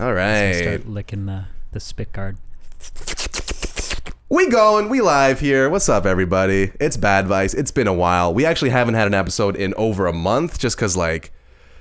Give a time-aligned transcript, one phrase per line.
[0.00, 0.54] All Gonna.
[0.54, 2.38] Start licking the the spit guard.
[4.30, 5.68] We going, we live here.
[5.68, 6.72] What's up, everybody?
[6.80, 7.52] It's Bad Advice.
[7.52, 8.32] It's been a while.
[8.32, 11.34] We actually haven't had an episode in over a month just because, like,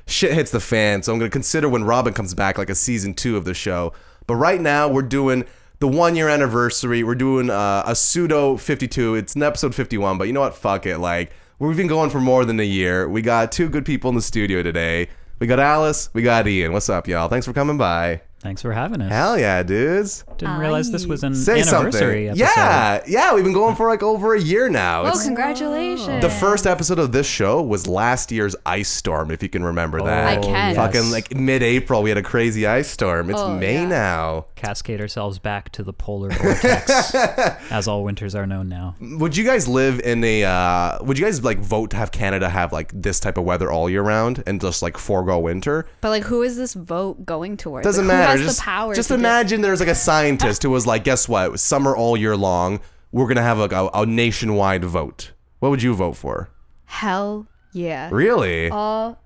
[0.05, 1.01] shit hits the fan.
[1.01, 3.53] So I'm going to consider when Robin comes back, like, a season two of the
[3.53, 3.93] show.
[4.27, 5.45] But right now, we're doing
[5.79, 7.03] the one year anniversary.
[7.03, 9.15] We're doing uh, a pseudo 52.
[9.15, 10.57] It's an episode 51, but you know what?
[10.57, 10.97] Fuck it.
[10.97, 13.07] Like, we've been going for more than a year.
[13.07, 15.07] We got two good people in the studio today.
[15.39, 16.73] We got Alice, we got Ian.
[16.73, 17.29] What's up, y'all?
[17.29, 18.19] Thanks for coming by.
[18.41, 19.09] Thanks for having us.
[19.09, 20.25] Hell yeah, dudes.
[20.39, 22.41] Didn't realize this was an Say anniversary something.
[22.43, 22.59] episode.
[22.59, 25.01] Yeah, yeah, we've been going for like over a year now.
[25.03, 26.21] Oh, It's- congratulations.
[26.21, 30.01] the first episode of this show was last year's ice storm, if you can remember
[30.01, 30.27] that.
[30.27, 30.75] I can.
[30.75, 33.29] Fucking like mid-April, we had a crazy ice storm.
[33.29, 33.87] It's Oh, May yeah.
[33.87, 34.45] now.
[34.55, 37.13] Cascade ourselves back to the polar vortex,
[37.71, 38.95] as all winters are known now.
[38.99, 40.43] Would you guys live in a?
[40.43, 43.71] Uh, would you guys like vote to have Canada have like this type of weather
[43.71, 45.85] all year round and just like forego winter?
[46.01, 47.85] But like, who is this vote going towards?
[47.85, 48.31] Doesn't like, matter.
[48.33, 48.93] Who has just the power?
[48.95, 49.95] just to do- imagine there's like a
[50.37, 51.45] scientist who was like, guess what?
[51.45, 52.79] It was summer all year long.
[53.11, 55.31] We're gonna have like a, a nationwide vote.
[55.59, 56.49] What would you vote for?
[56.85, 58.09] Hell yeah.
[58.11, 58.69] Really?
[58.71, 59.17] Oh,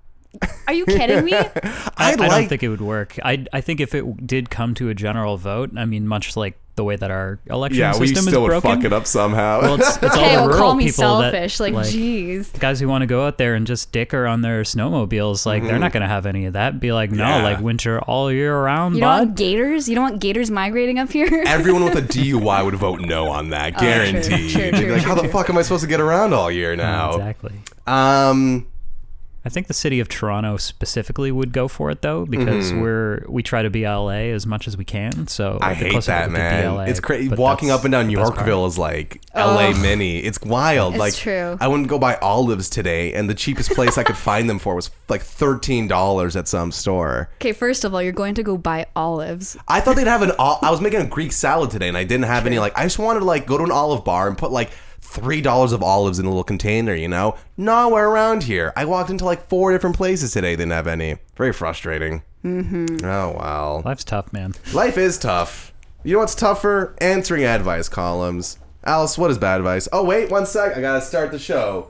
[0.68, 1.34] are you kidding me?
[1.34, 1.52] I,
[1.98, 3.18] I'd I don't think it would work.
[3.24, 6.58] I I think if it did come to a general vote, I mean, much like
[6.76, 8.72] the way that our election yeah, we still is would broken.
[8.78, 9.62] fuck it up somehow.
[9.62, 11.58] Well, it's, it's okay, all well, the rural call me people selfish.
[11.60, 12.60] that, like, jeez.
[12.60, 15.78] guys who want to go out there and just dicker on their snowmobiles, like they're
[15.80, 16.80] not going to have any of that.
[16.80, 17.44] Be like, no, Mm-hmm.
[17.44, 17.44] Yeah.
[17.44, 19.88] like winter all year round, You don't want gators?
[19.88, 21.28] You don't want gators migrating up here?
[21.48, 24.34] Everyone with a DUI would vote no on that, guaranteed.
[24.34, 26.34] Oh, true, They'd true, like, true, how the fuck am I supposed to get around
[26.34, 27.12] all year now?
[27.12, 27.54] Exactly.
[27.88, 28.66] Um,
[29.46, 33.44] I think the city of Toronto specifically would go for it though, because we're we
[33.44, 35.28] try to be LA as much as we can.
[35.28, 35.64] So Mm-hmm.
[35.64, 36.76] I the hate that, we could be man.
[36.76, 37.36] LA, it's crazy.
[37.36, 38.14] Walking up and down the.
[38.14, 39.82] Yorkville is like LA Oh.
[39.82, 40.20] Mini.
[40.20, 40.94] It's wild.
[40.94, 41.58] It's like, true.
[41.60, 44.60] I went to go buy olives today, and the cheapest place I could find them
[44.60, 47.30] for was like thirteen dollars at some store.
[47.36, 49.58] okay, first of all, you're going to go buy olives.
[49.68, 50.32] I thought they'd have an.
[50.40, 52.60] I was making a Greek salad today, and I didn't have any.
[52.60, 54.72] Like, I just wanted to like go to an olive bar and put like
[55.14, 56.96] three dollars of olives in a little container.
[56.96, 58.74] You know, nowhere around here.
[58.76, 60.56] I walked into like four different places today.
[60.56, 61.18] Didn't have any.
[61.36, 62.24] Very frustrating.
[62.44, 63.06] Mm-hmm.
[63.06, 63.82] Oh wow.
[63.86, 64.54] Life's tough, man.
[64.74, 65.74] Life is tough.
[66.04, 66.96] You know what's tougher?
[67.00, 68.58] Answering advice columns.
[68.84, 69.88] Alice, what is bad advice?
[69.94, 70.76] Oh wait, one sec.
[70.76, 71.90] I gotta start the show.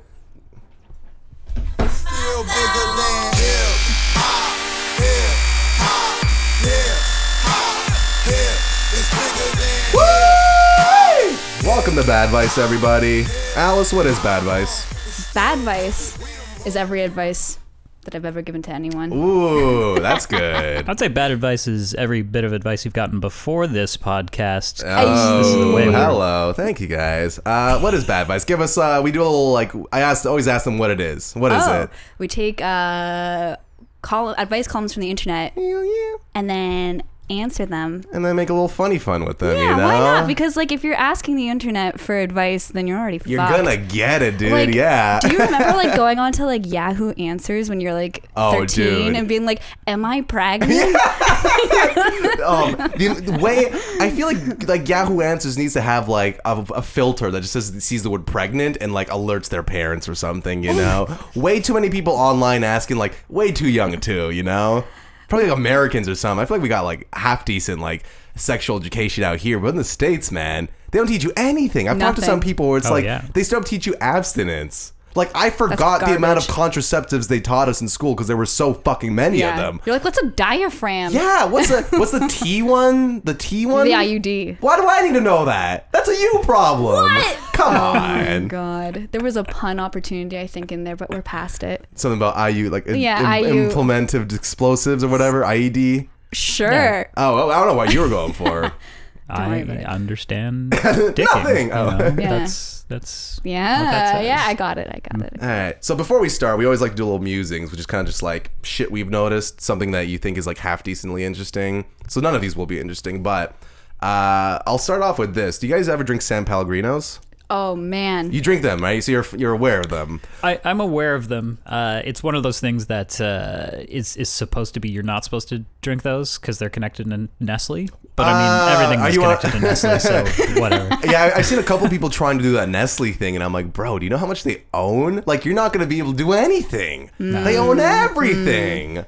[11.84, 13.26] Welcome to Bad Advice, everybody.
[13.58, 15.34] Alice, what is bad advice?
[15.34, 16.18] Bad advice
[16.66, 17.60] is every advice
[18.06, 19.12] that I've ever given to anyone.
[19.12, 20.88] Ooh, that's good.
[20.88, 24.82] I'd say bad advice is every bit of advice you've gotten before this podcast.
[24.88, 26.54] Oh, This is the way we're- hello.
[26.56, 27.38] Thank you guys.
[27.46, 28.46] Uh, what is bad advice?
[28.46, 28.78] Give us.
[28.78, 29.74] Uh, we do a little like.
[29.92, 30.26] I asked.
[30.26, 31.34] Always ask them what it is.
[31.34, 31.90] What is oh, it?
[32.18, 33.58] we take uh,
[34.02, 36.16] call advice columns from the internet Yeah, yeah.
[36.34, 37.04] and then
[37.40, 38.04] answer them.
[38.14, 39.58] And then make a little funny fun with them.
[39.58, 39.84] Yeah, you know?
[39.86, 40.28] why not?
[40.28, 43.58] Because like if you're asking the internet for advice, then you're already You're fucked.
[43.58, 44.52] gonna get it, dude.
[44.52, 45.20] Like, yeah.
[45.20, 48.86] Do you remember like going on to like Yahoo Answers when you're like Oh, 13
[48.86, 49.16] dude.
[49.16, 50.72] and being like, "Am I pregnant?"
[52.46, 53.68] um, the, the way
[54.00, 57.54] I feel like like Yahoo Answers needs to have like a, a filter that just
[57.54, 60.64] says sees the word pregnant and like alerts their parents or something.
[60.64, 64.32] You know, way too many people online asking like way too young too.
[64.32, 64.86] You know,
[65.34, 66.42] probably like Americans or something.
[66.42, 68.04] I feel like we got like half decent like
[68.36, 71.90] sexual education out here, but in the states, man, they don't teach you anything.
[71.90, 73.26] I've talked to some people where it's Oh, like yeah.
[73.34, 74.94] they still teach you abstinence.
[75.16, 78.48] Like I forgot the amount of contraceptives they taught us in school because there were
[78.48, 79.52] so fucking many yeah.
[79.52, 79.82] of them.
[79.86, 83.22] You're like, "What's a diaphragm?" Yeah, what's the what's the T one?
[83.22, 83.86] The T one?
[83.86, 84.58] The IUD.
[84.60, 85.92] Why do I need to know that?
[85.92, 87.14] That's a you problem.
[87.14, 87.38] What?
[87.64, 88.48] Come Oh my on.
[88.48, 89.10] god.
[89.12, 91.86] There was a pun opportunity I think in there, but we're past it.
[91.96, 93.64] Something about IU like im- Yeah, im- IU.
[93.66, 95.44] implemented explosives or whatever.
[95.44, 96.10] IED.
[96.32, 97.10] Sure.
[97.18, 98.72] Oh, I don't know what you were going for.
[99.30, 99.86] I worry about it.
[99.86, 101.26] understand dicking.
[101.34, 101.68] Nothing.
[101.68, 101.98] you Oh.
[101.98, 102.06] know?
[102.20, 102.40] Yeah.
[102.40, 104.26] That's that's what that Yeah, says.
[104.26, 104.88] yeah, I got it.
[104.90, 105.34] I got it.
[105.42, 105.84] All right.
[105.84, 108.02] So before we start, we always like to do a little musings, which is kind
[108.02, 111.86] of just like shit we've noticed, something that you think is like half decently interesting.
[112.10, 113.56] So none of these will be interesting, but
[114.02, 115.58] uh, I'll start off with this.
[115.58, 117.20] Do you guys ever drink San Pellegrinos?
[117.50, 118.32] Oh man.
[118.32, 119.04] You drink them, right?
[119.04, 120.22] So you're you're aware of them.
[120.44, 121.60] I, I'm aware of them.
[121.66, 124.90] Uh, it's one of those things that uh, is is supposed to be.
[124.90, 127.90] You're not supposed to drink those because they're connected to Nestle.
[128.16, 130.24] But I Uh, mean, everything is you on- connected to Nestle, so
[130.62, 130.88] whatever.
[131.06, 133.54] yeah, I- I've seen a couple people trying to do that Nestle thing, and I'm
[133.54, 135.24] like, bro, do you know how much they own?
[135.26, 137.10] Like, you're not going to be able to do anything.
[137.20, 139.06] They own everything.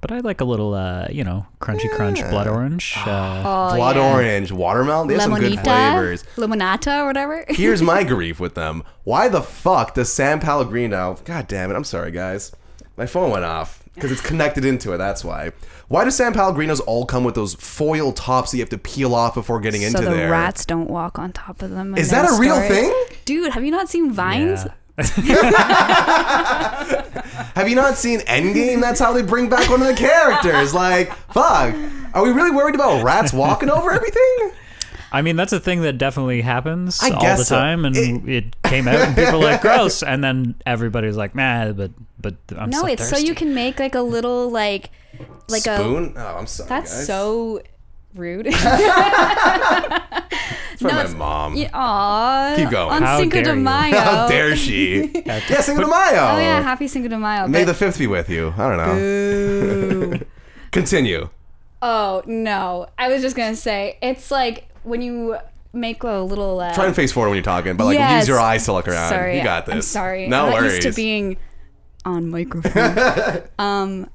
[0.00, 2.94] But I like a little, uh, you know, crunchy crunch blood orange.
[2.98, 4.12] Uh, Oh, Blood yeah.
[4.12, 5.08] orange, watermelon.
[5.08, 6.24] They have some good Limonita, flavors.
[6.36, 7.44] limonata, or whatever.
[7.48, 8.84] Here's my grief with them.
[9.04, 11.18] Why the fuck does San Pellegrino?
[11.24, 11.74] God damn it!
[11.74, 12.52] I'm sorry, guys.
[12.96, 13.82] My phone went off.
[13.94, 14.98] because it's connected into it.
[14.98, 15.50] That's why.
[15.88, 19.12] Why do San Pellegrinos all come with those foil tops that you have to peel
[19.16, 20.30] off before getting into so the there?
[20.30, 21.94] rats don't walk on top of them.
[21.94, 22.68] in Is that their a real story.
[22.68, 22.94] thing?
[23.24, 24.66] Dude, have you not seen Vines?
[27.54, 28.80] Have you not seen Endgame?
[28.80, 30.74] That's how they bring back one of the characters.
[30.74, 31.74] Like, fuck.
[32.14, 34.52] Are we really worried about rats walking over everything?
[35.10, 37.56] I mean, that's a thing that definitely happens I all guess the so.
[37.56, 41.34] time, and It- it, came out, and people were like, "Gross," and then everybody's like,
[41.34, 41.90] "Nah," but
[42.20, 44.90] but I'm No, so it's so you can make like a little like
[45.48, 46.12] like a Spoon?
[46.16, 46.68] Oh, I'm sorry.
[46.68, 47.06] That's guys.
[47.06, 47.62] so
[48.14, 48.48] rude.
[50.80, 51.56] It's from no, my mom.
[51.56, 52.54] Yeah, Aw.
[52.56, 52.90] Keep going.
[52.90, 53.60] On How Cinco de dare you.
[53.62, 53.98] Mayo.
[53.98, 55.10] How dare she?
[55.26, 56.12] yeah, Cinco de Mayo.
[56.12, 57.48] Oh yeah, happy Cinco de Mayo.
[57.48, 58.54] May the fifth be with you.
[58.56, 60.18] I don't know.
[60.18, 60.26] Boo.
[60.70, 61.28] Continue.
[61.82, 65.36] oh no, I was just gonna say it's like when you
[65.72, 66.60] make a little.
[66.60, 68.22] Uh, Try and face forward when you're talking, but like Yes.
[68.22, 69.08] use your eyes to look around.
[69.08, 69.74] Sorry, you got this.
[69.74, 70.28] I'm sorry.
[70.28, 70.84] No I'm not worries.
[70.84, 71.38] used to being
[72.04, 73.42] on microphone.
[73.58, 74.08] um,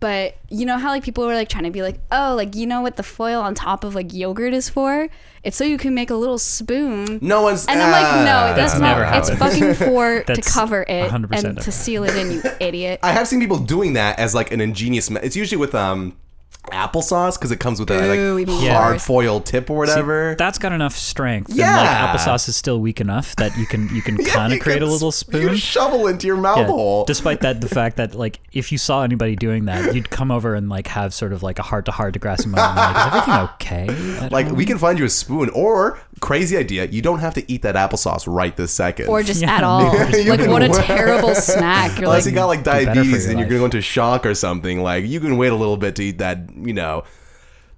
[0.00, 2.66] but you know how like people were like trying to be like, oh, like you
[2.66, 5.08] know what the foil on top of like yogurt is for?
[5.44, 7.18] It's so you can make a little spoon.
[7.22, 7.66] no one's.
[7.66, 8.88] And I'm like, ah, no, that's That's not.
[8.98, 9.38] never It's happened.
[9.38, 13.00] fucking for to cover it and never to seal it in, you idiot.
[13.02, 15.10] I have seen people doing that as like an ingenious.
[15.10, 16.16] Me- it's usually with um
[16.64, 20.34] applesauce because it comes with a like even hard foil tip or whatever.
[20.38, 21.52] That's got enough strength.
[21.54, 21.68] Yeah.
[21.68, 24.58] And like applesauce is still weak enough that you can you can Yeah, kind you
[24.58, 25.42] of create a little spoon.
[25.42, 27.04] You shovel into your mouth Yeah, hole.
[27.04, 30.54] Despite that, the fact that like if you saw anybody doing that, you'd come over
[30.54, 32.76] and like have sort of like a heart to heart to grassy moment.
[32.76, 34.28] Like, is everything okay?
[34.28, 36.86] like home?" we can find you a spoon or crazy idea.
[36.86, 39.08] You don't have to eat that applesauce right this second.
[39.08, 39.92] Or just Yeah, at all.
[40.16, 40.84] You like can what a wait.
[40.84, 41.98] terrible snack.
[41.98, 43.48] You're Unless like, you got like better for diabetes your and you're life.
[43.48, 46.18] gonna go into shock or something, like you can wait a little bit to eat
[46.18, 47.04] that, you know.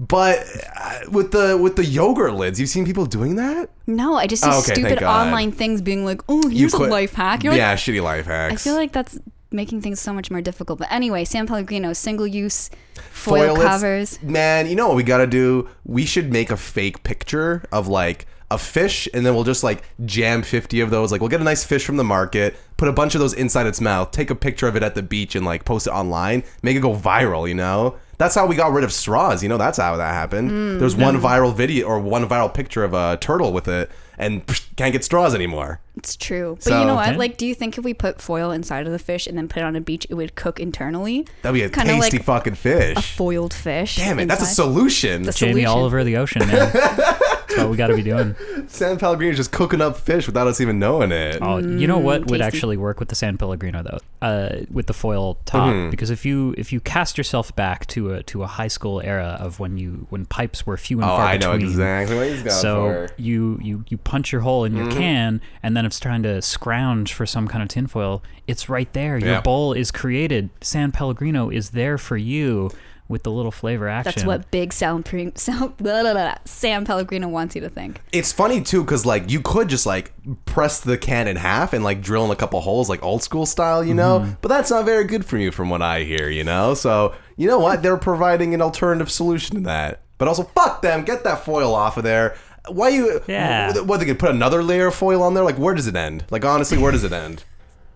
[0.00, 0.44] But
[0.76, 3.70] uh, with the with the yogurt lids, you've seen people doing that.
[3.86, 5.26] no, I just see Oh, okay, thank stupid God.
[5.28, 7.44] online things being like, oh, here's a quit- life hack.
[7.44, 8.54] You're like, yeah, shitty life hacks.
[8.54, 9.18] I feel like that's
[9.52, 10.78] making things so much more difficult.
[10.80, 12.70] But anyway, San Pellegrino, single use
[13.12, 14.22] foil, lids- covers.
[14.22, 15.68] Man, you know what we gotta do?
[15.84, 19.82] We should make a fake picture of like a fish, and then we'll just like
[20.04, 21.12] jam fifty of those.
[21.12, 23.66] Like we'll get a nice fish from the market, put a bunch of those inside
[23.66, 26.44] its mouth, take a picture of it at the beach, and like post it online,
[26.62, 27.48] make it go viral.
[27.48, 27.96] You know.
[28.18, 29.42] That's how we got rid of straws.
[29.42, 30.52] You know, that's how that happened.
[30.52, 30.78] Mm.
[30.78, 34.76] There's one viral video or one viral picture of a turtle with it, and psh,
[34.76, 35.80] can't get straws anymore.
[35.96, 36.54] It's true.
[36.56, 37.08] But So- you know what?
[37.10, 37.16] Okay.
[37.18, 39.58] Like, do you think if we put foil inside of the fish and then put
[39.60, 41.26] it on a beach, it would cook internally?
[41.42, 42.96] That'd be a Kinda tasty like fucking fish.
[42.96, 43.96] A foiled fish.
[43.96, 45.24] Damn it, that's a solution.
[45.24, 45.86] The Jamie all solution.
[45.86, 46.72] over the ocean, man.
[47.52, 48.34] That's what we got to be doing.
[48.66, 51.36] San Pellegrino's just cooking up fish without us even knowing it.
[51.42, 52.42] Oh, you know what would tasty.
[52.42, 55.90] actually work with the San Pellegrino though, uh, with the foil top, Mm-hmm.
[55.90, 59.36] because if you if you cast yourself back to a to a high school era
[59.38, 61.68] of when you when pipes were few and Oh, far I know between.
[61.68, 62.92] exactly what he's going So for.
[63.08, 63.22] Mm-hmm.
[63.22, 67.12] you, you you punch your hole in your can, and then it's trying to scrounge
[67.12, 68.22] for some kind of tinfoil.
[68.46, 69.18] It's right there.
[69.18, 69.40] Your Yeah.
[69.40, 70.50] bowl is created.
[70.60, 72.70] San Pellegrino is there for you
[73.08, 74.12] with the little flavor action.
[74.14, 78.00] That's what big San, Pre- San, blah, blah, blah, San Pellegrino wants you to think.
[78.12, 80.12] It's funny too, because like you could just like
[80.46, 83.44] press the can in half and like drill in a couple holes, like old school
[83.44, 84.20] style, you know.
[84.20, 84.32] Mm-hmm.
[84.40, 86.74] But that's not very good for you, from what I hear, you know.
[86.74, 87.82] So you know what?
[87.82, 90.02] They're providing an alternative solution to that.
[90.18, 91.02] But also, fuck them.
[91.04, 92.36] Get that foil off of there.
[92.68, 93.20] Why you?
[93.26, 93.80] Yeah.
[93.80, 95.42] What they could put another layer of foil on there?
[95.44, 96.24] Like, where does it end?
[96.30, 97.44] Like, honestly, where does it end?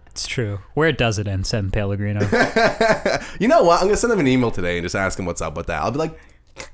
[0.09, 0.61] It's true.
[0.75, 2.21] Where does it end, San Pellegrino?
[3.39, 3.81] You know what?
[3.81, 5.83] I'm gonna send him an email today and just ask him what's up with that.
[5.83, 6.19] I'll be like,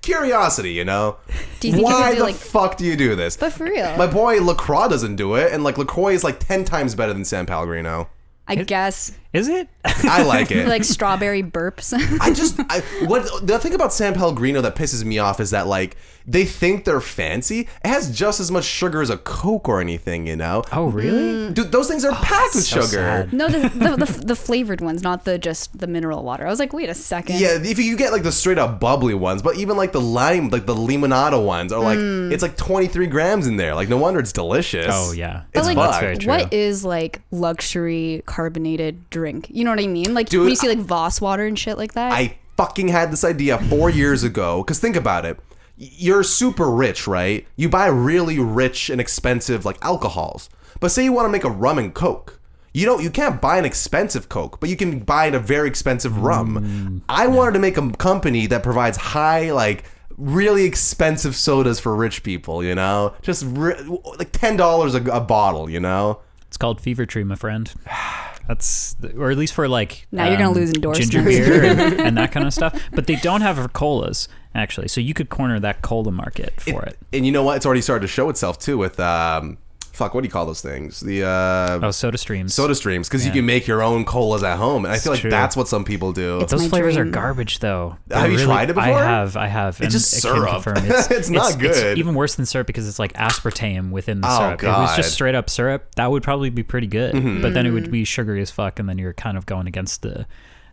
[0.00, 1.16] curiosity, you know.
[1.61, 2.34] Do you think Why could do the like?
[2.37, 3.37] fuck do you do this?
[3.37, 6.64] But for real, My boy Lacroix doesn't do it, and like Lacroix is like ten
[6.64, 8.08] times better than San Pellegrino.
[8.49, 9.68] I guess Is it?
[9.84, 10.66] I like it.
[10.75, 11.92] like strawberry burps.
[12.20, 15.66] I just I, what the thing about San Pellegrino that pisses me off is that
[15.68, 17.60] like they think they're fancy.
[17.84, 20.62] It has just as much sugar as a Coke or anything, you know.
[20.72, 21.50] Oh, really?
[21.50, 21.54] Mm.
[21.54, 22.88] Dude, those things are oh, packed with so sugar.
[22.88, 23.32] sad.
[23.32, 26.46] no, the, the, the the flavored ones, not the just the mineral water.
[26.46, 27.40] I was like, wait a second.
[27.40, 30.48] Yeah, if you get like the straight up bubbly ones, but even like the lime,
[30.48, 32.32] like the limonada ones, are like mm.
[32.32, 33.74] it's like 23 grams in there.
[33.74, 34.86] Like no wonder it's delicious.
[34.88, 35.44] Oh, yeah.
[35.52, 35.76] it's like.
[35.76, 36.32] That's very true.
[36.32, 39.48] What is like luxury carbonated drink?
[39.50, 40.14] You know what I mean?
[40.14, 42.12] Like Dude, when you see like Voss water and shit like that.
[42.12, 44.62] I fucking had this idea four years ago.
[44.62, 45.38] Because think about it.
[45.78, 47.46] Y- You're super rich, right?
[47.56, 50.48] You buy really rich and expensive like alcohols.
[50.80, 52.40] But say you want to make a rum and coke.
[52.74, 53.02] You don't.
[53.02, 57.02] You can't buy an expensive coke, but you can buy a very expensive rum.
[57.08, 59.84] I wanted to make a company that provides high, like
[60.16, 62.64] really expensive sodas for rich people.
[62.64, 63.78] You know, just re-
[64.18, 65.68] like ten dollars a a bottle.
[65.68, 66.20] You know.
[66.48, 67.70] It's called Fever Tree, my friend.
[68.48, 71.10] That's, or at least for like um, Now you're gonna lose endorsements.
[71.10, 72.78] ginger beer and, and that kind of stuff.
[72.92, 76.82] But they don't have it colas actually, so you could corner that cola market for
[76.82, 76.99] it.
[77.12, 77.56] And you know what?
[77.56, 79.59] It's already started to show itself too with um,
[79.92, 81.00] fuck, what do you call those things?
[81.00, 82.54] The uh, Oh, Soda Streams.
[82.54, 85.21] soda streams because you can make your own colas at home, and I feel like
[85.21, 85.30] true.
[85.30, 86.40] that's what some people do.
[86.40, 87.09] It's Those flavors dream.
[87.09, 87.99] are garbage, though.
[88.11, 89.37] Have They're you tried it I have.
[89.37, 89.80] I have.
[89.82, 90.62] and just I can syrup.
[90.64, 90.76] confirm
[91.18, 91.99] It's not good.
[91.99, 94.54] even worse than syrup because it's like aspartame within the Oh, syrup.
[94.54, 94.87] If it was God.
[94.88, 94.97] Mm-hmm.
[94.97, 97.12] just straight up syrup, that would probably be pretty good.
[97.42, 100.00] But then it would be sugary as fuck, and then you're kind of going against
[100.02, 100.26] the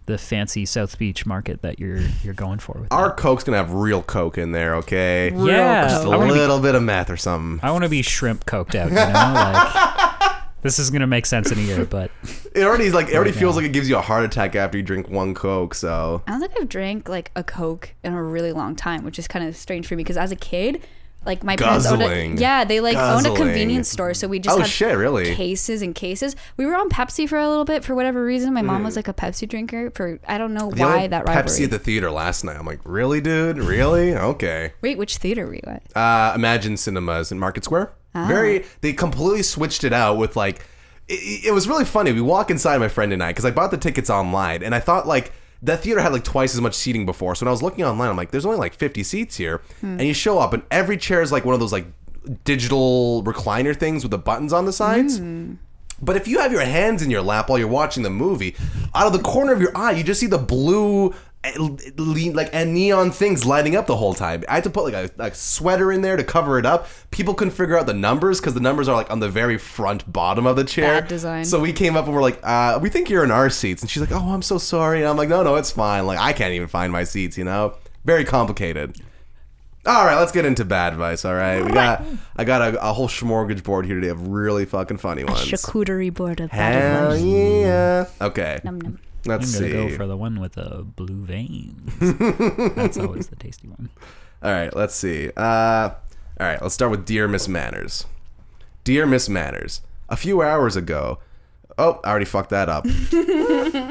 [0.09, 2.79] the fancy South Beach market that you're you're going for.
[2.81, 3.17] With Our that.
[3.17, 5.31] Coke's gonna have real Coke in there, okay?
[5.33, 7.59] yeah, Just a I want to be little bit of meth or something.
[7.65, 8.89] I want to be shrimp coked out.
[8.89, 12.11] You know, like this is gonna make sense in a year, but
[12.53, 13.61] It already like it already feels now.
[13.61, 15.73] like it gives you a heart attack after you drink one Coke.
[15.75, 19.19] So I don't think I've drank like a Coke in a really long time, which
[19.19, 20.81] is kind of strange for me because as a kid,
[21.25, 22.38] like my parents owned Guzzling.
[22.38, 25.35] a, yeah, they like owned a convenience store, so we just Oh, had shit, really?
[25.35, 26.35] cases and cases.
[26.57, 28.53] We were on Pepsi for a little bit for whatever reason.
[28.53, 30.77] My mom was like a Pepsi drinker for I don't know Hmm.
[30.77, 32.55] The why that Pepsi at the theater last night.
[32.57, 33.57] I'm like, really, dude?
[33.57, 34.15] Really?
[34.15, 34.73] Okay.
[34.81, 35.83] Wait, which theater were you at?
[35.95, 37.91] Uh, Imagine Cinemas in Market Square.
[38.15, 38.25] Ah.
[38.27, 38.65] Very.
[38.81, 40.65] They completely switched it out with like.
[41.07, 42.11] It, it was really funny.
[42.13, 44.79] We walk inside, my friend and I, because I bought the tickets online, and I
[44.79, 47.35] thought like that theater had like twice as much seating before.
[47.35, 49.99] So when I was looking online, I'm like, there's only like 50 seats here, hmm.
[49.99, 51.85] and you show up, and every chair is like one of those like
[52.43, 55.19] digital recliner things with the buttons on the sides.
[55.19, 55.55] Hmm.
[56.01, 58.55] But if you have your hands in your lap while you're watching the movie,
[58.95, 61.13] out of the corner of your eye, you just see the blue,
[61.43, 64.43] like and neon things lighting up the whole time.
[64.50, 66.88] I had to put like a, a sweater in there to cover it up.
[67.12, 70.12] People couldn't figure out the numbers because the numbers are like on the very front
[70.12, 71.01] bottom of the chair.
[71.01, 71.46] Bad design.
[71.46, 73.89] So we came up and we're like, uh, we think you're in our seats, and
[73.89, 75.00] she's like, oh, I'm so sorry.
[75.00, 76.05] And I'm like, no, no, it's fine.
[76.05, 77.38] Like I can't even find my seats.
[77.38, 78.98] You know, very complicated.
[79.86, 81.24] All right, let's get into bad advice.
[81.24, 82.03] All right, we got
[82.36, 85.39] I got a, a whole smorgasbord here today of really fucking funny ones.
[85.39, 87.24] Charcuterie board of bad Hell advice.
[87.24, 88.05] yeah.
[88.22, 88.60] Okay.
[88.65, 89.00] Num num.
[89.25, 89.73] I'm Let's gonna see.
[89.73, 91.93] go for the one with the blue veins.
[92.75, 93.89] That's always the tasty one.
[94.41, 95.29] All right, let's see.
[95.35, 95.89] Uh,
[96.39, 98.05] all right, let's start with Dear Miss Manners.
[98.85, 101.19] Dear Miss Manners, a few hours ago.
[101.77, 102.83] Oh, I already fucked that up.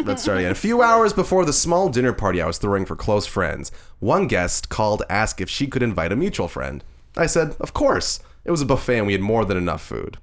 [0.07, 0.51] Let's start again.
[0.51, 4.27] A few hours before the small dinner party I was throwing for close friends, one
[4.27, 6.85] guest called to ask if she could invite a mutual friend.
[7.17, 8.21] I said, Of course.
[8.45, 10.19] It was a buffet and we had more than enough food.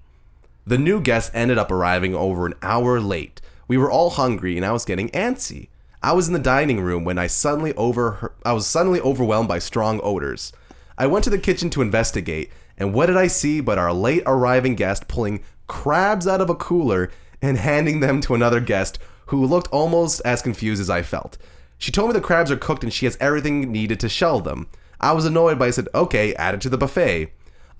[0.67, 3.41] The new guest ended up arriving over an hour late.
[3.67, 5.69] We were all hungry and I was getting antsy.
[6.03, 9.59] I was in the dining room when I suddenly over I was suddenly overwhelmed by
[9.59, 10.53] strong odors.
[10.97, 14.23] I went to the kitchen to investigate, and what did I see but our late
[14.25, 19.45] arriving guest pulling crabs out of a cooler and handing them to another guest who
[19.45, 21.37] looked almost as confused as I felt.
[21.77, 24.67] She told me the crabs are cooked and she has everything needed to shell them.
[25.01, 27.31] I was annoyed, but I said, "Okay, add it to the buffet."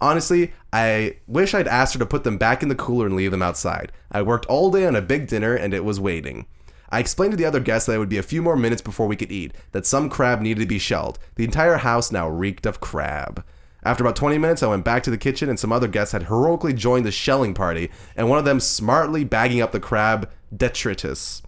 [0.01, 3.31] Honestly, I wish I'd asked her to put them back in the cooler and leave
[3.31, 3.91] them outside.
[4.11, 6.45] I worked all day on a big dinner and it was waiting.
[6.89, 9.07] I explained to the other guests that it would be a few more minutes before
[9.07, 11.17] we could eat, that some crab needed to be shelled.
[11.35, 13.43] The entire house now reeked of crab.
[13.83, 16.23] After about 20 minutes, I went back to the kitchen and some other guests had
[16.23, 21.41] heroically joined the shelling party, and one of them smartly bagging up the crab detritus.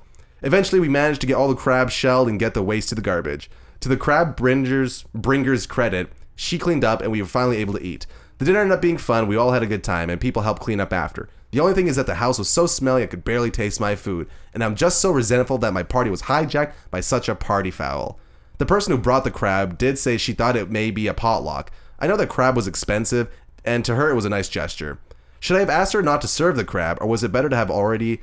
[0.44, 3.02] Eventually, we managed to get all the crabs shelled and get the waste to the
[3.02, 3.50] garbage.
[3.80, 7.84] To the crab bringer's, bringer's credit, she cleaned up and we were finally able to
[7.84, 8.06] eat.
[8.38, 10.62] The dinner ended up being fun, we all had a good time, and people helped
[10.62, 11.30] clean up after.
[11.52, 13.96] The only thing is that the house was so smelly I could barely taste my
[13.96, 17.72] food, and I'm just so resentful that my party was hijacked by such a party
[17.72, 18.20] foul.
[18.58, 21.72] The person who brought the crab did say she thought it may be a potluck.
[22.00, 23.30] I know that crab was expensive,
[23.66, 25.00] and to her it was a nice gesture.
[25.40, 27.56] Should I have asked her not to serve the crab, or was it better to
[27.56, 28.22] have already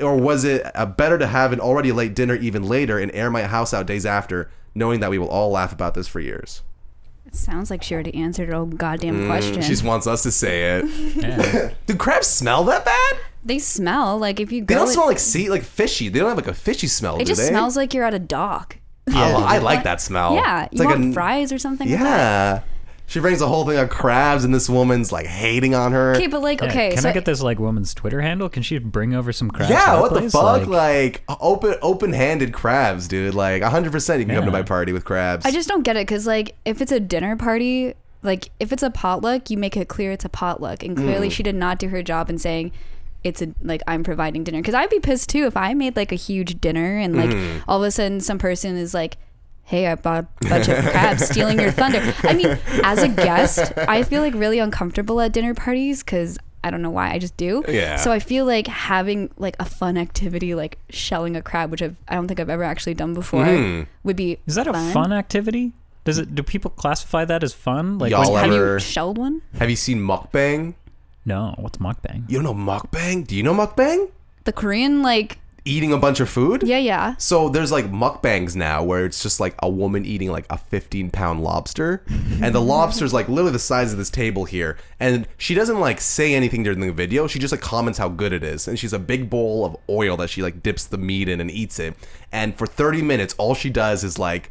[0.00, 3.30] or was it uh, better to have an already late dinner even later and air
[3.30, 6.62] my house out days after, knowing that we will all laugh about this for years?
[7.32, 9.62] It sounds like she already answered her own goddamn mm, question.
[9.62, 10.84] She just wants us to say it.
[11.16, 11.70] Yeah.
[11.86, 13.16] Do crabs smell that bad?
[13.44, 14.80] they smell like if you They go.
[14.80, 16.08] don't in- smell like sea, like fishy.
[16.08, 17.16] They don't have like a fishy smell.
[17.16, 17.48] it do just they?
[17.48, 18.76] smells like you're at a dock.
[19.08, 20.34] I, I like that smell.
[20.34, 21.88] Yeah, It's you like want a- fries or something.
[21.90, 22.04] like that?
[22.04, 22.62] Yeah.
[23.06, 26.14] She brings a whole thing of crabs, and this woman's like hating on her.
[26.14, 28.48] Okay, but like, Yeah, okay, Can so I get this like woman's Twitter handle?
[28.48, 29.70] Can she bring over some crabs?
[29.70, 30.32] yeah, to our what the place?
[30.32, 30.66] fuck?
[30.66, 33.34] Like, open open-handed crabs, dude.
[33.34, 34.58] Like 100% you can come to Yeah.
[34.58, 35.44] my party with crabs.
[35.44, 38.82] I just don't get it because like if it's a dinner party, like if it's
[38.82, 41.32] a potluck, you make it clear it's a potluck, and clearly Mm.
[41.32, 42.72] she did not do her job in saying
[43.24, 46.12] it's a like I'm providing dinner because I'd be pissed too if I made like
[46.12, 47.68] a huge dinner and like Mm-hmm.
[47.68, 49.16] all of a sudden some person is like.
[49.64, 52.00] Hey, I bought a bunch of crabs stealing your thunder.
[52.24, 56.70] I mean, as a guest, I feel like really uncomfortable at dinner parties because I
[56.70, 57.64] don't know why, I just do.
[57.66, 57.96] Yeah.
[57.96, 61.96] So I feel like having like a fun activity like shelling a crab, which I've,
[62.08, 63.86] I don't think I've ever actually done before, Mm.
[64.04, 64.38] would be.
[64.46, 65.72] Is that a fun activity?
[66.04, 66.34] Does it?
[66.34, 67.98] Do people classify that as fun?
[67.98, 69.42] Like, Y'all when- Have ever- you shelled one?
[69.58, 70.74] Have you seen mukbang?
[71.24, 71.54] no.
[71.58, 72.28] What's mukbang?
[72.28, 73.26] You don't know mukbang?
[73.26, 74.10] Do you know mukbang?
[74.44, 76.62] The Korean like eating a bunch of food.
[76.62, 77.14] Yeah, yeah.
[77.18, 81.10] So there's like mukbangs now where it's just like a woman eating like a 15
[81.10, 82.02] pound lobster,
[82.40, 86.00] and the lobster's like literally the size of this table here, and she doesn't like
[86.00, 87.26] say anything during the video.
[87.26, 90.16] She just like comments how good it is, and she's a big bowl of oil
[90.18, 91.94] that she like dips the meat in and eats it,
[92.32, 94.50] and for 30 minutes all she does is like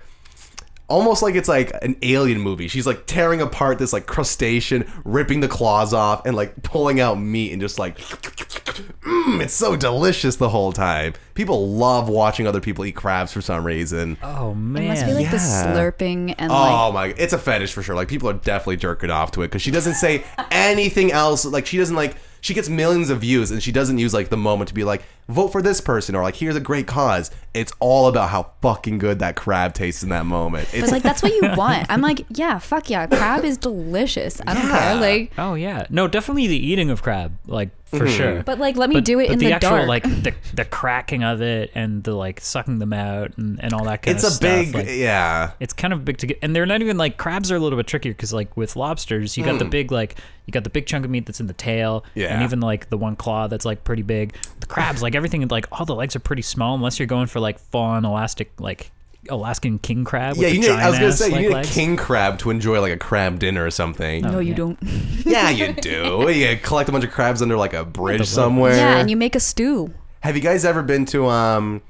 [0.91, 2.67] almost like it's like an alien movie.
[2.67, 7.15] She's like tearing apart this like crustacean, ripping the claws off, and like pulling out
[7.19, 11.13] meat and just like, mm, it's so delicious the whole time.
[11.33, 14.17] People love watching other people eat crabs for some reason.
[14.21, 17.13] Oh man, It must be like the slurping and like Oh my!
[17.17, 17.95] It's a fetish for sure.
[17.95, 21.45] Like people are definitely jerking off to it because she doesn't say anything else.
[21.45, 24.37] Like she doesn't like she gets millions of views and she doesn't use like the
[24.37, 27.31] moment to be like vote for this person or like here's a great cause.
[27.53, 30.69] It's all about how fucking good that crab tastes in that moment.
[30.73, 31.85] It's But like that's what you want.
[31.89, 34.41] I'm like, yeah, fuck yeah, crab is delicious.
[34.47, 34.79] I don't Yeah.
[34.79, 34.95] care.
[34.95, 38.07] Like, Oh yeah, no, definitely the eating of crab, like for Mm-hmm.
[38.07, 38.43] sure.
[38.43, 39.87] but like, let me but, do it but in the, the, actual dark.
[39.89, 43.83] like the, the cracking of it and the like sucking them out and, and all
[43.83, 44.41] that kind it's of a stuff.
[44.65, 45.51] big like, yeah.
[45.59, 47.77] it's kind of big to get, and they're not even like crabs are a little
[47.77, 50.85] bit trickier because like with lobsters, you got the big like you got the big
[50.85, 52.33] chunk of meat that's in the tail, yeah.
[52.33, 52.41] and.
[52.51, 54.35] Even like the one claw that's like pretty big.
[54.59, 57.39] The crabs, like everything, like all the legs are pretty small unless you're going for
[57.39, 58.91] like full on elastic like
[59.29, 60.35] Alaskan king crab.
[60.35, 61.69] With Yeah, you need, I was gonna giant-ass, say you need legs.
[61.69, 64.23] a king crab to enjoy like a crab dinner or something.
[64.23, 64.55] no, you yeah.
[64.55, 64.79] don't.
[65.25, 66.29] Yeah, you do.
[66.29, 68.75] you collect a bunch of crabs under like a bridge somewhere.
[68.75, 69.93] Yeah, and you make a stew.
[70.21, 71.81] Have you guys ever been to um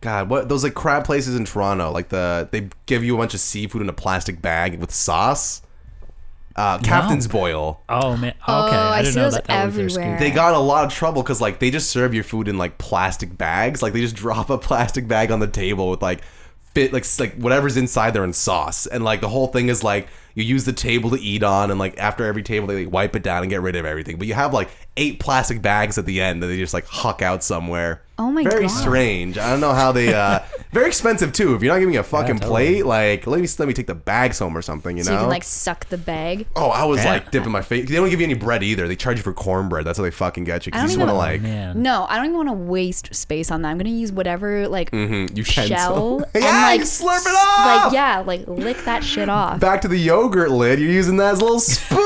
[0.00, 1.92] God, what those like crab places in Toronto?
[1.92, 5.61] Like the they give you a bunch of seafood in a plastic bag with sauce.
[6.54, 7.80] Uh, Captain's Boil.
[7.88, 9.44] Oh man, okay, Oh, I, I didn't see know those that.
[9.46, 10.18] that was their everywhere.
[10.18, 12.78] They got a lot of trouble because like they just serve your food in like
[12.78, 13.82] plastic bags.
[13.82, 16.20] Like they just drop a plastic bag on the table with like
[16.74, 20.08] fit like like whatever's inside there in sauce, and like the whole thing is like
[20.34, 23.16] you use the table to eat on, and like after every table they like, wipe
[23.16, 24.18] it down and get rid of everything.
[24.18, 27.22] But you have like eight plastic bags at the end that they just like huck
[27.22, 28.02] out somewhere.
[28.18, 28.70] Oh my very God.
[28.70, 29.38] strange.
[29.38, 30.12] I don't know how they.
[30.14, 30.40] uh
[30.72, 31.54] Very expensive too.
[31.54, 32.82] If you're not giving me a fucking totally.
[32.82, 34.96] plate, like let me let me take the bags home or something.
[34.96, 35.16] You So know.
[35.16, 36.46] you can like suck the bag.
[36.56, 37.10] Oh, I was Yeah.
[37.12, 37.88] like dipping my face.
[37.88, 38.86] They don't give you any bread either.
[38.88, 39.84] They charge you for cornbread.
[39.86, 40.70] That's how they fucking get you.
[40.74, 41.42] I Because you don't just want to like.
[41.42, 43.68] Man, No, I don't even want to waste space on that.
[43.70, 45.36] I'm gonna use whatever like mm-hmm.
[45.36, 47.84] you shell so- and like you slurp it s- off!
[47.86, 49.58] Like yeah, like lick that shit off.
[49.60, 50.78] Back to the yogurt lid.
[50.78, 51.98] You're using that as a little spoon.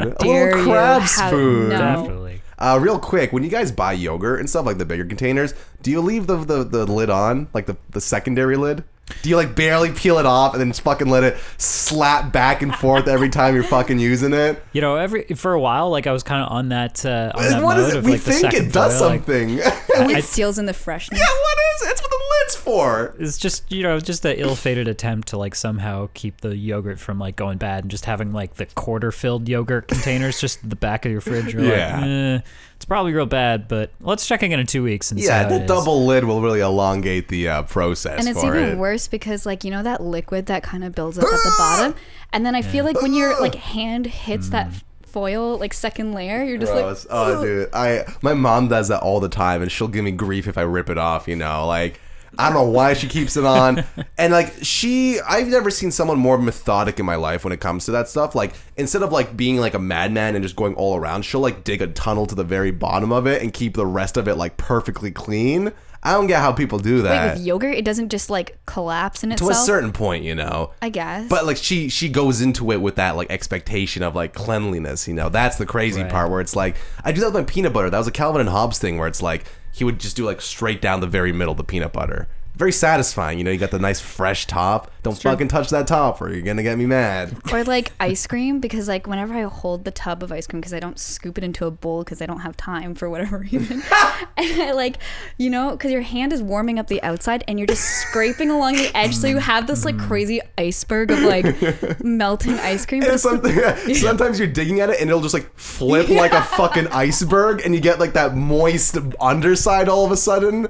[0.00, 0.64] a little you.
[0.64, 1.68] crab How- spoon.
[1.70, 1.78] no.
[1.78, 2.42] definitely.
[2.58, 5.92] Uh, real quick, when you guys buy yogurt and stuff like the bigger containers, do
[5.92, 8.82] you leave the, the, the lid on, like the, the secondary lid?
[9.22, 12.62] Do you like barely peel it off and then just fucking let it slap back
[12.62, 14.62] and forth every time you're fucking using it?
[14.72, 17.42] You know, every for a while, like I was kind of on that uh, on
[17.44, 17.98] that What mode is it?
[17.98, 19.60] of We like think it does foil, like, something.
[19.98, 21.18] It I- steals in the freshness.
[21.18, 21.90] yeah, what is it?
[21.92, 23.14] It's what the lid's for.
[23.18, 27.18] it's just you know just the ill-fated attempt to like somehow keep the yogurt from
[27.18, 31.04] like going bad and just having like the quarter-filled yogurt containers just at the back
[31.04, 31.52] of your fridge.
[31.52, 31.96] You're Yeah.
[32.00, 32.04] like,
[32.42, 32.46] eh,
[32.78, 35.56] it's probably real bad, but let's check again in two weeks and see Yeah, the
[35.56, 35.68] it is.
[35.68, 38.78] double lid will really elongate the uh, process And it's for even it.
[38.78, 41.94] worse because like you know that liquid that kind of builds up at the bottom,
[42.32, 46.44] and then I feel like when your like hand hits that foil like second layer,
[46.44, 47.04] you're just Gross.
[47.06, 50.10] like, oh, dude, I my mom does that all the time, and she'll give me
[50.12, 51.26] grief if I rip it off.
[51.26, 52.00] You know, like
[52.38, 53.84] I don't know why she keeps it on,
[54.18, 57.84] and like she, I've never seen someone more methodic in my life when it comes
[57.86, 58.34] to that stuff.
[58.34, 61.64] Like instead of like being like a madman and just going all around, she'll like
[61.64, 64.36] dig a tunnel to the very bottom of it and keep the rest of it
[64.36, 65.72] like perfectly clean.
[66.00, 67.34] I don't get how people do wait, that.
[67.38, 69.50] with yogurt it doesn't just like collapse in itself.
[69.50, 70.70] to a certain point, you know.
[70.80, 71.28] I guess.
[71.28, 75.14] But like she she goes into it with that like expectation of like cleanliness, you
[75.14, 75.28] know.
[75.28, 76.10] That's the crazy Right.
[76.10, 77.90] part where it's like I do that with my peanut butter.
[77.90, 79.44] That was a Calvin and Hobbes thing where it's like
[79.78, 82.26] he would just do like straight down the very middle the peanut butter.
[82.58, 83.52] Very satisfying, you know.
[83.52, 84.90] You got the nice fresh top.
[85.04, 87.36] Don't fucking touch that top, or you're gonna get me mad.
[87.52, 90.74] or like ice cream because like whenever I hold the tub of ice cream because
[90.74, 93.80] I don't scoop it into a bowl because I don't have time for whatever reason,
[94.36, 94.96] and I like
[95.36, 98.74] you know because your hand is warming up the outside and you're just scraping along
[98.74, 100.08] the edge so you have this like mm.
[100.08, 103.04] crazy iceberg of like melting ice cream.
[103.04, 106.42] And it's the- sometimes you're digging at it and it'll just like flip like a
[106.42, 110.66] fucking iceberg, and you get like that moist underside all of a sudden.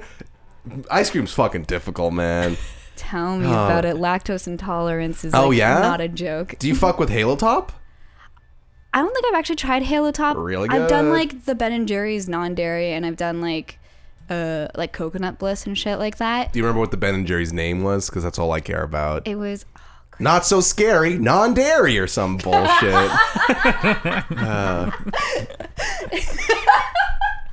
[0.91, 2.57] Ice cream's fucking difficult, man.
[2.95, 3.95] Tell me about it.
[3.95, 5.79] Lactose intolerance is Oh, like yeah?
[5.79, 6.55] not a joke.
[6.59, 7.71] Do you fuck with Halo Top?
[8.93, 10.35] I don't think I've actually tried Halo Top.
[10.37, 11.13] Really I've done good.
[11.13, 13.79] like the Ben and Jerry's non-dairy, and I've done like
[14.29, 16.51] uh like coconut bliss and shit like that.
[16.53, 18.09] Do you remember what the Ben and Jerry's name was?
[18.09, 19.27] Because that's all I care about.
[19.27, 19.65] It was
[20.19, 23.11] Not so scary, non-dairy or some bullshit.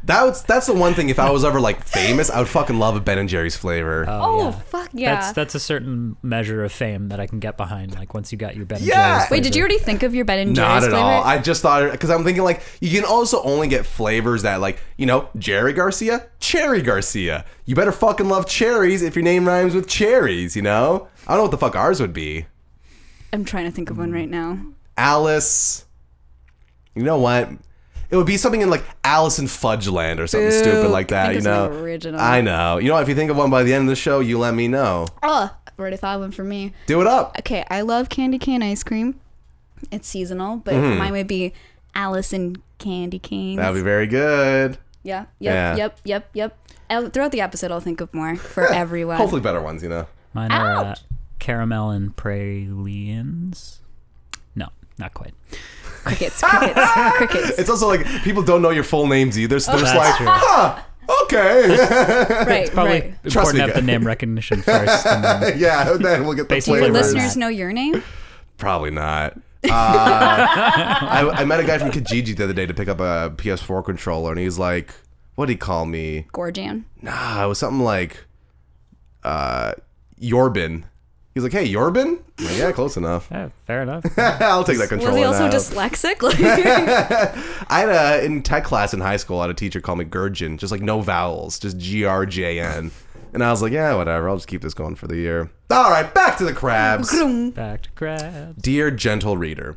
[0.06, 1.08] That was that's the one thing.
[1.08, 4.04] If I was ever like famous, I would fucking love a Ben and Jerry's flavor.
[4.08, 4.50] Oh, oh yeah.
[4.52, 5.14] fuck yeah.
[5.16, 7.94] That's that's a certain measure of fame that I can get behind.
[7.96, 9.18] Like once you got your Ben and Yeah.
[9.18, 10.68] Jerry's Wait, did you already think of your Ben and Jerry's?
[10.68, 11.04] Not Jerry's at flavor?
[11.06, 11.24] all.
[11.24, 14.78] I just thought because I'm thinking like you can also only get flavors that like
[14.96, 17.44] you know Jerry Garcia, Cherry Garcia.
[17.64, 20.54] You better fucking love cherries if your name rhymes with cherries.
[20.54, 21.08] You know.
[21.26, 22.46] I don't know what the fuck ours would be.
[23.32, 24.58] I'm trying to think of one right now.
[24.96, 25.84] Alice.
[26.94, 27.50] You know what?
[28.10, 30.58] It would be something in like Alice in Fudgeland or something Boo.
[30.58, 31.32] stupid like that.
[31.32, 31.64] Think You of know.
[31.66, 32.20] something original.
[32.20, 32.78] I know.
[32.78, 32.98] You know.
[32.98, 35.06] If you think of one by the end of the show, you let me know.
[35.22, 36.72] Oh, I've already thought of one for me.
[36.86, 37.36] Do it up.
[37.40, 39.18] Okay, I love candy cane ice cream.
[39.90, 40.98] It's seasonal, but Mm-hmm.
[40.98, 41.52] mine would be
[41.94, 43.58] Alice and candy canes.
[43.58, 44.78] That'd be very good.
[45.02, 45.76] yeah, yep, Yeah.
[45.76, 46.58] yep, yep, yep.
[46.88, 49.16] I'll, throughout the episode, I'll think of more for everyone.
[49.16, 49.82] Hopefully, better ones.
[49.82, 50.06] You know.
[50.32, 51.00] Mine are uh, Ouch.
[51.38, 53.80] caramel and pralines.
[54.54, 55.34] No, not quite.
[56.06, 56.80] Crickets, crickets,
[57.16, 57.58] crickets.
[57.58, 60.16] It's also like people don't know your full names either, so they're just That's like,
[60.16, 60.26] true.
[60.28, 60.82] huh,
[61.24, 61.68] okay.
[62.46, 63.22] right, Probably right.
[63.24, 63.86] Trust important me, to have the guys.
[63.86, 65.06] name recognition first.
[65.06, 67.14] And then, yeah, then we'll get the Basically, Do your flavors.
[67.14, 68.02] listeners know your name?
[68.58, 69.36] Probably not.
[69.64, 73.32] Uh, I, I met a guy from Kijiji the other day to pick up a
[73.36, 74.94] PS4 controller, and he's like,
[75.34, 76.84] "What did he call me?" Gorgian.
[77.02, 78.24] Nah, it was something like,
[79.24, 79.72] uh,
[80.20, 80.84] Yorbin.
[81.36, 83.28] He's like, "Hey, Yorbin." I'm like, yeah, close enough.
[83.30, 84.06] yeah, fair enough.
[84.16, 85.52] I'll take that controller Was he also now.
[85.52, 86.22] dyslexic?
[86.22, 86.40] Like,
[87.70, 89.40] I had a in tech class in high school.
[89.40, 92.58] I had a teacher call me Gurgin, just like no vowels, just G R J
[92.58, 92.90] N.
[93.34, 94.30] And I was like, yeah, whatever.
[94.30, 95.50] I'll just keep this going for the year.
[95.70, 97.10] All right, back to the crabs.
[97.50, 98.62] Back to crabs.
[98.62, 99.76] Dear gentle reader,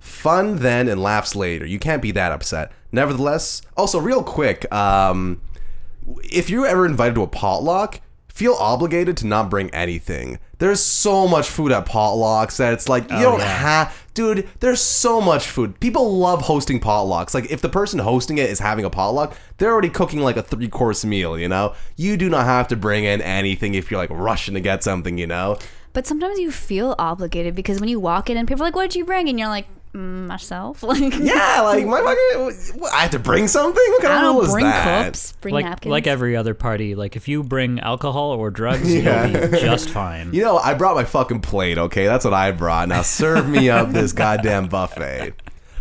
[0.00, 1.64] fun then and laughs later.
[1.64, 2.72] You can't be that upset.
[2.90, 5.40] Nevertheless, also real quick, um,
[6.24, 10.40] if you're ever invited to a potluck, feel obligated to not bring anything.
[10.58, 13.46] There's so much food at potlucks that it's like you oh, don't yeah.
[13.46, 14.48] have, dude.
[14.60, 15.78] There's so much food.
[15.80, 17.34] People love hosting potlucks.
[17.34, 20.42] Like if the person hosting it is having a potluck, they're already cooking like a
[20.42, 21.38] three course meal.
[21.38, 24.60] You know, you do not have to bring in anything if you're like rushing to
[24.60, 25.18] get something.
[25.18, 25.58] You know,
[25.92, 28.90] but sometimes you feel obligated because when you walk in and people are like, "What
[28.90, 29.66] did you bring?" and you're like,
[29.96, 32.82] "Myself." Like, Yeah, like my fucking.
[32.92, 33.82] I have to bring something.
[33.92, 35.04] What kind I of rule don't is bring that?
[35.06, 35.90] cups, bring Like napkins.
[35.90, 39.26] like every other party, like if you bring alcohol or drugs, Yeah.
[39.26, 40.32] you'll be just fine.
[40.32, 41.78] You know, I brought my fucking plate.
[41.78, 42.88] Okay, that's what I brought.
[42.88, 45.32] Now serve me up this goddamn buffet.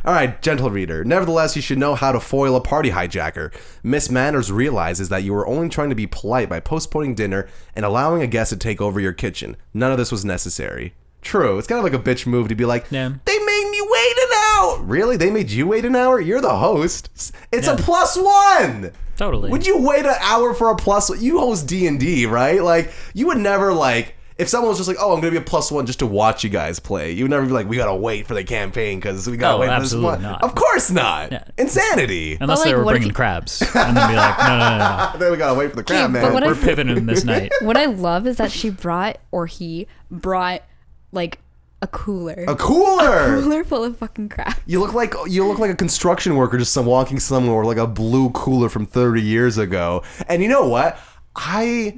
[0.06, 1.04] All right, gentle reader.
[1.04, 3.52] Nevertheless, you should know how to foil a party hijacker.
[3.82, 7.84] Miss Manners realizes that you were only trying to be polite by postponing dinner and
[7.84, 9.58] allowing a guest to take over your kitchen.
[9.74, 10.94] None of this was necessary.
[11.24, 13.10] True, it's kind of like a bitch move to be like, Yeah.
[13.26, 14.30] they made me wait an
[14.72, 14.80] hour.
[14.84, 15.18] Really?
[15.18, 16.20] They made you wait an hour?
[16.20, 17.10] You're the host.
[17.52, 17.78] It's a Yeah.
[17.80, 18.92] plus one.
[19.18, 19.50] Totally.
[19.50, 21.10] Would you wait an hour for a plus?
[21.22, 22.62] You host D and D, right?
[22.62, 25.42] Like you would never like if someone was just like, "Oh, I'm gonna be a
[25.42, 27.96] plus one just to watch you guys play." You would never be like, "We gotta
[27.96, 30.44] wait for the campaign because we gotta Oh, wait for this absolutely one." not.
[30.44, 31.32] Of course not.
[31.32, 31.44] Yeah.
[31.58, 32.38] Insanity.
[32.42, 34.58] Unless But, they were what if bringing you- crabs, and then be like, no, no,
[34.58, 35.12] no, no.
[35.20, 36.34] then we gotta wait for the crab but man.
[36.34, 37.54] what I- We're pivoting this night.
[37.62, 40.64] what I love is that she brought or he brought
[41.14, 41.40] like
[41.86, 43.42] a cooler, a cooler.
[43.42, 44.60] cooler full of fucking crap.
[44.66, 47.78] You look like you look like a construction worker just some walking somewhere with like
[47.78, 50.04] a blue cooler from 30 years ago.
[50.28, 51.00] And you know what?
[51.36, 51.98] I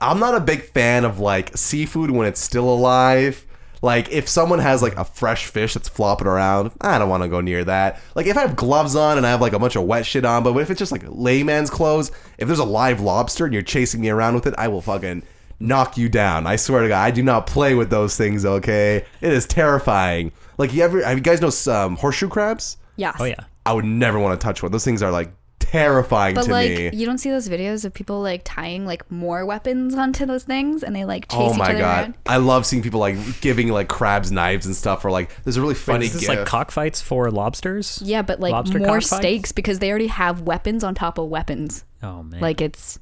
[0.00, 3.44] I'm not a big fan of like seafood when it's still alive.
[3.82, 7.28] Like if someone has like a fresh fish that's flopping around, I don't want to
[7.28, 8.00] go near that.
[8.14, 10.24] Like if I have gloves on and I have like a bunch of wet shit
[10.24, 13.62] on, but if it's just like layman's clothes, if there's a live lobster and you're
[13.62, 15.24] chasing me around with it, I will fucking
[15.60, 16.46] knock you down.
[16.46, 18.44] I swear to God, I do not play with those things.
[18.44, 20.32] Okay, it is terrifying.
[20.58, 22.76] Like you ever, have you guys know um, horseshoe crabs?
[22.96, 23.16] Yes.
[23.20, 23.44] Oh yeah.
[23.64, 24.72] I would never want to touch one.
[24.72, 26.90] Those things are like terrifying But to like me.
[26.92, 30.84] you don't see those videos of people like tying like more weapons onto those things
[30.84, 32.02] and they like chase Oh each my other god!
[32.04, 32.14] around.
[32.26, 35.04] I love seeing people like giving like crabs knives and stuff.
[35.04, 36.28] Or like, there's a really funny Is this gif.
[36.30, 38.00] like cockfights for lobsters?
[38.04, 39.16] Yeah, but like Lobster more cockfights?
[39.16, 41.84] stakes because they already have weapons on top of weapons.
[42.02, 42.40] Oh man.
[42.40, 42.98] Like it's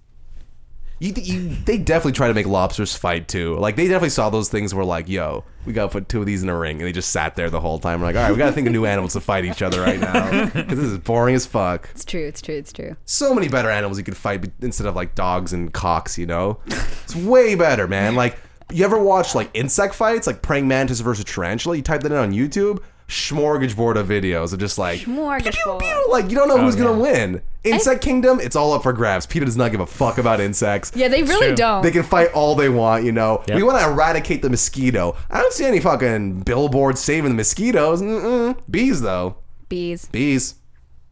[1.00, 3.56] You, you, they definitely try to make lobsters fight too.
[3.58, 6.42] Like they definitely saw those things where like, yo, we gotta put two of these
[6.42, 8.00] in a ring, and they just sat there the whole time.
[8.00, 9.98] We're like, all right, we gotta think of new animals to fight each other right
[9.98, 11.88] now because this is boring as fuck.
[11.92, 12.96] it's true, it's true, it's true.
[13.04, 16.16] So many better animals you could fight instead of like dogs and cocks.
[16.16, 18.14] You know, it's way better, man.
[18.14, 18.38] Like,
[18.72, 21.76] you ever watch like insect fights, like praying mantis versus tarantula?
[21.76, 22.82] You type that in on YouTube.
[23.08, 25.80] Smorgasbord of videos of just like Smorgasbord.
[25.80, 26.84] pew, like you don't know who's oh, yeah.
[26.84, 27.42] gonna win.
[27.64, 29.26] Insect Kingdom, it's all up for grabs.
[29.26, 30.92] PETA does not give a fuck about insects.
[30.94, 31.82] Yeah, they really don't.
[31.82, 33.42] They can fight all they want, you know.
[33.48, 33.56] Yep.
[33.56, 35.16] We want to eradicate the mosquito.
[35.30, 38.02] I don't see any fucking billboards saving the mosquitoes.
[38.02, 38.58] Mm-mm.
[38.70, 39.36] Bees, though.
[39.70, 40.06] Bees.
[40.06, 40.56] Bees.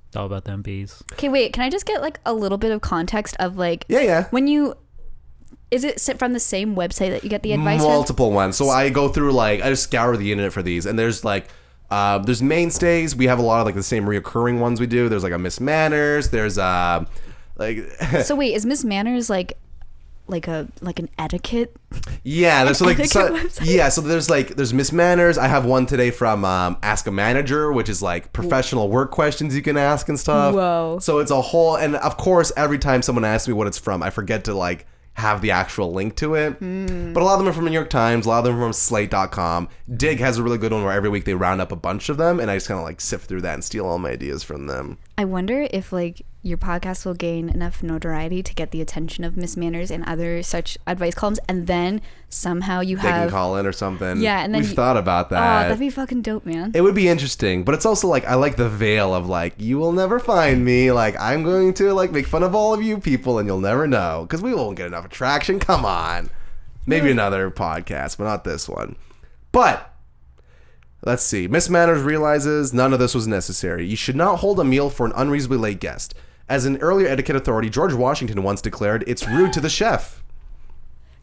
[0.08, 1.02] it's all about them bees.
[1.14, 1.54] Okay, wait.
[1.54, 4.28] Can I just get like a little bit of context of like Yeah, yeah.
[4.30, 4.76] when you
[5.70, 7.88] is it from the same website that you get the advice from?
[7.88, 8.56] Multiple ones.
[8.56, 11.48] So I go through like I just scour the internet for these, and there's like
[11.92, 13.14] Uh, there's mainstays.
[13.14, 15.10] We have a lot of like the same reoccurring ones we do.
[15.10, 16.30] There's like a Miss Manners.
[16.30, 17.04] There's uh,
[17.56, 17.86] like
[18.24, 19.58] So wait, is Miss Manners like
[20.26, 21.76] like a like an etiquette?
[22.22, 22.64] yeah.
[22.64, 23.90] There's so, like so, yeah.
[23.90, 25.36] So there's like there's Miss Manners.
[25.36, 29.54] I have one today from um, Ask a Manager, which is like professional work questions
[29.54, 30.54] you can ask and stuff.
[30.54, 30.98] Whoa.
[30.98, 34.02] So it's a whole, and of course, every time someone asks me what it's from,
[34.02, 36.54] I forget to like have the actual link to it.
[36.54, 37.12] Hmm.
[37.12, 38.56] But a lot of them are from the New York Times, a lot of them
[38.56, 39.68] are from Slate.com.
[39.96, 42.16] Dig has a really good one where every week they round up a bunch of
[42.16, 44.42] them, and I just kind of like sift through that and steal all my ideas
[44.42, 44.98] from them.
[45.18, 49.36] I wonder if like your podcast will gain enough notoriety to get the attention of
[49.36, 53.56] Miss Manners and other such advice columns, and then somehow you They can have call
[53.56, 54.20] in or something.
[54.20, 55.38] Yeah, and then we've you- thought about that.
[55.38, 55.62] oh, that.
[55.68, 56.72] that'd be fucking dope, man.
[56.74, 59.78] it would be interesting, but it's also like I like the veil of like you
[59.78, 60.90] will never find me.
[60.90, 63.86] Like I'm going to like make fun of all of you people, and you'll never
[63.86, 65.60] know because we won't get enough attraction.
[65.60, 66.28] Come on,
[66.86, 68.96] maybe another podcast, but not this one.
[69.52, 69.94] But
[71.04, 71.46] let's see.
[71.46, 73.86] Miss Manners realizes none of this was necessary.
[73.86, 76.14] You should not hold a meal for an unreasonably late guest.
[76.52, 80.22] As an earlier etiquette authority, George Washington once declared, "It's rude to the chef."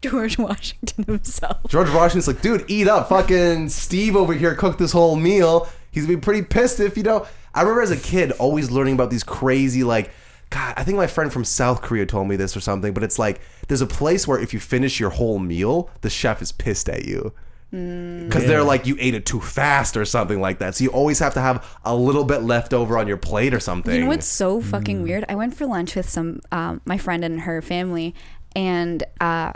[0.02, 1.60] George Washington himself.
[1.68, 3.10] George Washington's like, dude, eat up.
[3.10, 5.70] Fucking Steve over here cooked this whole meal.
[5.92, 7.28] He's gonna be pretty pissed if you don't.
[7.54, 10.10] I remember as a kid always learning about these crazy, like,
[10.50, 13.20] God, I think my friend from South Korea told me this or something, but it's
[13.20, 16.90] like there's a place where if you finish your whole meal, the chef is pissed
[16.90, 17.34] at you.
[17.72, 20.76] Because they're like, you ate it too fast or something like that.
[20.76, 23.60] So you always have to have a little bit left over on your plate or
[23.60, 23.94] something.
[23.94, 24.64] You know what's so Mm.
[24.64, 25.24] fucking weird?
[25.30, 28.16] I went for lunch with some um, my friend and her family,
[28.56, 29.54] and uh,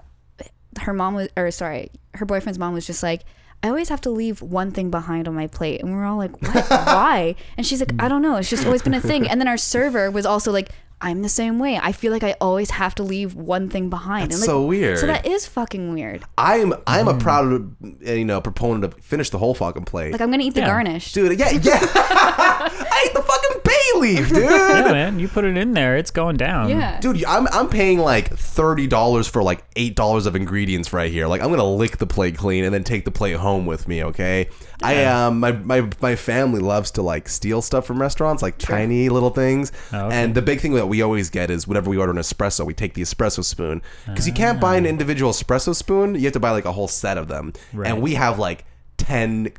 [0.81, 3.23] her mom was, or sorry, her boyfriend's mom was just like,
[3.63, 6.39] I always have to leave one thing behind on my plate, and we're all like,
[6.41, 6.69] what?
[6.69, 7.35] Why?
[7.57, 8.35] And she's like, I don't know.
[8.35, 9.27] It's just always been a thing.
[9.27, 10.69] And then our server was also like.
[11.03, 11.77] I'm the same way.
[11.79, 14.31] I feel like I always have to leave one thing behind.
[14.31, 14.97] That's and like, so weird.
[14.99, 16.23] So that is fucking weird.
[16.37, 17.15] I'm I'm Mm.
[17.15, 17.75] a proud
[18.07, 20.13] uh, you know proponent of finish the whole fucking plate.
[20.13, 20.67] Like I'm gonna eat the Yeah.
[20.67, 21.11] garnish.
[21.13, 21.79] Dude, yeah, yeah.
[21.95, 24.43] I ate the fucking bay leaf, dude.
[24.43, 26.69] Yeah, man, you put it in there, it's going down.
[26.69, 26.99] Yeah.
[27.01, 31.27] Dude, I'm I'm paying like thirty dollars for like eight dollars of ingredients right here.
[31.27, 34.03] Like I'm gonna lick the plate clean and then take the plate home with me.
[34.05, 34.47] Okay.
[34.81, 39.09] I um my, my my family loves to like steal stuff from restaurants, like tiny
[39.09, 39.71] little things.
[39.93, 40.15] Oh, okay.
[40.15, 42.73] And the big thing that we always get is whenever we order an espresso, we
[42.75, 44.61] take the espresso spoon because you can't Ah.
[44.61, 46.13] buy an individual espresso spoon.
[46.15, 47.53] You have to buy like a whole set of them.
[47.73, 47.87] Right.
[47.89, 48.65] And we have like
[48.97, 49.51] ten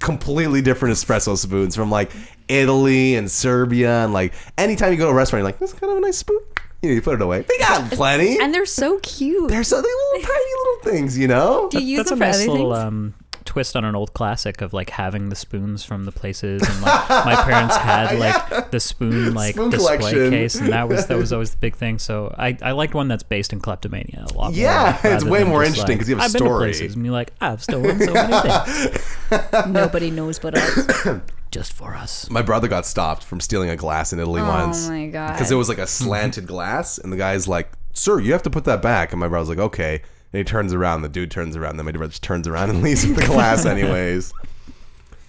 [0.00, 2.10] completely different espresso spoons from like
[2.48, 5.78] Italy and Serbia and like anytime you go to a restaurant, you're like, this is
[5.78, 6.40] kind of a nice spoon.
[6.82, 7.42] You, know, you put it away.
[7.48, 8.38] They got plenty.
[8.40, 9.48] And they're so cute.
[9.50, 11.68] They're so they little tiny little things, you know.
[11.70, 12.84] Do you use That's a them for nice other little things?
[12.84, 13.14] um,
[13.48, 17.08] twist on an old classic of like having the spoons from the places and like
[17.24, 20.30] my parents had like the spoon like Spoon display collection.
[20.30, 23.08] case and that was that was always the big thing so I, I liked one
[23.08, 26.08] that's based in kleptomania a lot more, Yeah, it's way more just, interesting like, 'cause
[26.10, 28.50] you have a I've been to story." places and you're like I've stolen so many
[28.50, 29.16] things
[29.68, 31.20] Nobody knows but us.
[31.50, 34.88] just for us My brother got stopped from stealing a glass in Italy Oh once.
[34.88, 35.32] my God.
[35.32, 38.50] Because it was like a slanted glass, and the guy's like, "Sir, you have to
[38.50, 41.02] put that back." And my brother's like, "Okay." And he turns around.
[41.02, 41.76] The dude turns around.
[41.76, 44.32] Then my just turns around and leaves the class, anyways.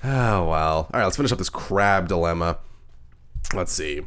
[0.03, 0.89] Oh well.
[0.93, 2.57] All right, let's finish up this crab dilemma.
[3.53, 4.01] Let's see.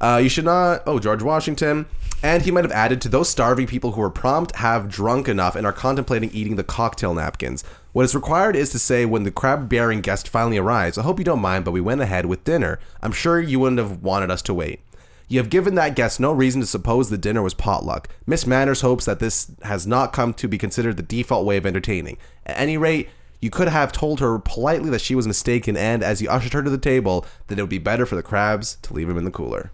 [0.00, 0.82] Uh, you should not.
[0.86, 1.86] Oh, George Washington.
[2.22, 5.54] And he might have added to those starving people who are prompt, have drunk enough,
[5.54, 7.62] and are contemplating eating the cocktail napkins.
[7.92, 11.18] What is required is to say when the crab bearing guest finally arrives, I hope
[11.18, 12.78] you don't mind, but we went ahead with dinner.
[13.02, 14.80] I'm sure you wouldn't have wanted us to wait.
[15.28, 18.08] You have given that guest no reason to suppose the dinner was potluck.
[18.26, 21.66] Miss Manners hopes that this has not come to be considered the default way of
[21.66, 22.16] entertaining.
[22.46, 23.08] At any rate,
[23.40, 26.62] you could have told her politely that she was mistaken and, as you ushered her
[26.62, 29.24] to the table, that it would be better for the crabs to leave him in
[29.24, 29.72] the cooler.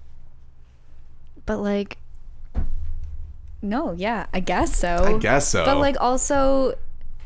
[1.45, 1.99] But like,
[3.61, 5.17] no, yeah, I guess so.
[5.17, 5.65] I guess so.
[5.65, 6.75] But like, also,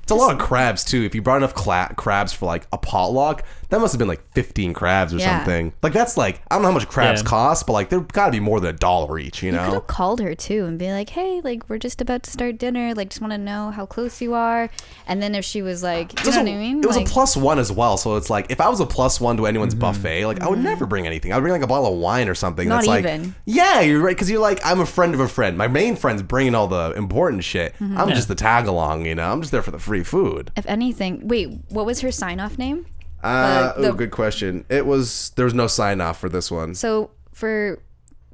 [0.02, 1.02] It's a lot of crabs too.
[1.04, 4.22] If you brought enough cla- crabs for like a potluck, that must have been like
[4.32, 5.38] fifteen crabs or Yeah.
[5.38, 5.72] something.
[5.82, 7.28] Like that's like I don't know how much crabs Yeah.
[7.28, 9.42] cost, but like they're got to be more than a dollar each.
[9.42, 9.72] You you could know?
[9.74, 12.94] have called her too and be like, "Hey, like, we're just about to start dinner.
[12.94, 14.68] Like, just want to know how close you are."
[15.06, 16.86] And then if she was like, It "You was, know a, what I mean?" it
[16.86, 19.20] was like, a plus one as well, so it's like if I was a plus
[19.20, 19.80] one to anyone's Mm-hmm.
[19.80, 21.32] buffet, like I would never bring anything.
[21.32, 22.68] I would bring like a bottle of wine or something.
[22.68, 23.34] Not that's like, even.
[23.44, 25.56] yeah, you're right because you're like I'm a friend of a friend.
[25.58, 27.74] My main friend's bringing all the important shit.
[27.74, 27.98] Mm-hmm.
[27.98, 29.06] I'm just the tag along.
[29.06, 30.50] You know, I'm just there for the free food.
[30.56, 32.86] if anything, wait, what was her sign off name?
[33.26, 34.64] Uh, the- oh, good question.
[34.68, 36.74] It was there was no sign off for this one.
[36.74, 37.78] So for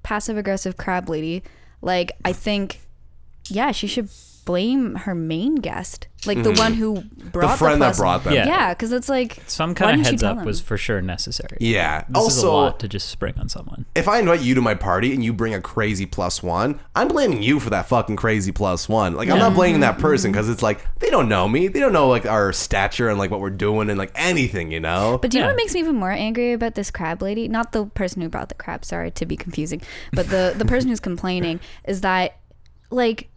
[0.02, 1.42] passive aggressive crab lady,
[1.80, 2.80] like I think,
[3.48, 4.08] yeah, she should
[4.44, 7.18] blame her main guest, like the one who Mm-hmm.
[7.24, 8.34] the brought friend that plus- brought them.
[8.34, 8.46] Yeah.
[8.46, 10.46] Yeah, because it's like Some why kind of didn't you heads tell up them?
[10.46, 11.56] was for sure necessary.
[11.60, 12.04] Yeah.
[12.08, 13.86] This is a also, lot to just spring on someone.
[13.94, 17.08] if I invite you to my party and you bring a crazy plus one, I'm
[17.08, 19.14] blaming you for that fucking crazy plus one.
[19.14, 21.68] Like I'm not blaming that person because it's like they don't know me.
[21.68, 24.80] They don't know like our stature and like what we're doing and like anything, you
[24.80, 25.18] know.
[25.22, 25.52] But do you know Yeah.
[25.52, 27.48] what makes me even more angry about this crab lady?
[27.48, 29.80] Not the person who brought the crab, sorry to be confusing,
[30.12, 32.36] but the the person who's complaining is that
[32.90, 33.28] like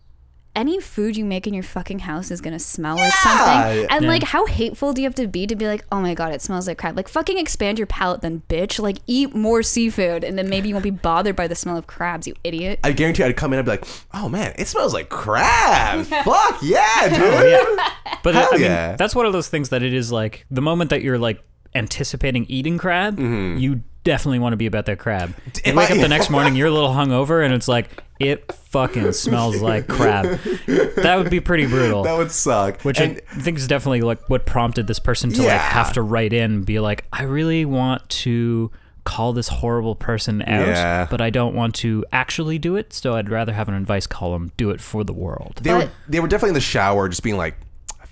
[0.55, 3.87] any food you make in your fucking house is gonna smell like something.
[3.89, 4.09] And Yeah.
[4.09, 6.41] like how hateful do you have to be to be like, oh my god, it
[6.41, 6.95] smells like crab?
[6.95, 8.79] Like fucking expand your palate then bitch.
[8.79, 11.87] Like eat more seafood and then maybe you won't be bothered by the smell of
[11.87, 12.79] crabs, you idiot.
[12.83, 16.05] I guarantee I'd come in and be like, "Oh man, it smells like crab.
[16.23, 17.79] Fuck yeah, dude."
[18.23, 18.95] But Hell I mean, yeah.
[18.95, 22.45] that's one of those things that it is like the moment that you're like anticipating
[22.47, 23.57] eating crab, mm-hmm.
[23.57, 25.35] you definitely want to be about that crab.
[25.45, 25.51] You.
[25.65, 27.89] If wake I- up the next morning, you're a little hungover, and it's like
[28.19, 30.25] it fucking smells like crab.
[30.67, 32.03] That would be pretty brutal.
[32.03, 32.81] That would suck.
[32.83, 35.53] which and, I think is definitely like what prompted this person to Yeah.
[35.53, 38.71] like have to write in and be like, I really want to
[39.03, 41.07] call this horrible person out, Yeah.
[41.11, 42.91] but I don't want to actually do it.
[42.93, 45.59] So I'd rather have an advice column do it for the world.
[45.61, 47.64] they were they were definitely in the shower, just being like, "I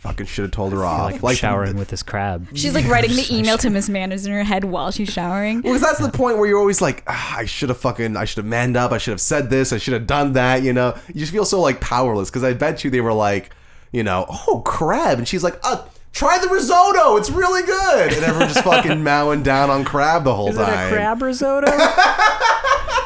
[0.03, 2.47] fucking should have told her off." Like, showering with this crab.
[2.53, 5.61] She's like writing the email to Miss Manners in her head while she's showering.
[5.61, 8.37] Because that's the point where you're always like, ah, I should have fucking, I should
[8.37, 8.91] have manned up.
[8.91, 9.73] I should have said this.
[9.73, 10.61] I should have done that.
[10.61, 12.29] You know, you just feel so like powerless.
[12.29, 13.51] Because I bet you they were like,
[13.91, 17.17] you know, oh crab, and she's like, uh, try the risotto.
[17.17, 18.13] It's really good.
[18.13, 20.61] And everyone just fucking mowing down on crab the whole time.
[20.61, 21.71] Is it a crab risotto?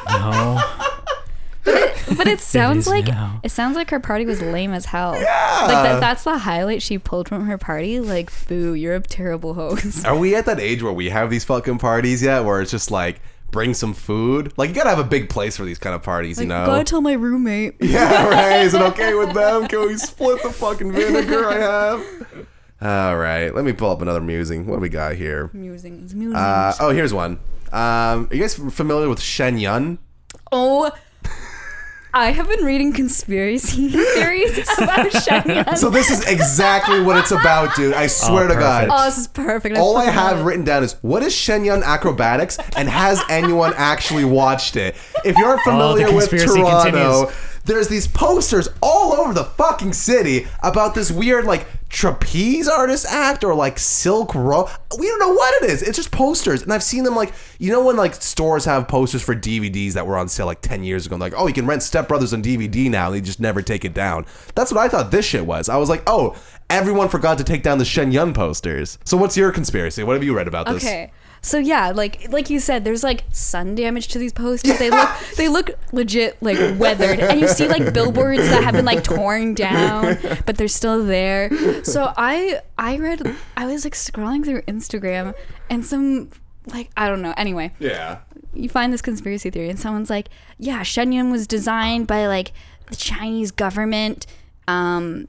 [0.09, 0.96] no.
[2.17, 3.39] But it sounds is like now.
[3.43, 5.13] it sounds like her party was lame as hell.
[5.15, 5.59] Yeah.
[5.61, 7.99] Like that, that's the highlight she pulled from her party.
[7.99, 10.05] Like, boo, you're a terrible host.
[10.05, 12.91] Are we at that age where we have these fucking parties yet, where it's just
[12.91, 14.51] like bring some food?
[14.57, 16.65] Like you gotta have a big place for these kind of parties, you know?
[16.65, 17.75] Gotta tell my roommate.
[17.81, 18.61] Yeah, right.
[18.61, 19.67] Is it okay with them?
[19.67, 22.47] Can we split the fucking vinegar I have?
[22.79, 24.67] All right, let me pull up another musing.
[24.67, 25.49] What do we got here?
[25.53, 26.35] Musings, musings.
[26.35, 27.39] Uh, oh, here's one.
[27.71, 29.97] Um, are you guys familiar with Shen Yun?
[30.51, 30.91] oh,
[32.17, 35.77] I have been reading conspiracy theories about Shen Yun.
[35.77, 37.93] So this is exactly what it's about, dude.
[37.93, 38.87] I oh, swear to God.
[38.87, 38.91] perfect.
[38.91, 39.77] oh, this is perfect.
[39.77, 40.43] All I fucking love have it.
[40.43, 44.95] written down is what is Shen Yun acrobatics and has anyone actually watched it?
[45.23, 47.61] If you're familiar with conspiracy Toronto, continues.
[47.65, 53.43] there's these posters all over the fucking city about this weird like trapeze artist act
[53.43, 54.69] or like silk road.
[54.97, 55.81] We don't know what it is.
[55.81, 59.21] It's just posters, and I've seen them like you know when like stores have posters
[59.21, 61.15] for DVDs that were on sale like ten years ago.
[61.15, 63.85] Like oh, you can rent Step Brothers on DVD now, and they just never take
[63.85, 64.25] it down.
[64.55, 65.69] That's what I thought this shit was.
[65.69, 66.35] I was like oh.
[66.69, 68.99] Everyone forgot to take down the Shen Yun posters.
[69.05, 70.03] So, what's your conspiracy?
[70.03, 70.83] What have you read about this?
[70.83, 71.13] Okay.
[71.41, 74.77] So yeah, like like you said, there's like sun damage to these posters.
[74.79, 78.85] They look they look legit like weathered, and you see like billboards that have been
[78.85, 81.49] like torn down, but they're still there.
[81.83, 85.33] So I I read I was like scrolling through Instagram,
[85.69, 86.31] and some
[86.65, 87.33] like I don't know.
[87.37, 88.19] Anyway, Yeah.
[88.53, 92.51] you find this conspiracy theory, and someone's like, yeah, Shen Yun was designed by like
[92.87, 94.25] the Chinese government.
[94.67, 95.27] Um,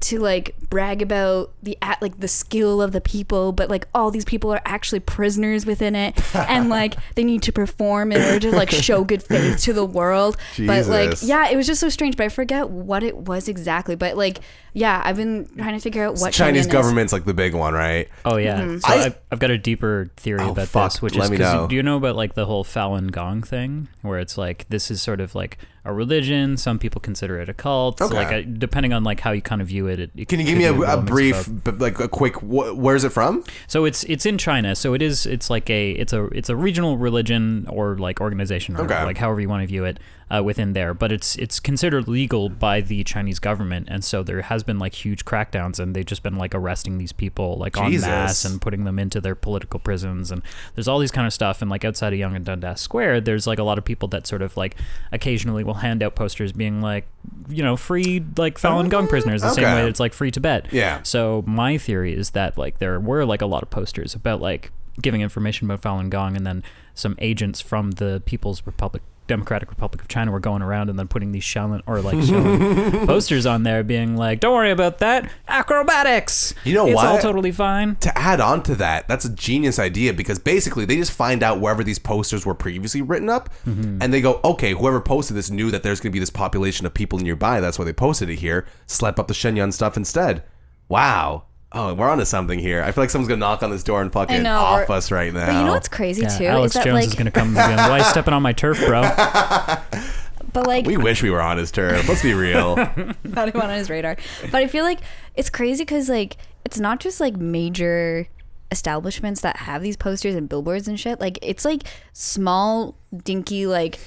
[0.00, 4.10] to like brag about the at like the skill of the people but like all
[4.10, 8.38] these people are actually prisoners within it and like they need to perform in order
[8.50, 11.88] to like show good faith to the world but like yeah it was just so
[11.88, 14.40] strange but i forget what it was exactly but like
[14.74, 16.66] yeah i've been trying to figure out what Chinese Shen Yun is.
[16.66, 18.08] government's like the big one, right?
[18.24, 18.60] Oh yeah.
[18.60, 18.78] Mm-hmm.
[18.78, 20.92] So I- I, have I've got a deeper theory Oh, about fuck.
[20.92, 21.66] this, which Let is me 'cause know.
[21.66, 25.00] do you know about like the whole Falun Gong thing, where it's like this is
[25.02, 25.58] sort of like
[25.88, 26.56] a religion.
[26.56, 27.98] Some people consider it a cult.
[27.98, 29.98] So, like a, depending on like how you kind of view it.
[29.98, 32.36] it, it Can you give me a, a brief, but like a quick?
[32.36, 33.42] Wh- where's it from?
[33.66, 34.76] So it's it's in China.
[34.76, 38.76] So it is it's like a it's a it's a regional religion or like organization
[38.76, 39.02] or Okay.
[39.04, 39.98] like however you want to view it
[40.34, 40.94] uh, within there.
[40.94, 44.94] But it's it's considered legal by the Chinese government, and so there has been like
[44.94, 48.06] huge crackdowns, and they've just been like arresting these people like en Jesus.
[48.06, 50.42] masse and putting them into their political prisons, and
[50.74, 51.62] there's all these kind of stuff.
[51.62, 54.26] And like outside of Yonge and Dundas Square, there's like a lot of people that
[54.26, 54.76] sort of like
[55.12, 57.06] occasionally will hand out posters being like,
[57.48, 60.66] you know, free like Falun Gong prisoners, the same way that it's like free Tibet.
[60.72, 61.02] Yeah.
[61.02, 64.72] So my theory is that like there were like a lot of posters about like
[65.00, 66.62] giving information about Falun Gong, and then
[66.94, 69.02] some agents from the People's Republic.
[69.28, 73.06] Democratic Republic of China were going around and then putting these Shaolin or like Shaolin
[73.06, 76.54] posters on there, being like, "Don't worry about that, acrobatics.
[76.64, 77.06] You know it's what?
[77.06, 80.96] all totally fine." To add on to that, that's a genius idea because basically they
[80.96, 83.98] just find out wherever these posters were previously written up, Mm-hmm.
[84.02, 86.86] and they go, okay, whoever posted this knew that there's going to be this population
[86.86, 87.60] of people nearby.
[87.60, 88.66] That's why they posted it here.
[88.86, 90.42] Slap up the Shen Yun stuff instead.
[90.88, 91.44] Wow.
[91.70, 92.82] Oh, we're onto something here.
[92.82, 95.10] I feel like someone's gonna knock on this door and fucking know, off we're- us
[95.10, 95.46] right now.
[95.46, 97.54] but you know what's crazy Yeah, too Alex is Jones like is gonna come and
[97.56, 99.02] be like, "Why are you stepping on my turf, bro?"
[100.52, 102.08] but like We wish we were on his turf.
[102.08, 102.76] Let's be real.
[103.24, 104.16] not even on his radar.
[104.50, 105.00] But I feel like
[105.34, 108.26] it's crazy because like it's not just like major
[108.70, 111.20] establishments that have these posters and billboards and shit.
[111.20, 111.82] Like it's like
[112.14, 113.98] small, dinky, like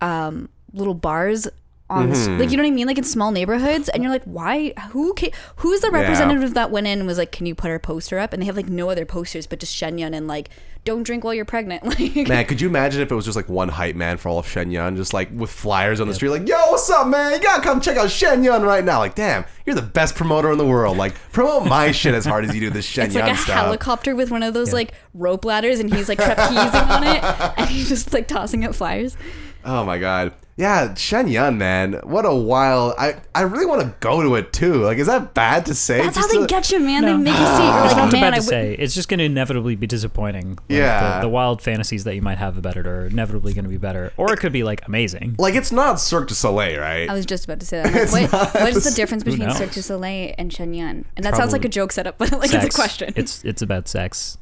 [0.00, 1.46] um little bars.
[1.90, 2.50] On the s like mm-hmm.
[2.50, 4.72] you know what I mean, like in small neighborhoods, and you're like, why?
[4.92, 5.12] Who?
[5.12, 8.18] Ca- who's the representative that went in and was like, "Can you put our poster
[8.18, 10.48] up?" And they have like no other posters, but just Shen Yun and like,
[10.86, 13.50] "Don't drink while you're pregnant." Like, Man, could you imagine if it was just like
[13.50, 16.30] one hype man for all of Shen Yun, just like with flyers on the street,
[16.30, 17.32] like, yo, what's up, man?
[17.32, 19.00] You gotta come check out Shen Yun right now.
[19.00, 20.96] Like, damn, you're the best promoter in the world.
[20.96, 23.20] Like, promote my shit as hard as you do this Shen Yun stuff.
[23.20, 23.64] It's like a stuff.
[23.66, 27.22] helicopter with one of those like rope ladders, and he's like trapezing on it,
[27.58, 29.18] and he's just like tossing out flyers.
[29.66, 30.32] Oh my god.
[30.56, 31.94] Yeah, Shen Yun, man.
[32.04, 32.94] What a wild.
[32.96, 34.74] I, I really want to go to it too.
[34.84, 35.98] Like, is that bad to say?
[36.00, 37.04] That's how they to- get you, man.
[37.04, 37.42] They make you see.
[37.42, 37.56] it.
[37.74, 38.48] You're It's like, not man, bad I to would.
[38.48, 38.74] say.
[38.78, 40.50] It's just going to inevitably be disappointing.
[40.50, 41.16] Like, Yeah.
[41.16, 43.78] The, the wild fantasies that you might have about it are inevitably going to be
[43.78, 44.12] better.
[44.16, 45.34] Or it could be, like, amazing.
[45.40, 47.10] Like, it's not Cirque du Soleil, right?
[47.10, 47.92] I was just about to say that.
[47.92, 49.50] Like, It's what, not what is the- the difference between?
[49.50, 51.04] Cirque du Soleil and Shen Yun?
[51.16, 52.64] And that sounds like a joke setup, but like sex.
[52.64, 53.12] it's a question.
[53.16, 54.38] It's, it's about sex.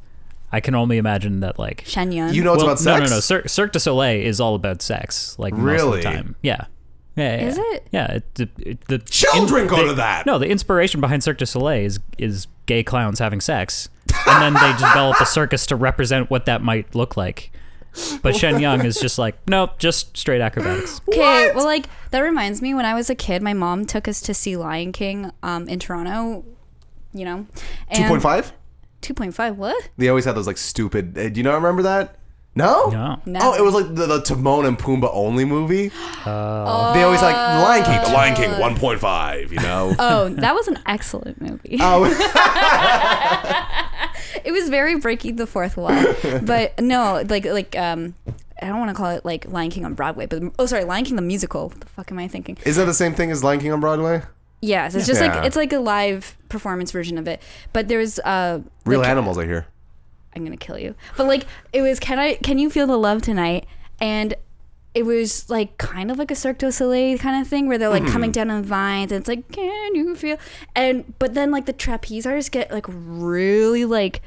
[0.53, 1.83] I can only imagine that, like...
[1.85, 2.33] Shen Yun.
[2.33, 2.99] You know it's well, about sex?
[2.99, 3.19] No, no, no.
[3.19, 5.37] Cirque, Cirque du Soleil is all about sex.
[5.39, 6.35] Like, most of the time.
[6.41, 6.65] Yeah.
[7.15, 7.63] Yeah, yeah, Is yeah.
[7.65, 7.87] it?
[7.91, 8.11] Yeah.
[8.13, 10.25] It, it, it- the Children go the- to that.
[10.25, 13.89] No, the inspiration behind Cirque du Soleil is is gay clowns having sex,
[14.27, 17.51] and then they develop a circus to represent what that might look like.
[18.23, 21.01] But Shen Yun is just like, nope, just straight acrobatics.
[21.07, 22.73] Okay, well, like that reminds me.
[22.73, 25.77] When I was a kid, my mom took us to see Lion King um, in
[25.77, 26.43] Toronto.
[27.13, 27.47] You know,
[27.93, 28.53] Two point five.
[29.03, 29.57] Two point five.
[29.57, 29.89] What?
[29.97, 31.15] They always had those like stupid.
[31.17, 32.15] uh, Do you not remember that?
[32.55, 32.89] No.
[32.91, 33.19] No.
[33.25, 33.39] No.
[33.41, 35.91] Oh, it was like the, the Timon and Pumbaa only movie.
[36.23, 38.01] Uh, they always like the Lion King.
[38.01, 39.51] The Lion King 1.5.
[39.51, 39.95] You know.
[39.99, 41.77] Oh, that was an excellent movie.
[41.81, 42.05] oh,
[44.45, 45.89] it was very breaking the fourth wall.
[46.43, 48.13] but no, like like um
[48.61, 51.05] I don't want to call it like Lion King on Broadway, but oh sorry, Lion
[51.05, 51.69] King the musical.
[51.69, 52.57] What the fuck am I thinking?
[52.65, 54.21] is that the same thing as Lion King on Broadway?
[54.63, 55.35] Yes, it's just Yeah.
[55.35, 57.41] like it's like a live performance version of it.
[57.73, 59.67] But there's uh Real like, animals, I hear.
[60.35, 60.95] I'm gonna kill you.
[61.17, 63.65] But like it was can I can you feel the love tonight?
[63.99, 64.35] And
[64.93, 67.89] it was like kind of like a Cirque du Soleil kind of thing where they're
[67.89, 70.37] like coming down on vines and it's like, can you feel
[70.75, 74.21] and but then like the trapeze artists get like really like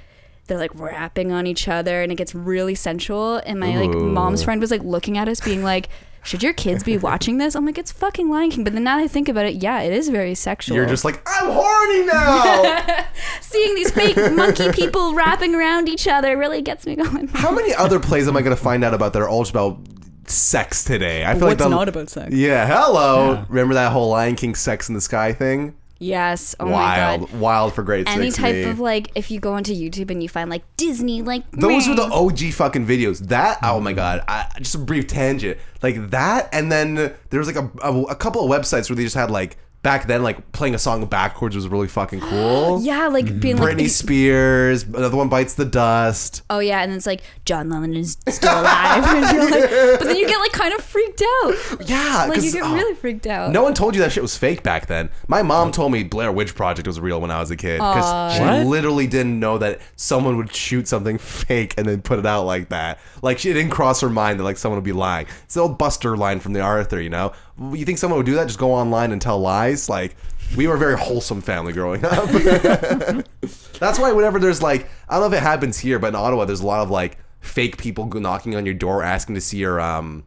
[0.49, 4.43] they're like rapping on each other and it gets really sensual and my like mom's
[4.43, 4.45] Ooh.
[4.45, 5.89] friend was like looking at us being like
[6.27, 7.55] should your kids be watching this?
[7.55, 8.65] I'm like, it's fucking Lion King.
[8.65, 10.77] But then now that I think about it, yeah, it is very sexual.
[10.77, 13.05] You're just like, I'm horny now.
[13.41, 17.29] seeing these fake monkey people wrapping around each other really gets me going.
[17.29, 19.79] How many other plays am I going to find out about that are all about
[20.27, 21.25] sex today?
[21.25, 22.35] I feel like the- not about sex?
[22.35, 23.35] Yeah, hello.
[23.35, 23.45] Yeah.
[23.49, 25.77] Remember that whole Lion King Sex in the Sky thing?
[25.99, 26.55] Yes.
[26.61, 27.41] Oh wild, my god.
[27.41, 28.37] wild for grade Any six.
[28.37, 28.65] type me.
[28.65, 31.95] of like, if you go onto YouTube and you find like Disney, like Those were
[31.95, 32.03] the.
[32.05, 33.19] OG fucking videos.
[33.29, 34.23] That oh my god!
[34.29, 38.15] I, just a brief tangent, like that, and then there was like a, a, a
[38.15, 41.55] couple of websites where they just had like back then like playing a song backwards
[41.55, 42.81] was really fucking cool.
[42.83, 43.39] yeah, like mm-hmm.
[43.39, 43.77] being like.
[43.77, 46.43] Britney Spears, another one bites the dust.
[46.51, 49.71] Oh yeah, and it's like John Lennon is still alive, and you're like,
[50.01, 51.55] but then you get like kind of freaked out.
[51.87, 53.53] Yeah, Like you get oh, really freaked out.
[53.53, 55.09] No one told you that shit was fake back then.
[55.29, 58.35] My mom told me Blair Witch Project was real when I was a kid because
[58.35, 58.67] she What?
[58.67, 61.17] literally didn't know that someone would shoot something
[61.47, 62.99] fake and then put it out like that.
[63.23, 65.29] Like she didn't cross her mind that like someone would be lying.
[65.45, 67.33] It's the old Buster line from the Arthur, you know.
[67.59, 68.47] You think someone would do that?
[68.47, 69.89] Just go online and tell lies?
[69.89, 70.15] Like
[70.57, 72.29] we were a very wholesome family growing up.
[73.79, 76.45] That's why whenever there's like I don't know if it happens here, but in Ottawa
[76.45, 79.81] there's a lot of like fake people knocking on your door asking to see your
[79.81, 80.25] um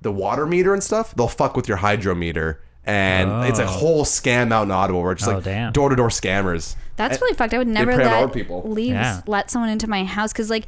[0.00, 1.14] the water meter and stuff.
[1.14, 2.60] They'll fuck with your hydrometer.
[2.84, 3.66] And it's a Oh.
[3.66, 6.74] whole scam out in Ottawa where it's just Oh, like door to door scammers.
[6.96, 7.54] That's really fucked.
[7.54, 8.62] I would never let people.
[8.68, 9.20] leave Yeah.
[9.26, 10.66] let someone into my house because like,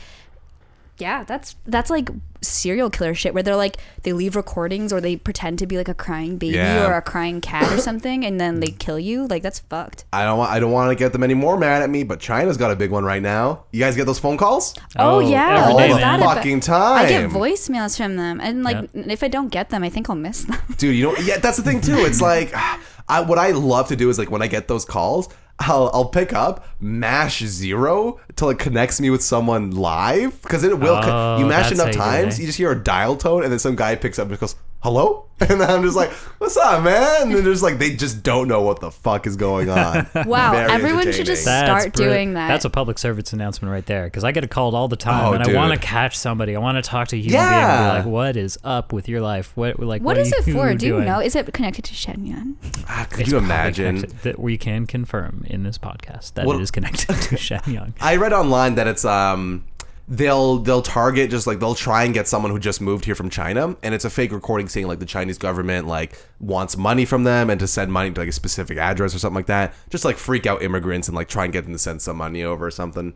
[0.99, 2.09] yeah, that's that's like
[2.41, 5.89] serial killer shit where they're like they leave recordings or they pretend to be like
[5.89, 6.87] a crying baby Yeah.
[6.87, 9.27] or a crying cat or something and then they kill you.
[9.27, 10.05] Like that's fucked.
[10.13, 12.21] I don't want I don't want to get them any more mad at me, but
[12.21, 13.65] China's got a big one right now.
[13.73, 14.75] You guys get those phone calls?
[14.97, 16.29] Oh, Oh, yeah, All day, the Is that man.
[16.29, 17.05] a- fucking time.
[17.07, 19.05] I get voicemails from them and like Yeah.
[19.07, 20.59] if I don't get them, I think I'll miss them.
[20.77, 22.53] dude you know yeah that's the thing too it's like
[23.09, 25.29] I, what i love to do is like when i get those calls
[25.61, 30.79] I'll, I'll pick up mash zero till it connects me with someone live because it
[30.79, 32.43] will co- Oh, you mash enough how you times eh?
[32.43, 35.25] you just hear a dial tone and then some guy picks up and goes hello
[35.41, 38.61] and i'm just like what's up man and they're just like they just don't know
[38.61, 41.67] what the fuck is going on Wow, Very everyone should just entertaining.
[41.75, 42.49] That's start bri- doing that.
[42.49, 45.33] That's a public service announcement right there because I get called all the time Oh,
[45.33, 46.55] and I want to catch somebody.
[46.55, 47.51] I want to talk to a human Yeah.
[47.51, 49.53] being and be like, "What is up with your life?
[49.57, 50.73] What like what are is it you for?
[50.75, 51.21] Do you doing?" know?
[51.21, 52.57] Is it connected to Shen Yun?
[52.89, 56.63] Ah, could It's you imagine that we can confirm in this podcast that Well- it
[56.63, 57.95] is connected to Shen Yun?
[58.01, 59.65] I read online that it's um
[60.07, 63.31] they'll they'll target just like they'll try and get someone who just moved here from
[63.31, 67.25] China, and it's a fake recording saying like the Chinese government like wants money from
[67.25, 70.05] them and to send money to like a specific address or something like that, just
[70.05, 72.67] like freak out immigrants and like try and get them to send some money over
[72.67, 73.15] or something.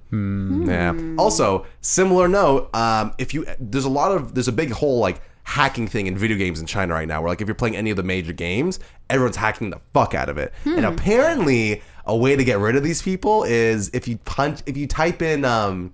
[0.69, 0.95] Yeah.
[1.19, 5.21] Also, similar note, um, if you there's a lot of there's a big whole like
[5.45, 7.91] hacking thing in video games in China right now, where like if you're playing any
[7.91, 10.53] of the major games, everyone's hacking the fuck out of it.
[10.65, 14.77] And apparently, a way to get rid of these people is if you punch if
[14.77, 15.93] you type in um,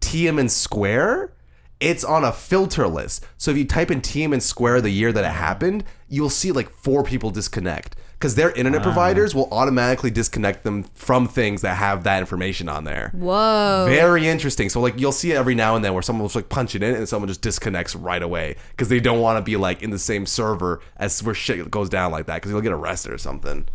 [0.00, 1.32] Tiananmen Square,
[1.80, 3.24] it's on a filter list.
[3.36, 6.70] So if you type in Tiananmen Square the year that it happened, you'll see like
[6.70, 8.84] four people disconnect because their internet ah.
[8.84, 13.12] providers will automatically disconnect them from things that have that information on there.
[13.14, 13.86] Whoa.
[13.88, 14.68] Very interesting.
[14.68, 16.74] So like you'll see it every now and then where someone will just like punch
[16.74, 19.82] it in and someone just disconnects right away because they don't want to be like
[19.82, 23.12] in the same server as where shit goes down like that because you'll get arrested
[23.12, 23.68] or something.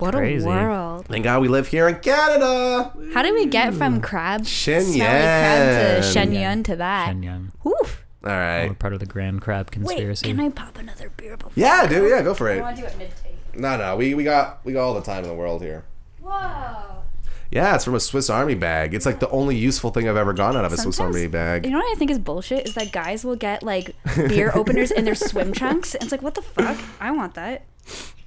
[0.00, 0.44] What Crazy.
[0.44, 1.06] a world.
[1.06, 2.92] Thank God we live here in Canada.
[3.12, 4.92] How did we get from crab, Shen Yun.
[4.94, 7.06] smelly crab to Shen Yun to that?
[7.08, 7.52] Shen Yun.
[7.66, 8.04] Oof.
[8.22, 10.28] All We're part of the Grand Crab conspiracy.
[10.28, 11.52] Wait, can I pop another beer before?
[11.54, 12.10] Yeah, dude.
[12.10, 12.60] Yeah, go for I it.
[12.60, 13.58] want to do it mid take.
[13.58, 13.96] No, no.
[13.96, 15.84] We, we got we got all the time in the world here.
[16.20, 17.02] Whoa.
[17.50, 18.94] Yeah, it's from a Swiss Army bag.
[18.94, 21.64] It's like the only useful thing I've ever gotten out of a Swiss Army bag.
[21.64, 24.90] You know what I think is bullshit is that guys will get like beer openers
[24.92, 25.94] in their swim trunks.
[25.94, 26.78] And it's like, what the fuck?
[27.00, 27.64] I want that.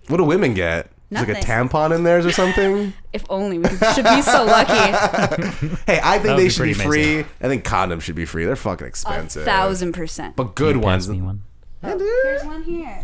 [0.10, 0.92] What do women get?
[1.14, 2.94] There's like a tampon in theirs or something.
[3.14, 4.74] If only we should be so lucky.
[5.86, 7.04] hey, I think they be should be pretty free.
[7.14, 7.26] amazing.
[7.42, 8.46] I think condoms should be free.
[8.46, 9.44] They're fucking A expensive.
[9.46, 10.36] thousand percent.
[10.36, 11.10] But good Pass ones.
[11.10, 11.44] me one.
[11.84, 12.08] Yeah, oh, dude.
[12.24, 13.04] Here's one here.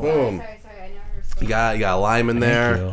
[0.00, 0.38] Boom.
[0.38, 1.00] Sorry, sorry, I never
[1.40, 2.76] You got you got lime in there.
[2.76, 2.88] Thank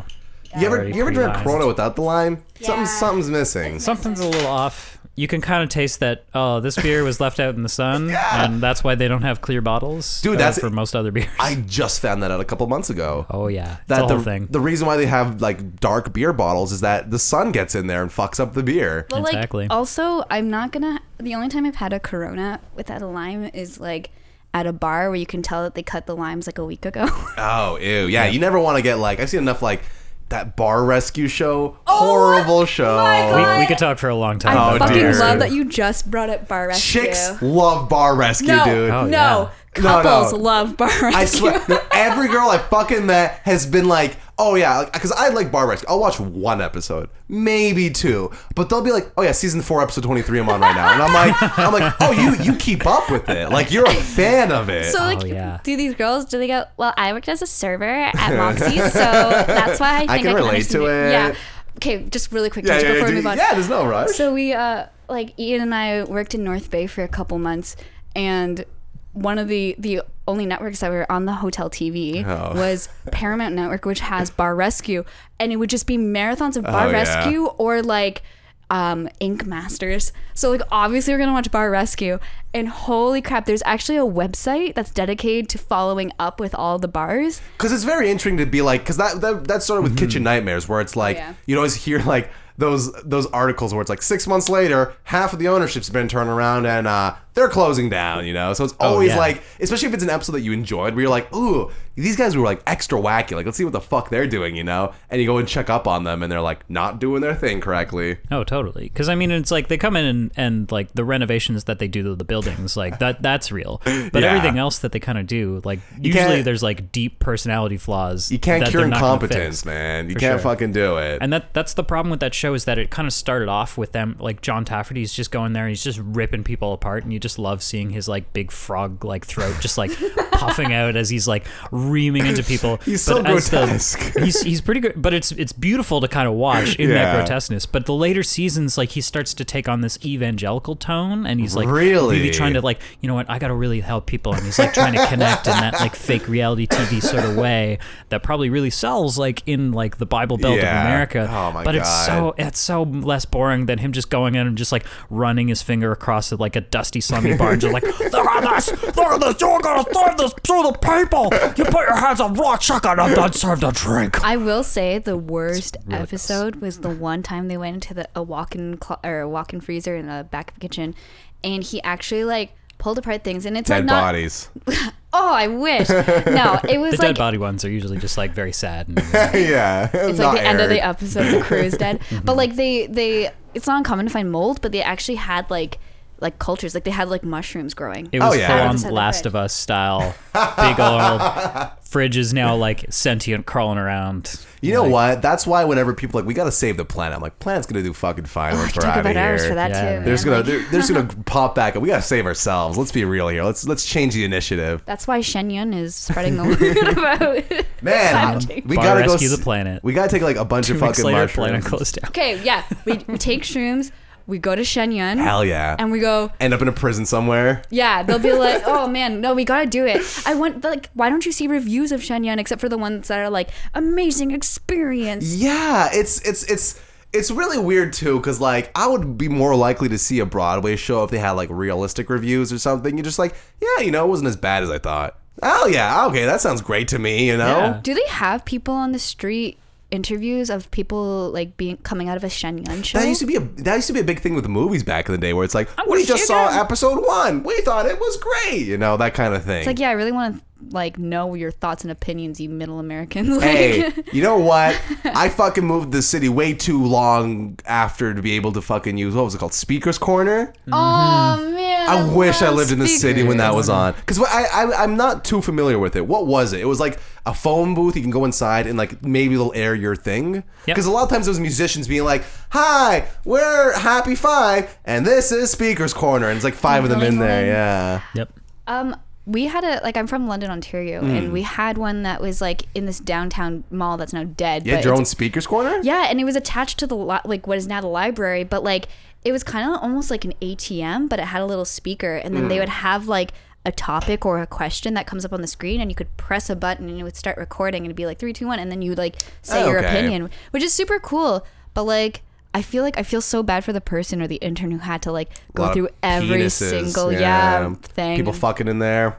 [0.54, 0.60] you.
[0.62, 1.44] You ever Already you ever drink pre-limed.
[1.50, 2.44] Corona without the lime?
[2.60, 2.86] Something Yeah.
[2.86, 3.80] something's missing.
[3.80, 5.00] Something's a little off.
[5.16, 6.24] You can kind of taste that.
[6.34, 8.46] Oh, this beer was left out in the sun, Yeah.
[8.46, 10.22] and that's why they don't have clear bottles.
[10.22, 11.28] Dude, uh, that's- for most other beers.
[11.40, 13.26] I just found that out a couple months ago.
[13.30, 14.48] oh yeah, it's that a the, whole thing.
[14.50, 17.88] the reason why they have like dark beer bottles is that the sun gets in
[17.88, 19.06] there and fucks up the beer.
[19.10, 19.66] But Exactly.
[19.66, 21.02] like, also, I'm not gonna.
[21.20, 24.12] The only time I've had a Corona without a lime is like
[24.54, 26.86] at a bar where you can tell that they cut the limes like a week
[26.86, 27.06] ago.
[27.38, 28.08] Oh, ew.
[28.08, 29.84] Yeah, you never want to get like I've seen enough like
[30.32, 31.78] that bar rescue show.
[31.88, 32.96] Oh Horrible show.
[32.96, 33.56] God.
[33.58, 34.58] we, we could talk for a long time.
[34.58, 35.20] I Oh, about fucking dear.
[35.20, 37.02] love that you just brought up bar rescue.
[37.04, 38.90] Chicks love bar rescue, no, dude.
[38.90, 39.50] Oh, no, yeah.
[39.78, 40.02] No, no.
[40.02, 41.10] couples love bar rescue.
[41.18, 45.52] I swear, every girl I fucking met has been like, "Oh yeah," because I like
[45.52, 45.88] Bar Rescue.
[45.90, 50.04] I'll watch one episode, maybe two, but they'll be like, "Oh yeah, season four, episode
[50.04, 52.86] twenty three, I'm on right now," and I'm like, "I'm like, oh you you keep
[52.88, 55.60] up with it, like you're a fan of it." So like, Oh, yeah.
[55.64, 56.26] do these girls?
[56.26, 56.66] Do they go?
[56.78, 60.26] Well, I worked as a server at Moxie, so that's why I think I can
[60.28, 61.12] can, relate to it.
[61.12, 61.36] Yeah.
[61.78, 63.38] Okay, just really quick yeah, yeah, before yeah, we move on.
[63.38, 64.10] yeah, there's no rush.
[64.12, 67.76] So we uh like Ian and I worked in North Bay for a couple months
[68.16, 68.66] and
[69.14, 72.54] one of the the only networks that were on the hotel TV Oh.
[72.56, 75.04] was Paramount Network which has Bar Rescue
[75.40, 76.94] and it would just be marathons of Bar Oh, yeah.
[76.94, 78.22] Rescue or like
[78.70, 80.14] um Ink Masters.
[80.34, 82.20] So like obviously we're going to watch Bar Rescue
[82.54, 86.88] and holy crap there's actually a website that's dedicated to following up with all the
[86.88, 87.42] bars.
[87.58, 90.70] because it's very interesting to be like because that, that that started with kitchen nightmares
[90.70, 91.34] where it's like yeah.
[91.48, 95.40] you always hear like those those articles where it's like six months later half of
[95.40, 98.94] the ownership's been turned around and uh they're closing down you know so it's oh,
[98.94, 99.18] always yeah.
[99.18, 102.36] like especially if it's an episode that you enjoyed where you're like ooh these guys
[102.36, 105.22] were like extra wacky like let's see what the fuck they're doing you know and
[105.22, 108.18] you go and check up on them and they're like not doing their thing correctly
[108.32, 108.84] Oh, totally.
[108.84, 111.88] Because I mean, it's like they come in and, and like the renovations that they
[111.88, 113.82] do to the buildings, like that that's real.
[114.12, 114.30] But Yeah.
[114.34, 118.32] everything else that they kind of do, like can't- usually there's like deep personality flaws.
[118.32, 120.52] you can't that cure they're not gonna incompetence man you can't sure.
[120.52, 123.08] fucking do it And that that's the problem with that show is that it kind
[123.08, 126.44] of started off with them like John Tafferty's just going there and he's just ripping
[126.44, 129.92] people apart and you just love seeing his like big frog like throat just like
[130.32, 132.78] puffing out as he's like reaming into people.
[132.86, 134.18] He's so as the- grotesque.
[134.20, 136.96] he's he's pretty good, but it's it's beautiful to kind of watch in Yeah.
[136.96, 137.66] that grotesqueness.
[137.66, 141.56] But the later seasons, like he starts to take on this evangelical tone, and he's
[141.56, 142.30] like Really?
[142.32, 144.74] trying to like you know what I got to really help people, and he's like
[144.74, 147.78] trying to connect in that like fake reality TV sort of way
[148.10, 150.80] that probably really sells like in like the Bible Belt Yeah.
[150.82, 151.28] of America.
[151.30, 154.58] Oh, my but it's so it's so less boring than him just going in and
[154.58, 157.84] just like running his finger across it like a dusty slummy bar and just like
[157.84, 161.30] look at this, look at this, you're gonna serve this to the people.
[161.58, 164.24] You put your hands on raw chicken and then serve the drink.
[164.24, 168.08] I will say the worst really episode was the one time they went into the
[168.16, 170.96] a walk-in clo- or a walk-in freezer in the back of the kitchen,
[171.44, 174.02] and he actually like pulled apart things, and it's dead like not.
[174.02, 174.50] bodies
[175.14, 175.90] Oh, I wish.
[175.90, 178.88] No, it was The like dead body ones are usually just like very sad.
[178.88, 178.98] And,
[179.34, 181.32] yeah it's like the end of the episode.
[181.32, 182.38] The crew is dead, but mhm.
[182.38, 185.80] like they they it's not uncommon to find mold, but they actually had like
[186.22, 186.74] like cultures.
[186.74, 188.08] Like they had like mushrooms growing.
[188.12, 188.48] It was Oh, yeah.
[188.48, 190.16] full on the of Last of Us style.
[190.34, 194.34] Big old fridge is now like sentient crawling around.
[194.62, 195.22] You know Like, what?
[195.24, 197.16] That's why whenever people are like, we gotta save the planet.
[197.16, 199.12] I'm like, planet's gonna do fucking fine Oh, I once could we're talk out of
[199.12, 199.50] about ours here.
[199.50, 200.00] for that Yeah.
[200.00, 200.06] too.
[200.06, 200.34] There's man.
[200.36, 201.74] gonna Like, there, there's gonna pop back.
[201.76, 202.78] and We gotta save ourselves.
[202.78, 203.44] Let's be real here.
[203.44, 204.84] Let's let's change the initiative.
[204.86, 206.88] that's why Shen Yun is spreading the word
[207.58, 207.66] about.
[207.82, 209.12] Man, we Bar gotta go.
[209.14, 209.84] rescue s- the planet.
[209.84, 211.48] We gotta take like a bunch Two of weeks fucking later, mushrooms.
[211.50, 212.10] planet closed down.
[212.10, 213.92] Okay, yeah, we, we take shrooms.
[214.28, 215.18] We go to Shen Yun.
[215.18, 215.76] Hell yeah.
[215.80, 217.64] And we go, End up in a prison somewhere.
[217.70, 220.02] yeah, they'll be like, oh man, no, we gotta do it.
[220.26, 223.08] I want, like, why don't you see reviews of Shen Yun except for the ones
[223.08, 225.36] that are like, amazing experience?
[225.36, 226.80] Yeah, it's it's it's
[227.14, 230.76] it's really weird too, because like I would be more likely to see a Broadway
[230.76, 232.98] show if they had like realistic reviews or something.
[232.98, 235.18] You're just like, yeah, you know, it wasn't as bad as I thought.
[235.44, 237.28] Oh yeah, okay, that sounds great to me.
[237.28, 237.80] You know, Yeah.
[237.82, 239.58] Do they have people on the street
[239.92, 242.98] interviews of people like being coming out of a Shen Yun show?
[243.00, 244.84] that used to be a that used to be a big thing with the movies
[244.84, 247.86] back in the day, where it's like, we gonna just saw episode one, we thought
[247.86, 249.60] it was great, you know, that kind of thing.
[249.60, 252.80] It's like, yeah, I really want to like know your thoughts and opinions, you middle
[252.80, 253.30] Americans.
[253.38, 254.80] Like, Hey, you know what?
[255.04, 259.16] I fucking moved the city way too long after to be able to fucking use
[259.16, 260.54] what was it called, Speakers Corner.
[260.72, 263.94] oh man, I wish I love lived in the city when that was on.
[263.94, 266.06] Because I, I I'm not too familiar with it.
[266.08, 266.60] What was it?
[266.62, 267.96] It was like a phone booth.
[267.96, 270.36] You can go inside and like maybe they'll air your thing.
[270.36, 270.44] Yep.
[270.66, 275.32] Because a lot of times those musicians being like, "Hi, we're Happy Five, and this
[275.32, 277.46] is Speakers Corner," and it's like five of them in there.
[277.46, 278.02] Yeah.
[278.16, 278.34] Yep.
[278.68, 278.96] Um,
[279.26, 281.10] we had a like I'm from London, Ontario, Hmm.
[281.12, 284.66] and we had one that was like in this downtown mall that's now dead.
[284.66, 285.80] You had your own Speakers Corner.
[285.84, 288.64] Yeah, and it was attached to the li- like what is now the library, but
[288.64, 288.88] like
[289.24, 292.36] it was kind of almost like an ATM, but it had a little speaker, and
[292.36, 293.32] then they would have like
[293.64, 296.50] a topic or a question that comes up on the screen, and you could press
[296.50, 298.72] a button and it would start recording, and it'd be like three, two, one, and
[298.72, 299.88] then you would like say your Okay.
[300.00, 301.46] opinion, which is super cool.
[301.76, 302.24] But like.
[302.54, 305.02] I feel like I feel so bad for the person or the intern who had
[305.04, 308.18] to like go through every penises, single yeah, thing.
[308.18, 309.18] People fucking in there.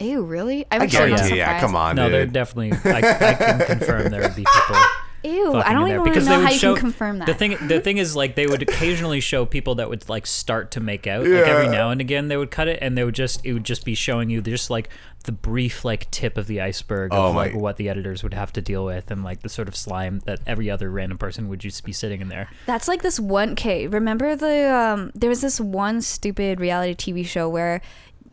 [0.00, 0.64] Ew, really?
[0.64, 1.36] I I'm actually guarantee.
[1.36, 2.12] Yeah, come on, No, dude.
[2.12, 2.72] they're definitely.
[2.90, 4.82] I, I can confirm there would be people.
[5.24, 6.80] Ew, I don't in even want to because they know would how you show, can
[6.80, 7.26] confirm that.
[7.26, 10.70] The thing, the thing is, like they would occasionally show people that would like start
[10.72, 11.26] to make out.
[11.26, 13.64] Like every now and again, they would cut it, and they would just it would
[13.64, 14.88] just be showing you just like
[15.24, 18.34] the brief like tip of the iceberg Oh of my- like what the editors would
[18.34, 21.48] have to deal with, and like the sort of slime that every other random person
[21.48, 22.48] would just be sitting in there.
[22.66, 23.52] That's like this one.
[23.52, 25.12] Okay, remember the um?
[25.14, 27.80] There was this one stupid reality TV show where,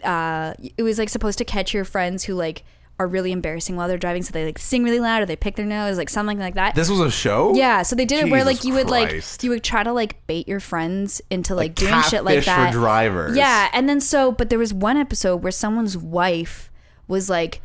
[0.04, 2.64] uh, it was like supposed to catch your friends who like
[3.00, 5.56] are really embarrassing while they're driving, so they like sing really loud or they pick
[5.56, 6.76] their nose, like something like that.
[6.76, 7.56] This was a show.
[7.56, 9.40] yeah, so they did it where like Jesus you would Christ.
[9.40, 12.54] like you would try to like bait your friends into like, doing shit like catfish
[12.54, 12.74] for that.
[12.74, 13.38] drivers.
[13.38, 16.70] Yeah, and then so but there was one episode where someone's wife
[17.08, 17.62] was like,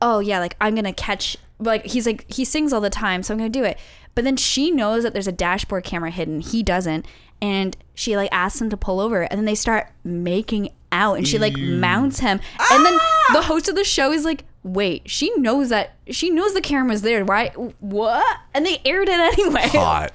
[0.00, 3.34] "Oh yeah, like I'm gonna catch." Like he's like he sings all the time, so
[3.34, 3.78] I'm gonna do it.
[4.14, 6.40] But then she knows that there's a dashboard camera hidden.
[6.40, 7.04] He doesn't,
[7.42, 11.28] and she like asks him to pull over, and then they start making out, and
[11.28, 12.40] she like mounts him,
[12.72, 13.30] and then Ah!
[13.34, 14.44] the host of the show is like.
[14.72, 17.24] Wait, she knows that she knows the camera's there.
[17.24, 17.48] Why?
[17.80, 18.38] What?
[18.54, 19.62] And they aired it anyway.
[19.68, 20.12] Hot.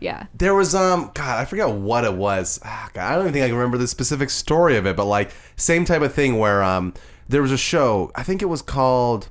[0.00, 0.26] Yeah.
[0.34, 2.60] There was um God, I forget what it was.
[2.64, 5.06] Ah, God, I don't even think I can remember the specific story of it, but
[5.06, 6.92] like same type of thing where um
[7.28, 9.28] there was a show, I think it was called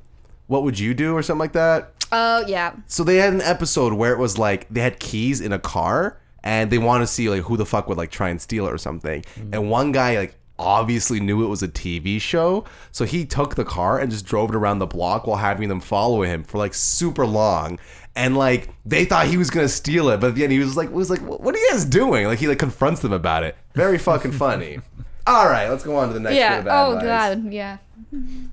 [0.47, 1.93] What Would You Do or something like that.
[2.11, 2.73] Oh yeah.
[2.87, 6.19] So they had an episode where it was like they had keys in a car
[6.43, 8.73] and they want to see like who the fuck would like try and steal it
[8.73, 9.23] or something.
[9.51, 13.65] And one guy like obviously knew it was a TV show, so he took the
[13.65, 16.73] car and just drove it around the block while having them follow him for like
[16.73, 17.79] super long.
[18.15, 20.77] And like they thought he was gonna steal it, but at the end he was
[20.77, 23.57] like was like, "What are you guys doing?" Like he like confronts them about it.
[23.73, 24.79] Very fucking funny.
[25.27, 26.35] All right, let's go on to the next.
[26.35, 26.63] bit Yeah.
[26.69, 27.35] Oh advice.
[27.35, 27.51] god.
[27.51, 27.77] Yeah.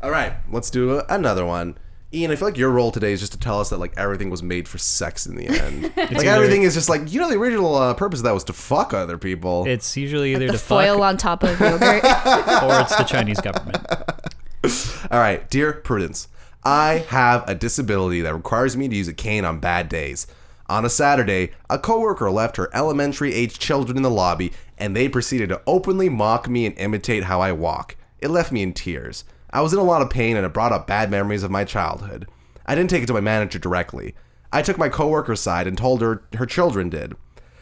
[0.03, 1.77] All right, let's do another one.
[2.15, 4.29] Ian, I feel like your role today is just to tell us that like everything
[4.29, 5.83] was made for sex in the end.
[5.97, 8.45] like either- everything is just like you know the original uh, purpose of that was
[8.45, 9.67] to fuck other people.
[9.67, 12.05] It's usually either The to foil fuck on top of yogurt.
[12.05, 13.79] or it's the Chinese government.
[15.11, 16.29] All right, dear Prudence,
[16.65, 20.27] I have a disability that requires me to use a cane on bad days.
[20.69, 25.09] On a Saturday, a coworker left her elementary age children in the lobby and they
[25.09, 27.97] proceeded to openly mock me and imitate how I walk.
[28.21, 29.25] It left me in tears.
[29.53, 31.65] I was in a lot of pain and it brought up bad memories of my
[31.65, 32.27] childhood.
[32.65, 34.15] I didn't take it to my manager directly.
[34.53, 37.15] I took my coworker's side and told her her children did.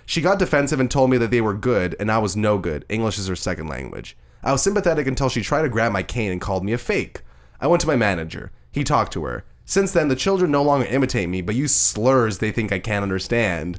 [0.06, 2.84] She got defensive and told me that they were good and I was no good.
[2.88, 4.16] English is her second language.
[4.42, 7.22] I was sympathetic until she tried to grab my cane and called me a fake.
[7.60, 8.52] I went to my manager.
[8.72, 9.44] He talked to her.
[9.64, 13.02] Since then, the children no longer imitate me, but use slurs they think I can't
[13.02, 13.78] understand.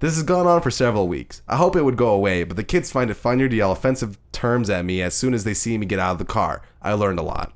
[0.00, 1.42] This has gone on for several weeks.
[1.48, 4.16] I hope it would go away, but the kids find it funnier to yell offensive
[4.30, 6.62] terms at me as soon as they see me get out of the car.
[6.80, 7.52] I learned a lot.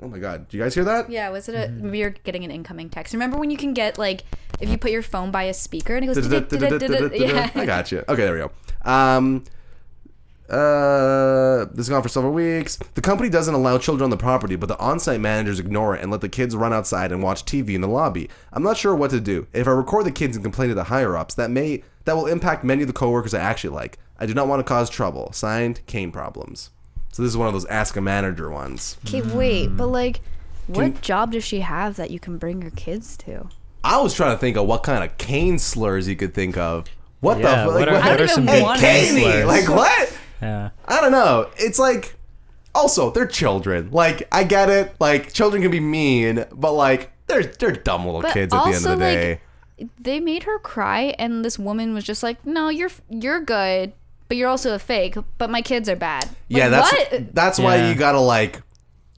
[0.00, 1.10] Oh my god, do you guys hear that?
[1.10, 3.12] Yeah, was it a maybe you're getting an incoming text.
[3.12, 4.22] Remember when you can get like
[4.60, 7.64] if you put your phone by a speaker and it goes I yeah.
[7.64, 8.04] got you.
[8.08, 8.50] Okay, there we go.
[8.88, 9.44] Um,
[10.50, 12.78] Uh, this is gone for several weeks.
[12.94, 16.10] The company doesn't allow children on the property, but the on-site managers ignore it and
[16.10, 18.28] let the kids run outside and watch TV in the lobby.
[18.52, 19.46] I'm not sure what to do.
[19.52, 22.64] If I record the kids and complain to the higher-ups, that may that will impact
[22.64, 23.98] many of the coworkers I actually like.
[24.18, 25.32] I do not want to cause trouble.
[25.32, 26.70] Signed, Cane Problems.
[27.12, 28.98] So this is one of those ask a manager ones.
[29.06, 30.20] Okay, wait, but like,
[30.66, 33.48] what job does she have that you can bring your kids to?
[33.82, 36.86] I was trying to think of what kind of cane slurs you could think of.
[37.20, 37.78] What Yeah, the fuck?
[37.80, 39.46] what are- I what don't are some even good want Hey, to- slurs?
[39.46, 40.18] Like what?
[40.44, 40.70] Yeah.
[40.86, 41.50] I don't know.
[41.56, 42.16] It's like
[42.74, 43.90] also they're children.
[43.90, 44.94] Like I get it.
[45.00, 48.70] Like children can be mean, but like they're they're dumb little But kids at the
[48.70, 49.40] end of the day.
[49.78, 53.92] like, They made her cry, and this woman was just like, "No, you're you're good,
[54.28, 55.16] but you're also a fake.
[55.38, 57.34] But my kids are bad." Like, yeah, that's what?
[57.34, 58.60] that's why you gotta like.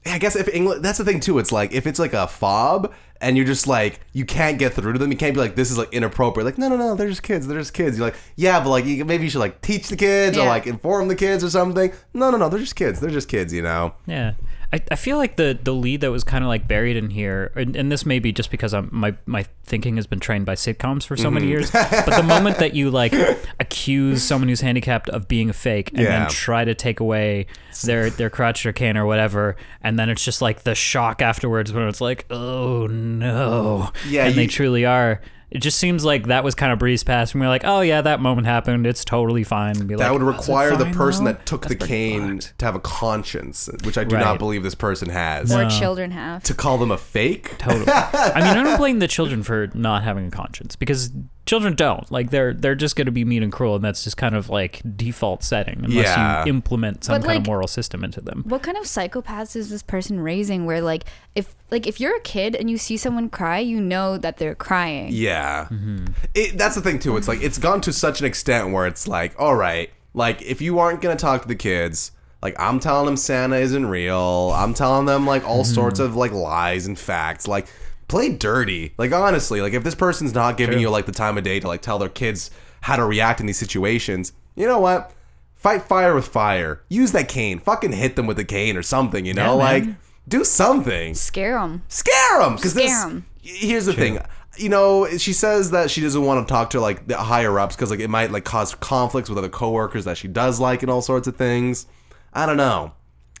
[0.05, 1.37] I guess if English, that's the thing too.
[1.37, 4.93] It's like if it's like a fob and you're just like you can't get through
[4.93, 5.11] to them.
[5.11, 6.45] You can't be like this is like inappropriate.
[6.45, 7.47] Like no, no, no, they're just kids.
[7.47, 7.97] They're just kids.
[7.97, 10.49] You're like yeah, but like you, maybe you should like teach the kids or Yeah.
[10.49, 11.91] like inform the kids or something.
[12.13, 12.99] No, no, no, they're just kids.
[12.99, 13.51] They're just kids.
[13.53, 13.93] You know.
[14.05, 14.33] Yeah.
[14.73, 17.51] I, I feel like the, the lead that was kind of like buried in here,
[17.55, 20.55] and, and this may be just because I'm, my, my thinking has been trained by
[20.55, 21.33] sitcoms for so Mm-hmm.
[21.35, 23.13] many years, but the moment that you like
[23.61, 26.19] accuse someone who's handicapped of being a fake and Yeah.
[26.19, 27.47] then try to take away
[27.83, 31.71] their, their crutch or cane or whatever, and then it's just like the shock afterwards
[31.71, 33.91] when it's like, oh no.
[34.07, 35.21] Yeah, And they truly are.
[35.49, 38.01] It just seems like that was kind of breezed past, and we're like, oh yeah,
[38.01, 38.85] that moment happened.
[38.85, 39.77] It's totally fine.
[39.77, 42.41] And be That like, would oh, require the person though?" that took That's the cane
[42.41, 42.57] fucked.
[42.59, 45.49] to have a conscience, which I do not believe this person has.
[45.49, 45.69] More No.
[45.69, 46.43] children have.
[46.43, 47.57] To call them a fake?
[47.59, 47.85] Totally.
[47.89, 51.11] I mean, I don't blame the children for not having a conscience because
[51.47, 52.09] children don't.
[52.11, 54.49] Like they're they're just going to be mean and cruel, and that's just kind of
[54.49, 56.43] like default setting unless Yeah.
[56.43, 58.43] you implement some But, kind like- of moral system into them.
[58.45, 60.65] What kind of psychopaths is this person raising?
[60.65, 64.17] Where like, if like if you're a kid and you see someone cry, you know
[64.19, 65.09] that they're crying.
[65.11, 65.67] Yeah.
[65.71, 66.05] Mm-hmm.
[66.35, 67.17] It, that's the thing too.
[67.17, 70.61] It's like it's gone to such an extent where it's like, all right, like if
[70.61, 72.11] you aren't gonna talk to the kids,
[72.43, 74.51] like I'm telling them Santa isn't real.
[74.55, 75.73] I'm telling them like all Mm-hmm.
[75.73, 77.47] sorts of like lies and facts.
[77.47, 77.67] Like
[78.07, 78.93] play dirty.
[78.97, 81.67] Like honestly, like if this person's not giving you like the time of day to
[81.67, 82.51] like tell their kids
[82.81, 85.11] how to react in these situations, you know what?
[85.55, 86.81] Fight fire with fire.
[86.89, 87.59] Use that cane.
[87.59, 89.25] Fucking hit them with a cane or something.
[89.25, 89.97] You know, Yeah, like man.
[90.27, 91.83] do something Scare them.
[91.87, 93.25] scare them because this Scare 'em.
[93.41, 94.19] here's the thing
[94.57, 97.75] you know she says that she doesn't want to talk to like the higher ups
[97.75, 100.89] because like it might like cause conflicts with other coworkers that she does like and
[100.89, 101.85] all sorts of things
[102.33, 102.91] i don't know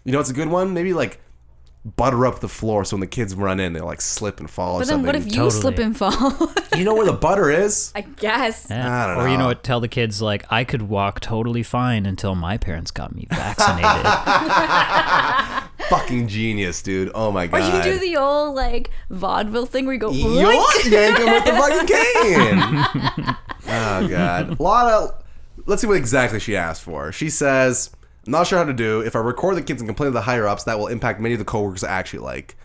[0.03, 1.19] you know it's a good one maybe like
[1.95, 4.75] butter up the floor so when the kids run in they like slip and fall
[4.75, 5.51] or But then something what if you Totally.
[5.61, 6.51] slip and fall?
[6.77, 8.67] you know where the butter is I guess.
[8.69, 9.03] Yeah.
[9.05, 9.43] I don't or you know.
[9.43, 9.63] know what?
[9.63, 13.87] Tell the kids like I could walk totally fine until my parents got me vaccinated.
[15.89, 19.93] fucking genius dude oh my Or god you do the old like vaudeville thing where
[19.93, 20.11] you go.
[20.11, 23.37] Yoink, "Yoink." yank him with the fucking cane.
[23.69, 24.59] oh god.
[24.59, 25.23] A lot of.
[25.65, 27.11] Let's see what exactly she asked for.
[27.11, 27.91] She says,
[28.27, 29.01] "I'm not sure how to do.
[29.01, 31.33] If I record the kids and complain to the higher ups, that will impact many
[31.33, 32.55] of the coworkers I actually like."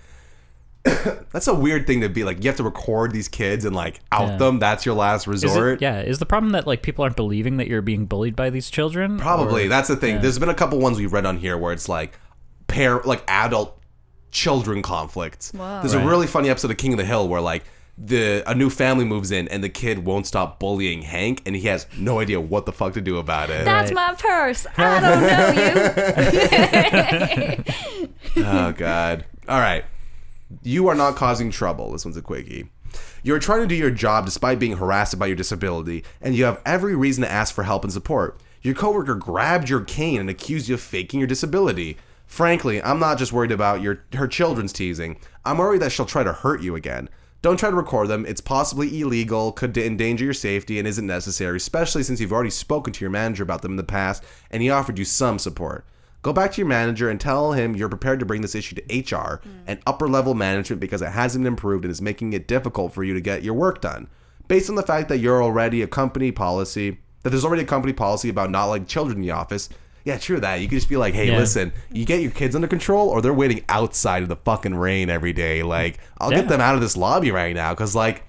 [0.85, 2.43] That's a weird thing to be like.
[2.43, 4.37] You have to record these kids and like out Yeah.
[4.39, 4.59] them.
[4.59, 5.81] That's your last Is it- resort.
[5.81, 8.69] yeah, is the problem that like people aren't believing that you're being bullied by these
[8.69, 9.19] children?
[9.19, 9.67] Probably.
[9.67, 10.17] Or- That's the thing.
[10.17, 10.21] yeah.
[10.23, 12.19] There's been a couple ones we've read on here where it's like
[12.67, 13.79] pair like adult
[14.33, 15.53] children conflicts.
[15.55, 15.83] Wow.
[15.83, 16.07] There's a Right.
[16.09, 17.63] really funny episode of King of the Hill where like
[17.99, 21.63] the a new family moves in and the kid won't stop bullying Hank and he
[21.69, 23.65] has no idea what the fuck to do about it.
[23.65, 24.11] That's Right.
[24.11, 24.67] my purse.
[24.77, 25.23] I don't
[28.37, 28.45] know you.
[28.45, 29.25] oh god.
[29.49, 29.85] All right.
[30.63, 31.93] You are not causing trouble.
[31.93, 32.69] This one's a quickie.
[33.23, 36.61] You're trying to do your job despite being harassed by your disability, and you have
[36.67, 38.39] every reason to ask for help and support.
[38.61, 41.97] Your coworker grabbed your cane and accused you of faking your disability.
[42.27, 45.19] Frankly, I'm not just worried about your her children's teasing.
[45.45, 47.09] I'm worried that she'll try to hurt you again.
[47.43, 48.25] Don't try to record them.
[48.25, 52.93] It's possibly illegal, could endanger your safety, and isn't necessary, especially since you've already spoken
[52.93, 54.23] to your manager about them in the past
[54.53, 55.85] and he offered you some support.
[56.23, 59.17] Go back to your manager and tell him you're prepared to bring this issue to
[59.17, 63.03] HR and upper level management because it hasn't improved and is making it difficult for
[63.03, 64.09] you to get your work done.
[64.47, 67.93] Based on the fact that you're already a company policy, that there's already a company
[67.93, 69.69] policy about not letting children in the office.
[70.05, 70.61] Yeah, true that.
[70.61, 71.37] You could just be like, hey, Yeah.
[71.39, 75.11] listen, you get your kids under control or they're waiting outside in the fucking rain
[75.11, 75.63] every day.
[75.63, 76.41] Like, I'll Yeah.
[76.41, 78.25] get them out of this lobby right now because, like,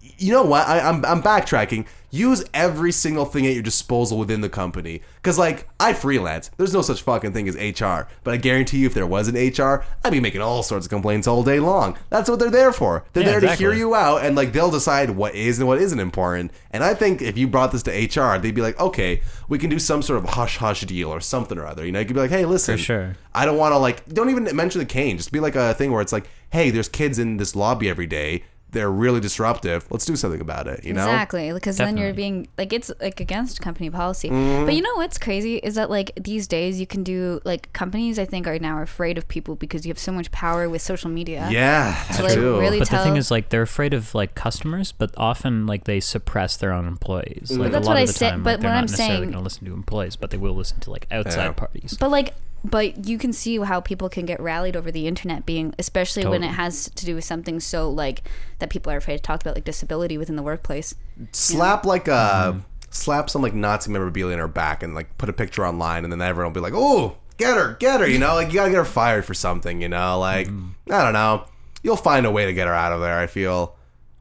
[0.00, 0.66] you know what?
[0.66, 1.86] I, I'm, I'm backtracking.
[2.12, 5.00] Use every single thing at your disposal within the company.
[5.16, 6.50] Because, like, I freelance.
[6.56, 8.08] There's no such fucking thing as HR.
[8.24, 10.90] But I guarantee you, if there was an HR, I'd be making all sorts of
[10.90, 11.96] complaints all day long.
[12.08, 13.04] That's what they're there for.
[13.12, 13.64] They're Yeah, there to exactly.
[13.66, 16.50] hear you out, and, like, they'll decide what is and what isn't important.
[16.72, 19.70] And I think if you brought this to HR, they'd be like, okay, we can
[19.70, 21.86] do some sort of hush hush deal or something or other.
[21.86, 22.76] You know, you could be like, hey, listen.
[22.76, 23.16] For sure.
[23.34, 24.04] I don't want to like.
[24.08, 25.16] Don't even mention the cane.
[25.16, 28.06] Just be like a thing where it's like, hey, there's kids in this lobby every
[28.08, 28.42] day.
[28.72, 29.86] They're really disruptive.
[29.90, 30.84] Let's do something about it.
[30.84, 31.02] You know?
[31.02, 34.28] Exactly, because then you're being like it's like against company policy.
[34.30, 34.66] Mm-hmm.
[34.66, 38.18] But you know what's crazy is that like these days you can do like companies
[38.18, 41.10] I think are now afraid of people because you have so much power with social
[41.10, 41.48] media.
[41.50, 42.60] Yeah, To, that's like, true.
[42.60, 46.00] really But the thing is, like, they're afraid of like customers, but often like they
[46.00, 47.50] suppress their own employees.
[47.50, 48.78] Like that's a lot what of I the said- time, but like, they're what not
[48.78, 51.44] I'm necessarily saying- going to listen to employees, but they will listen to like outside
[51.46, 51.52] Yeah.
[51.52, 51.96] parties.
[51.98, 52.34] But like,
[52.64, 56.42] but you can see how people can get rallied over the internet being, especially when
[56.42, 58.22] it has to do with something so like
[58.58, 60.94] that people are afraid to talk about, like disability within the workplace.
[61.32, 62.60] slap like a Mm-hmm.
[62.90, 66.12] slap some like Nazi memorabilia in her back and like put a picture online, and
[66.12, 68.70] then everyone will be like, "Oh, get her, get her!" You know, like you gotta
[68.70, 69.80] get her fired for something.
[69.80, 70.92] You know, like Mm-hmm.
[70.92, 71.44] I don't know.
[71.82, 73.18] You'll find a way to get her out of there.
[73.18, 73.76] I feel.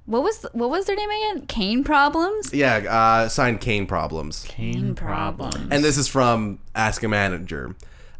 [0.05, 1.45] What was the, what was their name again?
[1.45, 2.51] Cane problems.
[2.51, 4.45] Yeah, uh, signed Cane problems.
[4.47, 5.67] Pain problems.
[5.69, 7.75] And this is from Ask a Manager.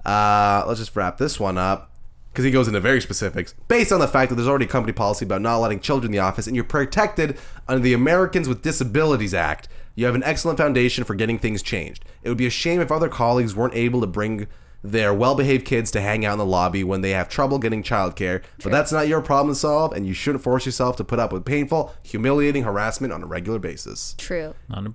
[0.06, 1.92] Uh, let's just wrap this one up
[2.32, 3.54] because he goes into very specifics.
[3.68, 6.20] Based on the fact that there's already company policy about not letting children in the
[6.20, 7.38] office and you're protected
[7.68, 12.06] under the Americans with Disabilities Act, you have an excellent foundation for getting things changed.
[12.24, 14.48] It would be a shame if other colleagues weren't able to bring
[14.82, 18.42] their well-behaved kids to hang out in the lobby when they have trouble getting childcare.
[18.64, 21.34] But that's not your problem to solve, and you shouldn't force yourself to put up
[21.34, 24.16] with painful, humiliating harassment on a regular basis.
[24.18, 24.56] True.
[24.70, 24.94] Not a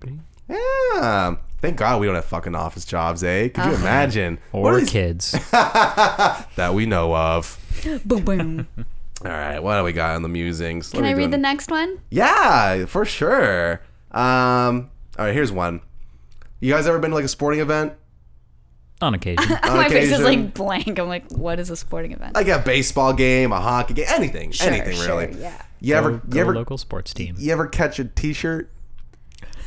[0.49, 1.37] Yeah.
[1.65, 3.49] Thank God we don't have fucking office jobs, eh?
[3.49, 4.39] Could you imagine?
[4.51, 5.33] What or are kids.
[5.51, 7.59] that we know of.
[8.05, 8.69] boom boom.
[9.25, 10.93] All right, what do we got on the musings?
[10.93, 11.41] What Can are I we read the doing?
[11.43, 11.99] next one?
[12.11, 13.81] Yeah, for sure.
[14.11, 15.81] Um, all right, here's one.
[16.61, 17.95] You guys ever been to like a sporting event?
[19.01, 19.51] On occasion.
[19.51, 20.43] On My face is occasion?
[20.43, 20.99] like blank.
[20.99, 22.35] I'm like, what is a sporting event?
[22.35, 25.41] like a baseball game, a hockey game, anything, Sure, anything sure, really.
[25.41, 25.63] yeah.
[25.81, 27.37] You ever, Go- you go ever, local sports team.
[27.39, 28.71] you ever catch a T-shirt?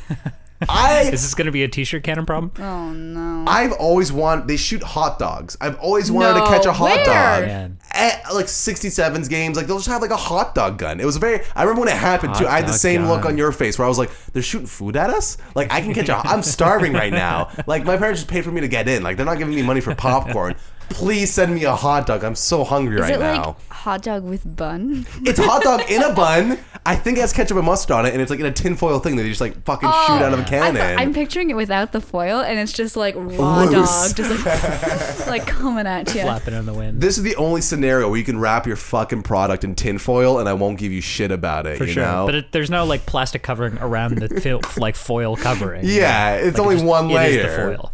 [0.67, 2.51] I Is this going to be a t-shirt cannon problem?
[2.59, 3.45] oh no.
[3.47, 4.47] I've always wanted.
[4.47, 5.55] They shoot hot dogs.
[5.61, 7.05] I've always wanted to No, catch a hot where?
[7.05, 7.45] dog.
[7.45, 7.79] Man.
[7.97, 10.99] At like 67's games, like they'll just have like a hot dog gun.
[10.99, 11.39] It was very.
[11.55, 12.45] I remember when it happened too.
[12.47, 14.67] I had the dog same look on your face where I was like, "They're shooting
[14.67, 15.37] food at us.
[15.55, 16.15] Like I can catch a.
[16.17, 17.49] I'm starving right now.
[17.67, 19.03] Like my parents just paid for me to get in.
[19.03, 20.55] Like they're not giving me money for popcorn.
[20.89, 22.23] Please send me a hot dog.
[22.23, 23.45] I'm so hungry is right it now.
[23.47, 25.05] like hot dog with bun?
[25.25, 26.57] it's hot dog in a bun.
[26.85, 28.99] I think it has ketchup and mustard on it, and it's like in a tinfoil
[28.99, 30.97] thing that they just like fucking oh, shoot out of a Oh, I cannon.
[30.99, 34.13] I'm picturing it without the foil, and it's just like raw Loose.
[34.13, 36.21] dog, just like like coming at you.
[36.21, 37.01] Flapping in the wind.
[37.01, 40.47] this is the only scenario where you can wrap your fucking product in tinfoil, and
[40.49, 41.77] I won't give you shit about it.
[41.77, 42.03] For you sure.
[42.03, 42.25] know?
[42.25, 45.81] But it, there's no like plastic covering around the fil- like foil covering.
[45.85, 47.77] Yeah, it's Like, only it just- one It is the layer.
[47.77, 47.91] foil.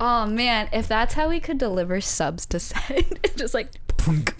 [0.00, 3.68] Oh man, if that's how we could deliver subs to set, just like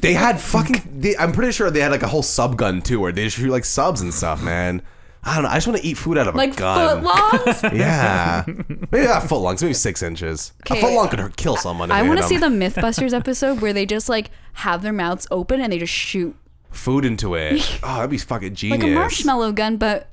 [0.00, 1.00] They had fucking.
[1.00, 3.50] They, I'm pretty sure they had like a whole sub gun too, where they shoot
[3.50, 4.82] like subs and stuff, man.
[5.26, 5.50] I don't know.
[5.50, 7.02] I just want to eat food out of like a gun.
[7.04, 7.72] footlongs.
[7.78, 10.52] Yeah, maybe not foot longs, maybe six inches.
[10.68, 10.80] A Okay.
[10.82, 11.90] foot long could hurt- kill someone.
[11.90, 15.26] if I want to see the MythBusters episode where they just like have their mouths
[15.30, 16.36] open and they just shoot
[16.70, 17.60] food into it.
[17.82, 18.82] Oh, that'd be fucking genius.
[18.82, 20.08] like a marshmallow gun, but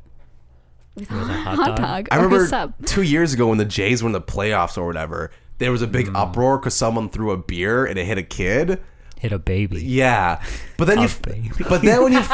[0.95, 1.77] with a hot hot dog.
[1.77, 2.07] dog.
[2.11, 5.31] I remember two years ago when the Jays were in the playoffs or whatever.
[5.57, 6.15] There was a big mm.
[6.15, 8.81] uproar because someone threw a beer and it hit a kid.
[9.21, 9.83] Hit a baby.
[9.83, 10.41] Yeah,
[10.77, 11.51] but then you, baby.
[11.69, 12.19] but then when you,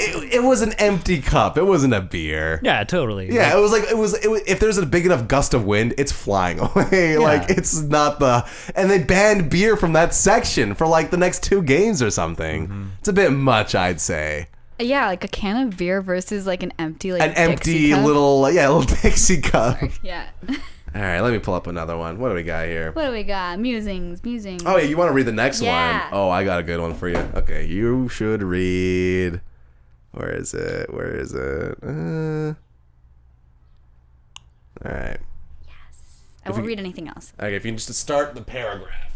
[0.00, 1.56] it, it was an empty cup.
[1.56, 2.58] It wasn't a beer.
[2.64, 3.32] Yeah, totally.
[3.32, 4.40] Yeah, it was like it was, it was.
[4.44, 7.16] If there's a big enough gust of wind, it's flying away.
[7.16, 8.44] Like it's not the.
[8.74, 12.64] And they banned beer from that section for like the next two games or something.
[12.66, 12.86] Mm-hmm.
[12.98, 14.48] It's a bit much, I'd say.
[14.80, 18.04] Yeah, like a can of beer versus like an empty like An Dixie empty cup.
[18.04, 19.78] little, yeah, little Dixie cup.
[20.02, 20.26] Yeah.
[20.94, 22.18] All right, let me pull up another one.
[22.18, 22.92] What do we got here?
[22.92, 23.58] what do we got?
[23.58, 24.62] Musings, musings.
[24.64, 26.04] Oh, yeah, you want to read the next Yeah.
[26.04, 26.08] one?
[26.12, 27.18] Oh, I got a good one for you.
[27.34, 29.40] Okay, you should read.
[30.12, 30.94] Where is it?
[30.94, 31.78] Where is it?
[31.82, 32.54] Uh,
[34.86, 35.18] all right.
[35.66, 36.22] Yes.
[36.46, 37.32] I won't read anything else.
[37.40, 39.10] Okay, if you can just start the paragraph.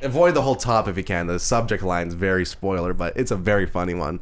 [0.00, 1.26] Avoid the whole top if you can.
[1.26, 4.20] The subject line's very spoiler, but it's a very funny one.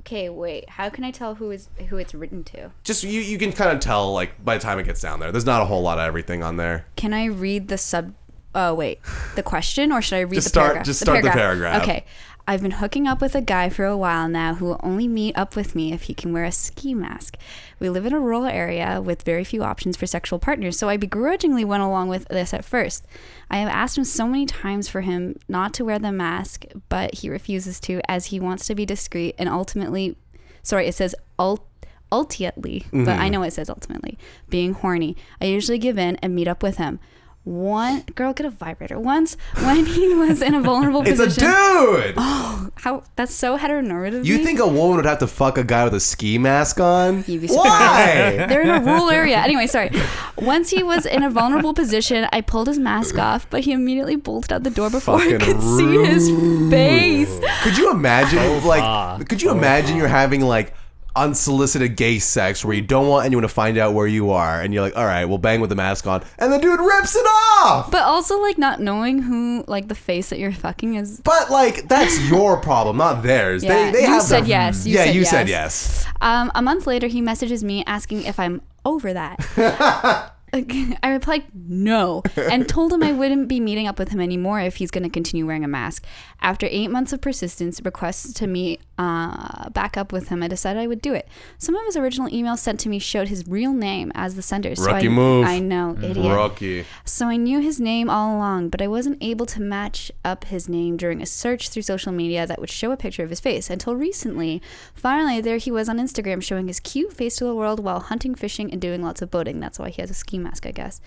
[0.00, 0.68] Okay, wait.
[0.70, 2.70] How can I tell who is who it's written to?
[2.84, 5.30] Just you, you can kind of tell like by the time it gets down there.
[5.30, 6.86] There's not a whole lot of everything on there.
[6.96, 8.14] Can I read the sub?
[8.54, 8.98] Oh wait,
[9.36, 10.86] the question, or should I read Just the start- paragraph?
[10.86, 11.82] just start the paragraph.
[11.82, 12.04] Okay.
[12.50, 15.38] I've been hooking up with a guy for a while now who will only meet
[15.38, 17.36] up with me if he can wear a ski mask.
[17.78, 20.96] We live in a rural area with very few options for sexual partners, so I
[20.96, 23.06] begrudgingly went along with this at first.
[23.52, 27.14] I have asked him so many times for him not to wear the mask, but
[27.14, 30.16] he refuses to as he wants to be discreet and ultimately
[30.64, 31.64] sorry, it says ult
[32.10, 33.30] ultimately, but I mm-hmm.
[33.30, 35.16] know it says ultimately, being horny.
[35.40, 36.98] I usually give in and meet up with him.
[37.44, 38.98] One girl, get a vibrator.
[39.00, 41.44] Once when he was in a vulnerable It's a position.
[41.50, 42.14] dude.
[42.18, 44.26] Oh, how that's so heteronormative.
[44.26, 47.22] You think a woman would have to fuck a guy with a ski mask on?
[47.22, 48.44] Why?
[48.48, 49.38] They're in a rural area.
[49.38, 49.90] Anyway, sorry.
[50.36, 54.16] Once he was in a vulnerable position, I pulled his mask off, but he immediately
[54.16, 56.28] bolted out the door before I Fucking could see his
[56.70, 57.40] face.
[57.62, 60.74] Could you imagine, like, could you imagine you're having like
[61.16, 64.72] unsolicited gay sex where you don't want anyone to find out where you are, and
[64.72, 67.26] you're like, all right, we'll bang with the mask on, and the dude rips it
[67.26, 67.90] off.
[67.90, 71.20] But also, like, not knowing who, like, the face that you're fucking is.
[71.20, 73.64] But like, that's your problem, not theirs.
[73.64, 76.04] Yeah, they they you have said yes, you yeah, said you said yes.
[76.04, 76.12] yes.
[76.20, 80.32] Um, a month later, he messages me asking if I'm over that.
[80.52, 84.76] I replied no and told him I wouldn't be meeting up with him anymore if
[84.76, 86.04] he's going to continue wearing a mask.
[86.40, 90.78] After eight months of persistence, requests to meet uh, back up with him, I decided
[90.78, 91.26] I would do it.
[91.56, 94.74] Some of his original emails sent to me showed his real name as the sender.
[94.76, 95.46] So Rookie I, move.
[95.46, 96.36] I know, idiot.
[96.36, 96.84] Rookie.
[97.06, 100.68] So I knew his name all along, but I wasn't able to match up his
[100.68, 103.70] name during a search through social media that would show a picture of his face
[103.70, 104.60] until recently.
[104.94, 108.34] Finally, there he was on Instagram showing his cute face to the world while hunting,
[108.34, 109.60] fishing, and doing lots of boating.
[109.60, 111.00] That's why he has a ski mask, I guess.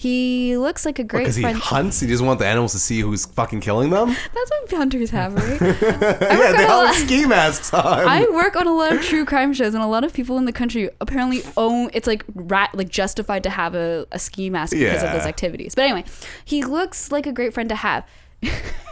[0.00, 1.26] He looks like a great friend.
[1.26, 1.58] Because he friend.
[1.58, 4.08] hunts, he doesn't want the animals to see who's fucking killing them.
[4.34, 5.60] That's what hunters have, right?
[5.60, 7.84] yeah, they all have ski masks on.
[7.84, 10.46] I work on a lot of true crime shows, and a lot of people in
[10.46, 11.90] the country apparently own.
[11.92, 15.74] It's like rat, like justified to have a, a ski mask because of those activities.
[15.74, 16.04] But anyway,
[16.46, 18.06] he looks like a great friend to have.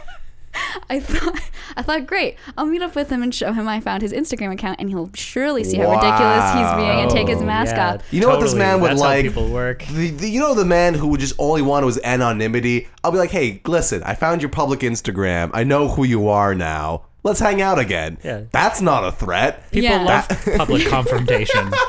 [0.89, 1.39] I thought,
[1.75, 2.37] I thought, great.
[2.57, 5.11] I'll meet up with him and show him I found his Instagram account, and he'll
[5.13, 8.13] surely see how ridiculous he's being and take his mask yeah, off.
[8.13, 9.25] You know what this man would That's like?
[9.25, 9.83] How people work.
[9.85, 12.87] The, the, you know the man who would just only want was anonymity.
[13.03, 15.51] I'll be like, hey, listen, I found your public Instagram.
[15.53, 17.05] I know who you are now.
[17.23, 18.17] Let's hang out again.
[18.23, 18.43] Yeah.
[18.51, 19.69] That's not a threat.
[19.71, 20.03] People Yeah.
[20.03, 21.71] love public confrontation.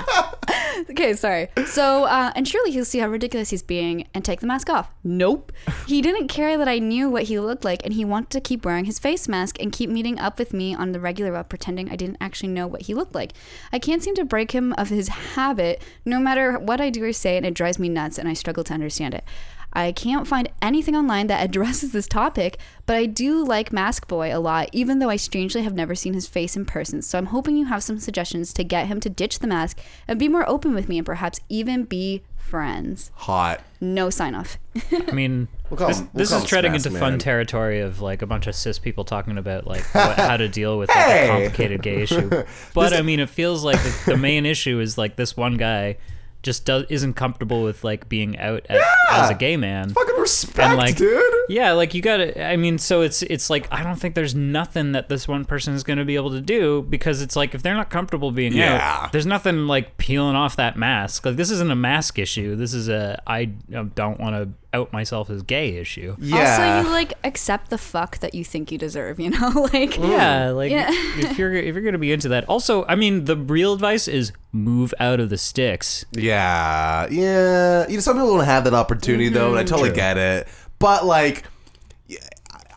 [0.90, 1.48] Okay, sorry.
[1.66, 4.92] So, uh, and surely he'll see how ridiculous he's being and take the mask off.
[5.04, 5.52] Nope.
[5.86, 8.64] He didn't care that I knew what he looked like, and he wanted to keep
[8.64, 11.90] wearing his face mask and keep meeting up with me on the regular while pretending
[11.90, 13.34] I didn't actually know what he looked like.
[13.72, 17.12] I can't seem to break him of his habit, no matter what I do or
[17.12, 19.24] say, and it drives me nuts, and I struggle to understand it.
[19.72, 24.34] I can't find anything online that addresses this topic, but I do like Mask Boy
[24.34, 27.02] a lot, even though I strangely have never seen his face in person.
[27.02, 30.18] So I'm hoping you have some suggestions to get him to ditch the mask and
[30.18, 33.12] be more open with me and perhaps even be friends.
[33.14, 33.60] Hot.
[33.80, 34.58] No sign off.
[35.08, 36.98] I mean, We'll call this, him- we'll this call is treading into Man.
[37.00, 40.48] fun territory of like a bunch of cis people talking about like what, how to
[40.48, 41.24] deal with like, Hey!
[41.28, 42.28] a complicated gay issue.
[42.74, 45.96] But I mean, it feels like the, the main issue is like this one guy
[46.42, 48.80] just does, isn't comfortable with like being out at,
[49.10, 49.90] as a gay man.
[49.90, 51.22] Fucking respect, And, like, dude.
[51.48, 52.42] Yeah, like you gotta.
[52.44, 55.74] I mean, so it's it's like I don't think there's nothing that this one person
[55.74, 59.00] is gonna be able to do because it's like if they're not comfortable being Yeah.
[59.04, 61.26] out, there's nothing like peeling off that mask.
[61.26, 62.56] Like this isn't a mask issue.
[62.56, 66.16] This is a I don't want to out myself as gay issue.
[66.18, 66.82] Yeah.
[66.82, 69.48] Also, you like accept the fuck that you think you deserve, you know?
[69.72, 70.88] like, Yeah, like Yeah.
[70.90, 72.44] if you're if you're gonna be into that.
[72.44, 76.04] Also, I mean, the real advice is move out of the sticks.
[76.12, 77.86] Yeah, yeah.
[77.88, 79.70] You know, some people don't have that opportunity though, and I mm-hmm.
[79.70, 79.96] totally True.
[79.96, 80.48] get it.
[80.78, 81.44] But like,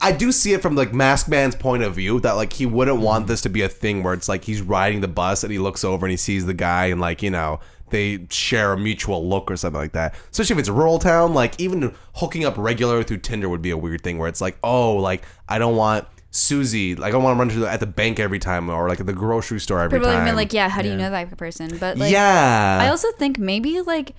[0.01, 2.99] I do see it from like Mask Man's point of view that like he wouldn't
[2.99, 3.31] want mm-hmm.
[3.31, 5.83] this to be a thing where it's like he's riding the bus and he looks
[5.83, 7.61] over and he sees the guy and like you know
[7.93, 10.13] they share a mutual look or something like that.
[10.31, 13.69] Especially if it's a rural town, like even hooking up regular through Tinder would be
[13.71, 16.05] a weird thing where it's like, oh, like I don't want.
[16.35, 18.89] Susie, like I don't want to run to the, at the bank every time or
[18.89, 20.25] like at the grocery store every people have time.
[20.25, 21.77] been like, yeah, how do you know that person?
[21.77, 24.15] But like, yeah, I also think maybe like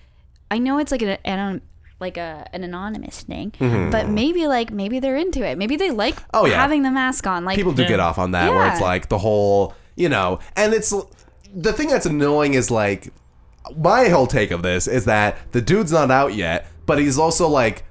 [0.49, 1.61] I know it's like an, an
[1.99, 3.53] like a an anonymous thing,
[3.91, 5.59] but maybe like maybe they're into it.
[5.59, 6.31] Maybe they like Mm-hmm.
[6.35, 6.55] Oh, yeah.
[6.55, 7.45] having the mask on.
[7.45, 7.89] Like people do Yeah.
[7.89, 10.95] get off on that where it's like the whole you know and it's
[11.53, 13.13] the thing that's annoying is like
[13.77, 17.49] my whole take of this is that the dude's not out yet but he's also
[17.49, 17.85] like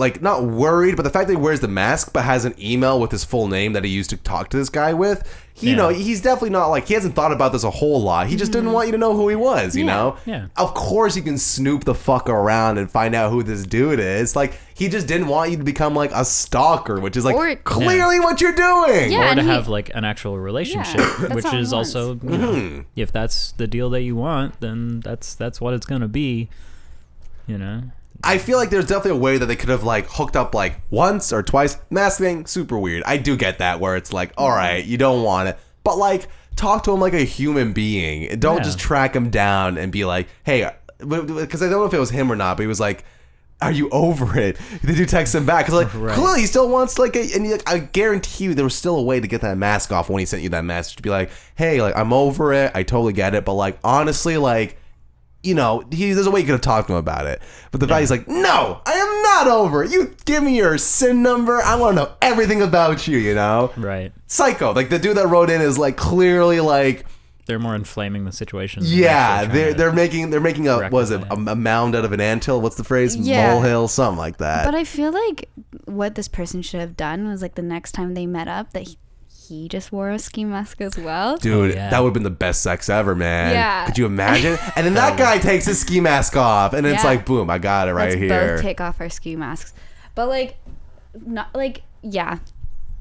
[0.00, 2.98] like not worried but the fact that he wears the mask but has an email
[2.98, 5.22] with his full name that he used to talk to this guy with
[5.54, 5.78] he, you Yeah.
[5.78, 8.50] know he's definitely not like he hasn't thought about this a whole lot he just
[8.50, 9.94] didn't want you to know who he was you Yeah.
[9.94, 10.46] know Yeah.
[10.56, 14.34] of course you can snoop the fuck around and find out who this dude is
[14.34, 17.54] like he just didn't want you to become like a stalker which is like Or-
[17.56, 21.34] clearly what you're doing Yeah, or and to he- have like an actual relationship, that's
[21.34, 22.80] which is also you know, Mm-hmm.
[22.96, 26.48] if that's the deal that you want, then that's that's what it's gonna be.
[27.46, 27.82] You know,
[28.22, 30.80] I feel like there's definitely a way that they could have like hooked up like
[30.90, 31.78] once or twice.
[31.90, 33.02] Mask thing, super weird.
[33.06, 36.28] I do get that where it's like, all right, you don't want it, but like
[36.56, 38.38] talk to him like a human being.
[38.38, 38.62] Don't Yeah.
[38.64, 41.98] just track him down and be like, hey, uh, because I don't know if it
[41.98, 43.04] was him or not, but he was like.
[43.62, 44.56] Are you over it?
[44.86, 45.66] Did you text him back?
[45.66, 46.14] Because like Right.
[46.16, 49.02] clearly he still wants like, a, and like, I guarantee you there was still a
[49.02, 51.30] way to get that mask off when he sent you that message to be like,
[51.56, 52.72] hey, like I'm over it.
[52.74, 54.78] I totally get it, but like honestly, like
[55.42, 57.40] you know, he, there's a way you could have talked to him about it.
[57.70, 59.82] But the fact he's like, no, I am not over.
[59.84, 61.60] You give me your sin number.
[61.62, 63.16] I want to know everything about you.
[63.18, 64.12] You know, Right.
[64.26, 64.72] psycho.
[64.72, 67.06] Like the dude that wrote in is like clearly like
[67.46, 68.82] They're more inflaming the situation.
[68.84, 69.10] yeah.
[69.10, 72.12] actually trying They're they're making they're making a was it a, a mound out of
[72.12, 72.60] an anthill?
[72.60, 73.16] What's the phrase?
[73.16, 73.54] Yeah.
[73.54, 74.64] Molehill, something like that.
[74.66, 75.48] But I feel like
[75.86, 78.82] what this person should have done was like the next time they met up that
[78.88, 78.98] he,
[79.50, 81.36] he just wore a ski mask as well.
[81.36, 81.90] Dude, Oh, yeah.
[81.90, 83.52] that would have been the best sex ever, man.
[83.52, 83.86] Yeah.
[83.86, 84.56] Could you imagine?
[84.76, 87.10] And then that guy takes his ski mask off, and it's Yeah.
[87.10, 88.54] like, boom, I got it right Let's here.
[88.54, 89.72] both take off our ski masks.
[90.14, 90.56] But like,
[91.26, 92.38] not like yeah,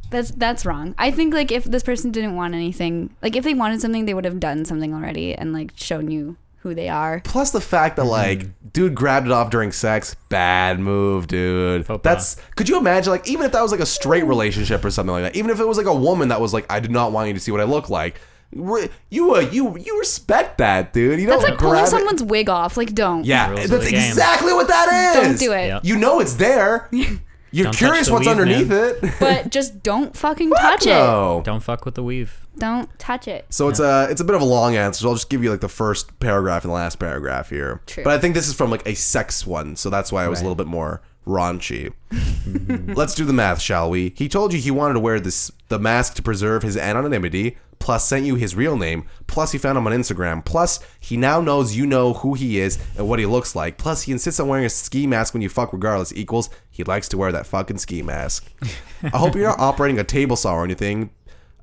[0.09, 0.95] that's that's wrong.
[0.97, 4.13] I think like if this person didn't want anything, like if they wanted something, they
[4.15, 6.35] would have done something already and like shown you
[6.69, 7.21] who they are.
[7.23, 11.85] Plus the fact that like, dude grabbed it off during sex, bad move, dude.
[11.85, 12.35] Faux pas.
[12.35, 15.11] That's could you imagine like even if that was like a straight relationship or something
[15.13, 17.11] like that, even if it was like a woman that was like, I did not
[17.11, 18.21] want you to see what I look like.
[18.53, 21.19] re- You uh, you you respect that, dude.
[21.19, 22.77] You That's don't like pulling it- someone's wig off.
[22.77, 23.25] Like don't.
[23.25, 24.07] Yeah, Rules of that's the game.
[24.09, 25.39] exactly what that is.
[25.39, 25.67] Don't do it.
[25.67, 25.85] Yep.
[25.85, 26.89] You know it's there.
[27.51, 28.95] You're Don't touch curious the what's weave, underneath man.
[29.01, 29.13] it.
[29.19, 30.89] But just don't fucking Fuck touch it.
[30.89, 31.41] no.
[31.43, 32.45] Don't fuck with the weave.
[32.57, 33.45] Don't touch it.
[33.49, 35.01] So it's a uh, it's a bit of a long answer.
[35.01, 37.81] So I'll just give you like the first paragraph and the last paragraph here.
[37.87, 38.03] True.
[38.03, 40.39] But I think this is from like a sex one, so that's why it was
[40.41, 41.93] a little bit more raunchy.
[42.95, 44.13] Let's do the math, shall we?
[44.15, 47.57] He told you he wanted to wear this the mask to preserve his anonymity.
[47.79, 49.05] Plus, sent you his real name.
[49.25, 50.43] Plus, he found him on Instagram.
[50.43, 53.77] Plus, he now knows you know who he is and what he looks like.
[53.77, 56.13] Plus, he insists on wearing a ski mask when you fuck, regardless.
[56.13, 58.51] Equals, he likes to wear that fucking ski mask.
[59.03, 61.09] I hope you're not operating a table saw or anything,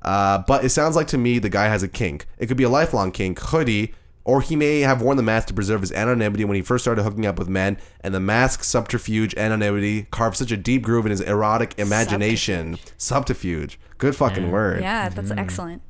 [0.01, 2.25] uh, but it sounds like to me the guy has a kink.
[2.37, 3.93] It could be a lifelong kink, hoodie,
[4.25, 7.03] or he may have worn the mask to preserve his anonymity when he first started
[7.03, 11.11] hooking up with men, and the mask subterfuge anonymity carved such a deep groove in
[11.11, 12.77] his erotic imagination.
[12.97, 13.79] Subterfuge.
[13.97, 14.81] Good fucking word.
[14.81, 15.81] Yeah, that's excellent.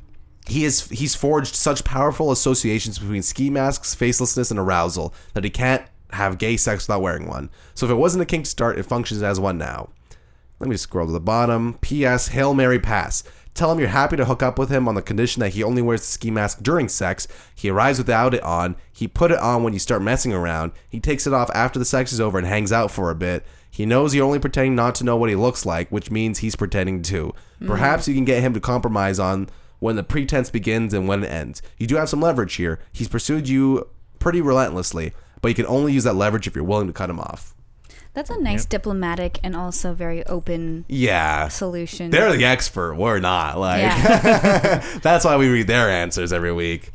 [0.47, 5.49] He is he's forged such powerful associations between ski masks, facelessness, and arousal that he
[5.49, 7.49] can't have gay sex without wearing one.
[7.73, 9.89] So if it wasn't a kink to start, it functions as one now.
[10.59, 11.77] Let me just scroll to the bottom.
[11.81, 12.29] P.S.
[12.29, 13.23] Hail Mary Pass.
[13.53, 15.81] Tell him you're happy to hook up with him on the condition that he only
[15.81, 17.27] wears the ski mask during sex.
[17.55, 18.75] He arrives without it on.
[18.93, 20.71] He put it on when you start messing around.
[20.89, 23.45] He takes it off after the sex is over and hangs out for a bit.
[23.69, 26.55] He knows you're only pretending not to know what he looks like, which means he's
[26.55, 27.33] pretending too.
[27.65, 29.49] Perhaps you can get him to compromise on
[29.79, 31.61] when the pretense begins and when it ends.
[31.77, 32.79] You do have some leverage here.
[32.91, 33.87] He's pursued you
[34.19, 37.19] pretty relentlessly, but you can only use that leverage if you're willing to cut him
[37.19, 37.53] off.
[38.13, 41.49] That's a nice diplomatic and also very open Yeah.
[41.49, 42.09] solution.
[42.09, 42.95] They're the expert.
[42.95, 43.59] We're not.
[43.59, 44.97] Like yeah.
[45.03, 46.91] that's why we read their answers every week.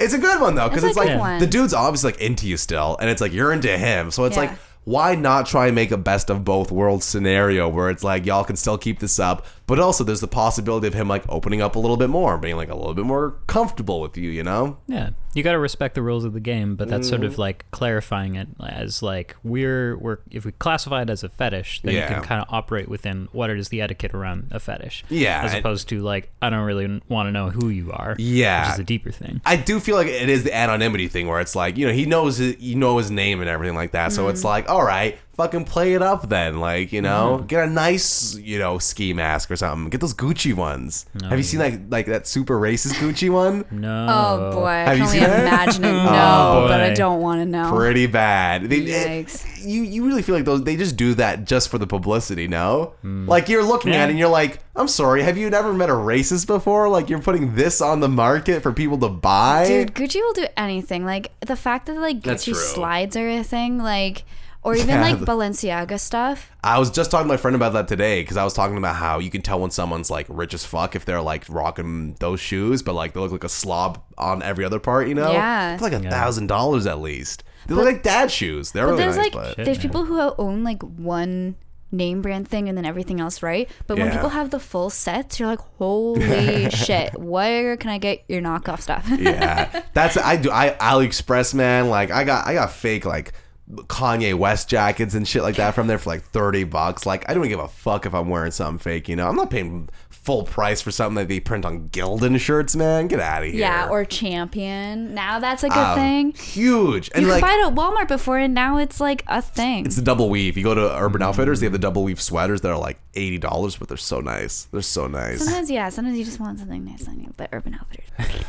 [0.00, 1.38] It's a good one though, because It's it's, a like one.
[1.38, 4.10] the dude's obviously like into you still, and it's like you're into him.
[4.10, 4.42] So it's Yeah.
[4.42, 8.26] like, why not try and make a best of both worlds scenario where it's like
[8.26, 11.62] y'all can still keep this up, but also there's the possibility of him like opening
[11.62, 14.42] up a little bit more, being like a little bit more comfortable with you, you
[14.42, 14.78] know?
[14.86, 17.26] Yeah, you got to respect the rules of the game, but that's sort Mm.
[17.26, 21.82] of like clarifying it as like we're we're if we classify it as a fetish,
[21.82, 22.08] then Yeah.
[22.08, 25.04] you can kind of operate within what it is the etiquette around a fetish.
[25.08, 28.16] Yeah, as opposed to like I don't really want to know who you are.
[28.18, 28.66] Yeah.
[28.66, 29.40] which is a deeper thing.
[29.46, 32.04] I do feel like it is the anonymity thing where it's like, you know, he
[32.06, 34.12] knows his, you know his name and everything like that.
[34.12, 34.30] So Mm.
[34.30, 36.60] it's like, all right, fucking play it up then.
[36.60, 37.46] Like, you know, Mm-hmm.
[37.46, 39.90] get a nice, you know, ski mask or something.
[39.90, 41.06] Get those Gucci ones.
[41.28, 43.64] Have you seen like like that super racist Gucci one?
[43.70, 44.06] No.
[44.08, 45.40] Oh boy, I Have can you only seen it?
[45.40, 45.92] imagine it.
[46.04, 47.70] No, Oh, but I don't want to know.
[47.74, 48.64] Pretty bad.
[48.70, 51.86] They, it- you you really feel like those they just do that just for the
[51.86, 52.92] publicity, no?
[53.00, 53.26] Hmm.
[53.28, 55.94] Like you're looking at it and you're like, I'm sorry, have you never met a
[55.94, 56.88] racist before?
[56.90, 59.66] Like you're putting this on the market for people to buy?
[59.66, 61.04] Dude, Gucci will do anything.
[61.06, 64.24] Like the fact that like Gucci slides are a thing, like,
[64.64, 66.50] or even Yeah, like the- Balenciaga stuff.
[66.64, 68.96] I was just talking to my friend about that today because I was talking about
[68.96, 72.40] how you can tell when someone's like rich as fuck if they're like rocking those
[72.40, 75.30] shoes, but like they look like a slob on every other part, you know?
[75.32, 75.76] Yeah.
[75.76, 77.44] For like a thousand dollars at least.
[77.66, 78.72] They look like dad shoes.
[78.72, 81.56] They're But really there's nice, like but there's people who own like one
[81.92, 83.68] name brand thing and then everything else, right?
[83.86, 88.24] But when people have the full sets, you're like, holy shit, where can I get
[88.28, 89.06] your knockoff stuff?
[89.16, 90.50] yeah, that's I do.
[90.50, 93.32] I AliExpress man, like I got I got fake like
[93.70, 97.06] Kanye West jackets and shit like that from there for like thirty bucks.
[97.06, 99.08] Like I don't give a fuck if I'm wearing something fake.
[99.08, 102.74] You know, I'm not paying full price for something that they print on Gildan shirts,
[102.76, 103.08] man.
[103.08, 103.60] Get out of here.
[103.60, 105.14] yeah, or Champion.
[105.14, 106.32] Now that's a good Um, thing.
[106.32, 107.42] Huge and You like.
[107.42, 109.86] could buy it at Walmart before, and now it's like a thing.
[109.86, 110.56] it's the double weave.
[110.58, 113.38] You go to Urban Outfitters, they have the double weave sweaters that are like eighty
[113.38, 114.64] dollars, but they're so nice.
[114.72, 115.38] They're so nice.
[115.42, 118.10] Sometimes, yeah, sometimes you just want something nice on you, but Urban Outfitters.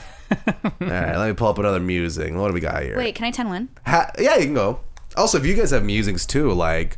[0.55, 2.37] All right, let me pull up another musing.
[2.37, 2.97] What do we got here?
[2.97, 3.69] Wait, can I 10 one?
[3.85, 4.79] Ha- yeah, you can go.
[5.17, 6.97] Also, if you guys have musings too, like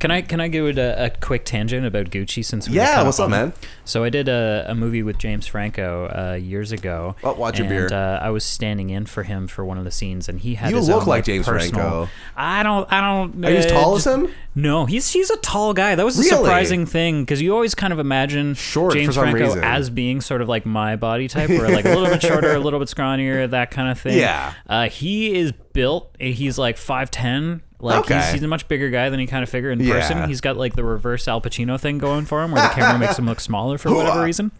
[0.00, 3.02] Can I can I give it a, a quick tangent about Gucci since we yeah,
[3.02, 3.52] what's up, man?
[3.86, 7.16] So I did a, a movie with James Franco uh, years ago.
[7.22, 7.88] Oh, watch your beer.
[7.90, 10.70] Uh, I was standing in for him for one of the scenes, and he had.
[10.72, 12.10] You look own, like James personal- Franco.
[12.36, 12.90] I don't.
[12.92, 13.44] I don't.
[13.44, 14.28] Are you as uh, tall as him?
[14.54, 15.94] No, he's he's a tall guy.
[15.94, 19.64] That was a surprising thing because you always kind of imagine Short James Franco reason.
[19.64, 22.58] as being sort of like my body type, where like a little bit shorter, a
[22.58, 24.18] little bit scrawnier, that kind of thing.
[24.18, 24.52] Yeah.
[24.68, 26.16] uh, he is built.
[26.18, 27.60] He's like five ten.
[27.80, 28.14] Like Okay.
[28.18, 30.16] he's, he's a much bigger guy than he kind of figure in person.
[30.16, 30.26] Yeah.
[30.26, 33.18] He's got like the reverse Al Pacino thing going for him, where the camera makes
[33.18, 34.52] him look smaller for whatever reason.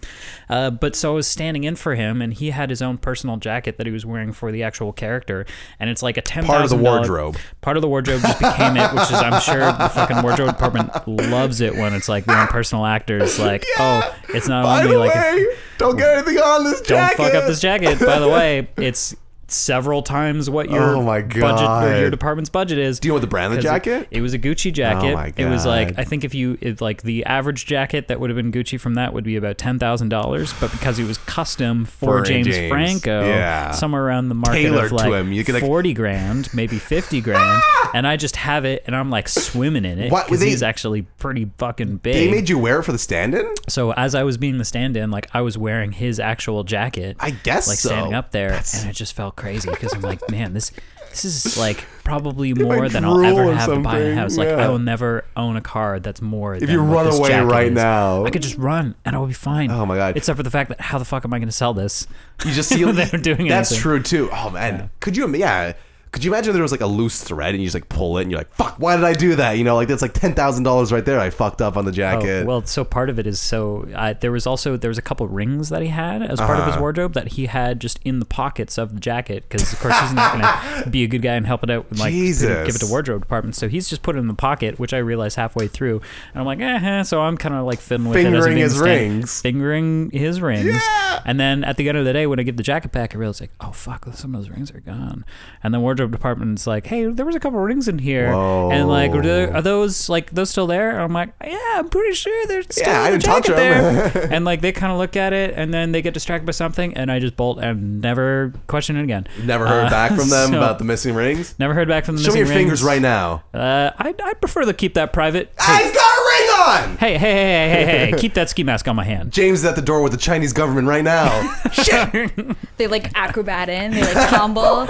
[0.51, 3.39] Uh, but so I was standing in for him, and he had his own personal
[3.39, 5.47] jacket that he was wearing for the actual character,
[5.81, 7.39] and it's like a ten Part of the wardrobe.
[7.63, 10.91] Part of the wardrobe just became it, which is I'm sure the fucking wardrobe department
[11.09, 13.39] loves it when it's like the own personal actors.
[13.39, 15.47] Like, oh, it's not By only like way,
[15.79, 16.89] don't get anything on this jacket.
[16.89, 17.17] don't jacket.
[17.23, 18.01] fuck up this jacket.
[18.05, 19.17] By the way, it's
[19.49, 22.99] several times what your Oh my budget or your department's budget is.
[23.01, 24.09] Do you know what the brand of the jacket?
[24.11, 25.13] It, it was a Gucci jacket.
[25.13, 26.01] Oh my It was like God.
[26.01, 28.95] I think if you if like the average jacket that would have been Gucci from
[28.95, 32.47] that would be about ten thousand dollars, but because it was custom for, For James,
[32.49, 32.71] James.
[32.71, 33.71] Franco, Yeah.
[33.73, 35.33] somewhere around the market Tailored of to like, him.
[35.33, 37.84] You could, like- forty grand, maybe fifty grand, ah!
[37.95, 41.49] And I just have it and I'm like swimming in it because he's actually pretty
[41.59, 42.15] fucking big.
[42.15, 43.55] They made you wear it for the stand-in.
[43.69, 47.17] So as I was being the stand-in, like I was wearing his actual jacket.
[47.21, 47.91] I guess like so.
[47.91, 50.73] standing up there, That's- and it just felt crazy because I'm like, man, this
[51.11, 54.37] this is like probably more than I'll ever have to buy in a house.
[54.37, 54.57] Like yeah.
[54.57, 56.57] I will never own a car that's more.
[56.57, 59.71] If you run away right now- I could just run and I will be fine.
[59.71, 60.17] Oh my God.
[60.17, 62.09] Except for the fact that how the fuck am I going to sell this?
[62.45, 63.83] You just see They're doing That's anything.
[63.83, 64.29] true too.
[64.33, 65.33] Oh man, could you?
[65.37, 65.75] Yeah.
[66.15, 68.23] Could you imagine there was like a loose thread and you just like pull it
[68.23, 69.59] and you're like, fuck, why did I do that?
[69.59, 71.19] You know, like that's like ten thousand dollars right there.
[71.21, 72.47] I fucked up on the Oh, jacket.
[72.47, 75.27] well, so part of it is so uh, there was also there was a couple
[75.29, 76.81] rings that he had as part of his Uh-huh.
[76.81, 80.13] wardrobe that he had just in the pockets of the jacket because of course he's
[80.13, 82.79] not gonna be a good guy and help it out and like it- give it
[82.79, 83.57] to wardrobe department.
[83.57, 86.01] So he's just put it in the pocket, which I realized halfway through,
[86.33, 87.03] and I'm like, eh.
[87.03, 89.41] So I'm kind of like fiddling with it Fingering being his rings.
[89.43, 90.67] fingering his rings.
[90.67, 91.23] Yeah.
[91.25, 93.19] And then at the end of the day, when I give the jacket back, I
[93.19, 95.25] realize like, oh fuck, some of those rings are gone.
[95.63, 99.13] And the wardrobe department's like, hey, there was a couple rings in here, and like,
[99.13, 100.91] are, there- are those like those still there?
[100.91, 102.95] And I'm like, yeah, I'm pretty sure they're still there.
[102.95, 103.95] Yeah, I in the didn't touch jacket 'em.
[104.13, 104.29] there.
[104.33, 106.95] and like they kind of look at it, and then they get distracted by something,
[106.97, 109.27] and I just bolt and never question it again.
[109.43, 111.55] Never heard Uh, back from them so- about the missing rings.
[111.59, 113.45] Never heard back from the Show me missing your fingers right now.
[113.53, 115.53] Uh, I I prefer to keep that private.
[115.61, 116.51] Hey, he's got a ring
[116.91, 116.97] on.
[116.99, 119.33] hey, hey, hey, hey, hey, hey, keep that ski mask on my hand.
[119.33, 121.55] James is at the door with the Chinese government right now.
[121.73, 122.33] Shit.
[122.77, 124.87] They like acrobat in, they like tumble.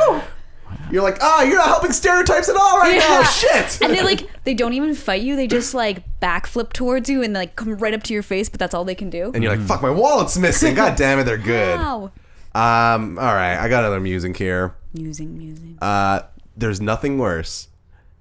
[0.91, 3.21] You're like, ah, you're not helping stereotypes at all right now.
[3.21, 3.23] Yeah.
[3.25, 3.81] Shit.
[3.83, 5.35] And they like they don't even fight you.
[5.37, 8.61] They just like backflip towards you and like come right up to your face, but
[8.61, 9.31] that's all they can do.
[9.35, 10.75] and you're like, fuck, my wallet's missing.
[10.75, 11.79] God damn it, they're good.
[11.79, 12.13] Wow.
[12.55, 14.77] Um, all right, I got another music here.
[14.93, 15.71] Using music.
[15.83, 16.23] Uh,
[16.57, 17.67] there's nothing worse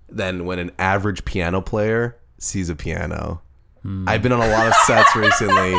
[0.09, 3.41] than when an average piano player sees a piano.
[4.07, 5.73] I've been on a lot of sets recently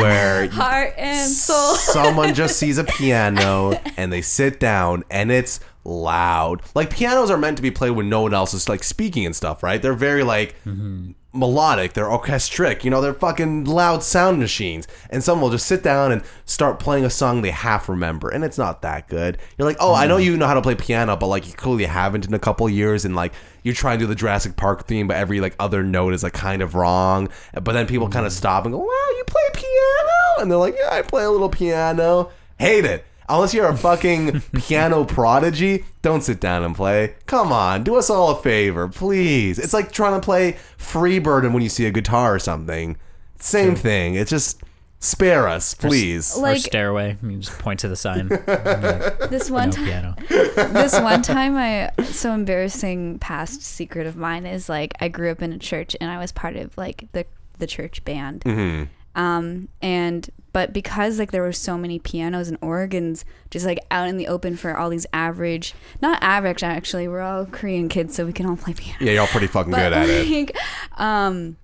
[0.00, 1.74] where Heart and soul.
[1.74, 6.62] someone just sees a piano and they sit down and it's loud.
[6.74, 9.34] Like pianos are meant to be played when no one else is like speaking and
[9.34, 9.80] stuff, right?
[9.80, 11.12] They're very like mm-hmm.
[11.32, 14.88] melodic, they're orchestric, you know, they're fucking loud sound machines.
[15.10, 18.44] And someone will just sit down and start playing a song they half remember and
[18.44, 19.38] it's not that good.
[19.56, 20.24] You're like, "Oh, I know mm-hmm.
[20.24, 23.04] you know how to play piano, but like you clearly haven't in a couple years
[23.04, 23.32] and like
[23.62, 26.32] you're trying to do the Jurassic Park theme, but every like other note is like
[26.32, 27.28] kind of wrong.
[27.52, 28.38] But then people kind of mm-hmm.
[28.38, 31.48] stop and go, "Wow, you play piano?" And they're like, "Yeah, I play a little
[31.48, 33.04] piano." Hate it.
[33.28, 37.14] Unless you're a fucking piano prodigy, don't sit down and play.
[37.26, 39.58] Come on, do us all a favor, please.
[39.58, 42.96] It's like trying to play Freebird when you see a guitar or something.
[43.38, 44.14] Same thing.
[44.14, 44.62] It's just
[45.00, 46.36] spare us, please.
[46.36, 47.16] or Like stairway.
[47.22, 48.28] You just point to the sign.
[48.46, 50.14] no this one time piano.
[50.28, 55.42] this one time I so embarrassing past secret of mine is like I grew up
[55.42, 57.26] in a church and I was part of like the
[57.58, 58.42] the church band.
[58.42, 58.84] Mm-hmm.
[59.16, 64.08] Um and but because like there were so many pianos and organs just like out
[64.08, 68.24] in the open for all these average not average actually we're all Korean kids so
[68.24, 68.98] we can all play piano.
[69.00, 70.28] Yeah, y'all pretty fucking good at it.
[70.30, 70.56] like,
[71.00, 71.56] um,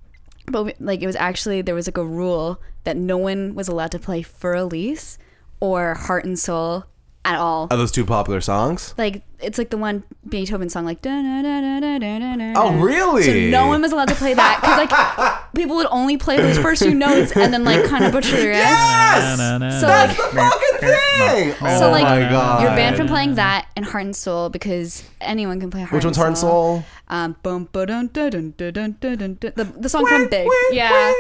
[0.46, 3.68] but we- like it was actually there was like a rule that no one was
[3.68, 5.16] allowed to play Fur Elise
[5.60, 6.84] or Heart and Soul
[7.24, 7.68] at all.
[7.70, 8.94] Are those two popular songs?
[8.98, 12.52] Like it's like the one Beethoven song, like da da da da da da da.
[12.56, 13.22] Oh, really?
[13.22, 16.58] So no one was allowed to play that because like people would only play those
[16.58, 19.38] first few notes and then like kind of butcher your ass.
[19.38, 21.54] Yes, so, that's like, the fucking thing.
[21.60, 25.04] Oh so like, my god, you're banned from playing that and Heart and Soul because
[25.20, 25.92] anyone can play Heart.
[25.92, 26.84] Which one's Heart and Soul?
[27.08, 29.52] Um, boom, ba dun dun dun dun dun dun.
[29.54, 31.12] The the song from Big, yeah.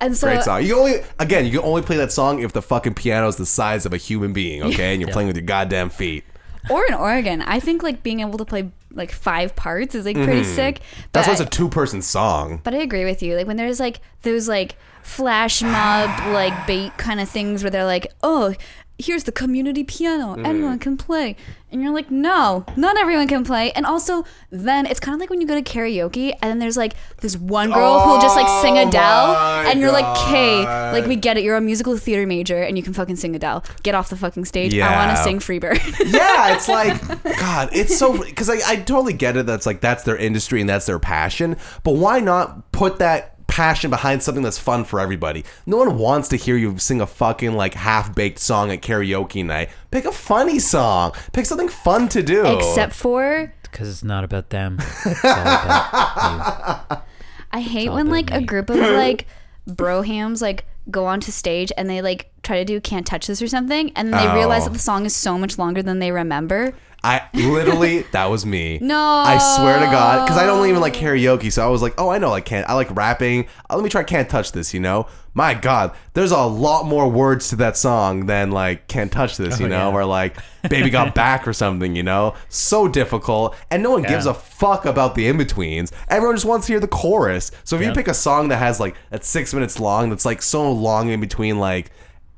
[0.00, 0.62] And so Great song.
[0.62, 3.36] You can only again, you can only play that song if the fucking piano is
[3.36, 4.92] the size of a human being, okay?
[4.92, 6.24] And you're playing with your goddamn feet.
[6.70, 7.40] or an organ.
[7.42, 10.80] I think like being able to play like five parts is like pretty sick.
[10.80, 11.08] But Mm-hmm.
[11.12, 12.60] That's why it's I, a two-person song.
[12.64, 13.36] but I agree with you.
[13.36, 17.84] Like when there's like those like flash mob like bait kind of things where they're
[17.84, 18.54] like, oh,
[18.98, 20.36] here's the community piano.
[20.36, 20.46] Mm.
[20.46, 21.36] Anyone can play.
[21.70, 23.72] And you're like, no, not everyone can play.
[23.72, 26.76] And also, then it's kind of like when you go to karaoke and then there's
[26.76, 29.34] like this one girl who'll just like sing Oh Adele.
[29.66, 31.44] And you're like, okay, like we get it.
[31.44, 33.64] You're a musical theater major and you can fucking sing Adele.
[33.82, 34.78] Get off the fucking stage.
[34.78, 36.12] I want to sing Freebird.
[36.12, 36.96] yeah, it's like
[37.38, 39.44] God, it's so because I, I totally get it.
[39.44, 41.56] That's like that's their industry and that's their passion.
[41.82, 45.42] But why not put that passion behind something that's fun for everybody?
[45.64, 49.42] No one wants to hear you sing a fucking like half baked song at karaoke
[49.44, 49.70] night.
[49.90, 51.12] Pick a funny song.
[51.32, 52.44] Pick something fun to do.
[52.44, 54.76] Except for Because it's not about them.
[54.80, 57.02] It's all about
[57.52, 59.26] I hate all when about like a group of like
[59.66, 63.48] brohams like go onto stage and they like try to do can't touch this or
[63.48, 64.66] something and then they realize Oh.
[64.66, 66.74] that the song is so much longer than they remember.
[67.06, 68.78] I literally that was me.
[68.82, 68.98] No.
[68.98, 72.08] I swear to God, because I don't even like karaoke, so I was like, oh,
[72.08, 72.68] I know, like can't.
[72.68, 73.46] I like rapping.
[73.70, 74.02] Uh, let me try.
[74.02, 74.74] Can't touch this.
[74.74, 79.12] You know, my God, there's a lot more words to that song than like can't
[79.12, 79.60] touch this.
[79.60, 79.94] You Oh, know, yeah.
[79.96, 80.36] or like
[80.68, 81.94] baby got back or something.
[81.94, 85.92] You know, so difficult, and no one gives a fuck about the in betweens.
[86.08, 87.52] Everyone just wants to hear the chorus.
[87.62, 90.42] So if you pick a song that has like that's six minutes long, that's like
[90.42, 91.92] so long in between, like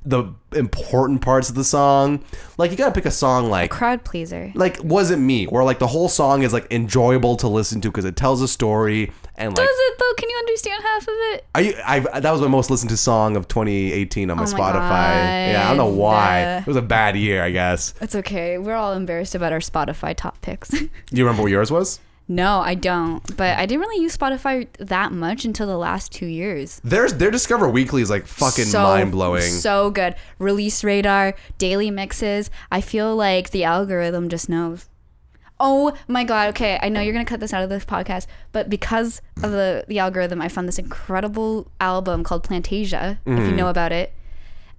[0.09, 2.25] the important parts of the song.
[2.57, 4.51] Like you gotta pick a song like a Crowd pleaser.
[4.55, 8.07] like wasn't me where like the whole song is like enjoyable to listen to because
[8.07, 10.15] it tells a story and like Does it though?
[10.17, 11.47] Can you understand half of it?
[11.55, 14.47] are you I that was my most listened to song of 2018 on my Oh
[14.47, 16.63] my Spotify yeah I don't know why God.
[16.63, 18.57] it was a bad year I guess It's okay.
[18.57, 20.69] We're all embarrassed about our Spotify top picks.
[20.71, 23.37] do you remember what yours was no, I don't.
[23.37, 26.81] But I didn't really use Spotify that much until the last two years.
[26.85, 30.15] there's their Discover Weekly is like fucking so, mind blowing So good.
[30.39, 32.51] Release radar, daily mixes.
[32.71, 34.89] I feel like the algorithm just knows.
[35.61, 36.79] Oh my god, okay.
[36.81, 39.99] I know you're gonna cut this out of this podcast, but because of the, the
[39.99, 44.13] algorithm, I found this incredible album called Plantasia, if you know about it.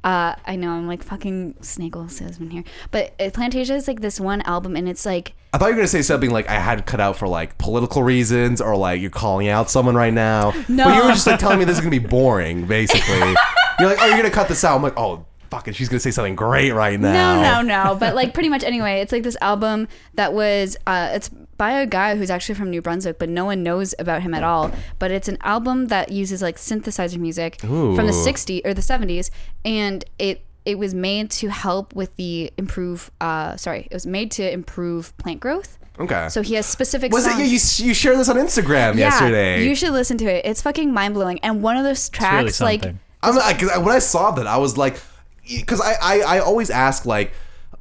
[0.01, 2.63] Uh, I know I'm like fucking snake oil salesman here.
[2.91, 5.77] But uh, Plantasia is like this one album and it's like I thought you were
[5.77, 9.09] gonna say something like I had cut out for like political reasons or like you're
[9.09, 10.53] calling out someone right now.
[10.67, 10.85] No.
[10.85, 13.17] But you were just like telling me this is gonna be boring, basically.
[13.79, 14.75] you're like, oh, you're gonna cut this out.
[14.75, 17.41] I'm like, oh, fucking, she's gonna say something great right now.
[17.41, 17.95] No, no, no.
[17.95, 21.85] But like pretty much anyway, it's like this album that was uh it's by a
[21.85, 24.71] guy who's actually from New Brunswick, but no one knows about him at all.
[24.99, 29.29] But it's an album that uses like synthesizer music from the 60s or the 70s
[29.65, 34.31] and it it was made to help with the improve uh sorry, it was made
[34.31, 35.77] to improve plant growth.
[35.99, 36.29] Okay.
[36.29, 37.31] So he has specific was it?
[37.31, 37.39] songs.
[37.79, 39.65] Yeah, you you shared this on Instagram yesterday.
[39.67, 40.45] You should listen to it.
[40.45, 41.39] It's fucking mind blowing.
[41.39, 42.85] And one of those It's really tracks, like.
[43.21, 44.97] I'm like, 'cause I- when I saw that, I was like,
[45.45, 47.33] because I, I I always ask like,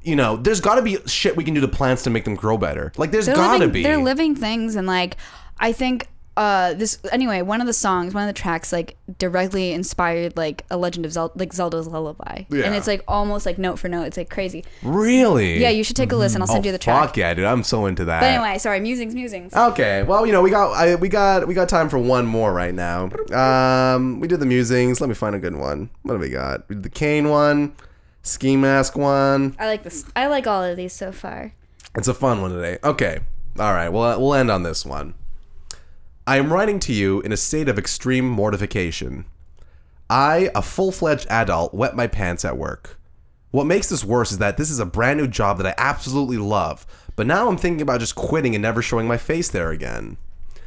[0.03, 2.35] you know, there's got to be shit we can do to plants to make them
[2.35, 2.93] grow better.
[2.97, 3.85] Like, there's they're got to be.
[3.85, 5.17] They're living things, and like
[5.61, 6.09] I think
[6.39, 7.43] uh this anyway.
[7.43, 11.13] One of the songs, one of the tracks, like directly inspired like a Legend of
[11.13, 12.65] Zelda, like Zelda's Lullaby, Yeah.
[12.65, 14.05] and it's like almost like note for note.
[14.05, 14.65] It's like crazy.
[14.85, 15.59] really?
[15.61, 16.41] Yeah, you should take a listen.
[16.41, 17.09] I'll send oh, you the track.
[17.09, 17.45] Fuck yeah, dude!
[17.45, 18.21] I'm so into that.
[18.21, 19.53] But anyway, sorry, musings, musings.
[19.53, 22.53] Okay, well, you know, we got I, we got we got time for one more
[22.53, 23.11] right now.
[23.35, 25.01] Um, we did the musings.
[25.01, 25.91] Let me find a good one.
[26.03, 26.69] What do we got?
[26.69, 27.75] We did the cane one,
[28.23, 29.57] ski mask one.
[29.59, 30.05] I like this.
[30.15, 31.53] I like all of these so far.
[31.97, 32.79] It's a fun one today.
[32.85, 33.19] Okay,
[33.59, 33.89] all right.
[33.89, 35.15] Well, we'll end on this one.
[36.29, 39.25] I am writing to you in a state of extreme mortification.
[40.11, 43.01] I, a full fledged adult, wet my pants at work.
[43.51, 46.37] What makes this worse is that this is a brand new job that I absolutely
[46.37, 46.87] love,
[47.17, 50.19] but now I'm thinking about just quitting and never showing my face there again.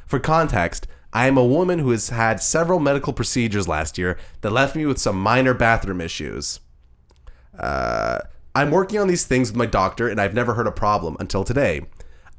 [0.08, 4.50] For context, I am a woman who has had several medical procedures last year that
[4.50, 6.60] left me with some minor bathroom issues.
[7.56, 8.18] Uh,
[8.56, 11.44] I'm working on these things with my doctor, and I've never heard a problem until
[11.44, 11.86] today.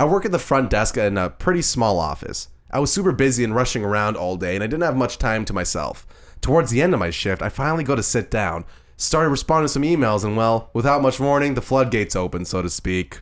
[0.00, 2.48] I work at the front desk in a pretty small office.
[2.72, 5.44] I was super busy and rushing around all day, and I didn't have much time
[5.44, 6.06] to myself.
[6.40, 8.64] Towards the end of my shift, I finally go to sit down,
[8.96, 12.70] started responding to some emails, and well, without much warning, the floodgates opened, so to
[12.70, 13.20] speak.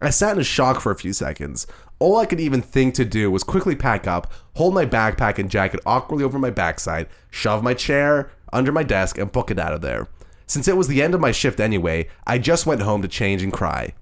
[0.00, 1.66] I sat in a shock for a few seconds.
[1.98, 5.50] All I could even think to do was quickly pack up, hold my backpack and
[5.50, 9.72] jacket awkwardly over my backside, shove my chair under my desk, and book it out
[9.72, 10.08] of there.
[10.46, 13.42] Since it was the end of my shift anyway, I just went home to change
[13.42, 13.94] and cry.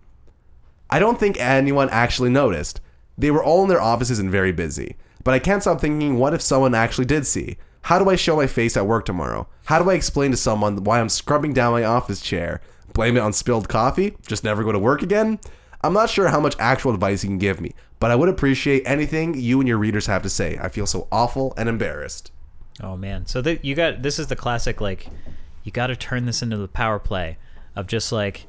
[0.90, 2.80] I don't think anyone actually noticed.
[3.22, 4.96] They were all in their offices and very busy.
[5.22, 7.56] But I can't stop thinking what if someone actually did see?
[7.82, 9.46] How do I show my face at work tomorrow?
[9.66, 12.60] How do I explain to someone why I'm scrubbing down my office chair?
[12.94, 14.16] Blame it on spilled coffee?
[14.26, 15.38] Just never go to work again?
[15.82, 18.82] I'm not sure how much actual advice you can give me, but I would appreciate
[18.86, 20.58] anything you and your readers have to say.
[20.60, 22.32] I feel so awful and embarrassed.
[22.82, 23.26] Oh man.
[23.26, 25.06] So th- you got this is the classic like
[25.62, 27.38] you got to turn this into the power play
[27.76, 28.48] of just like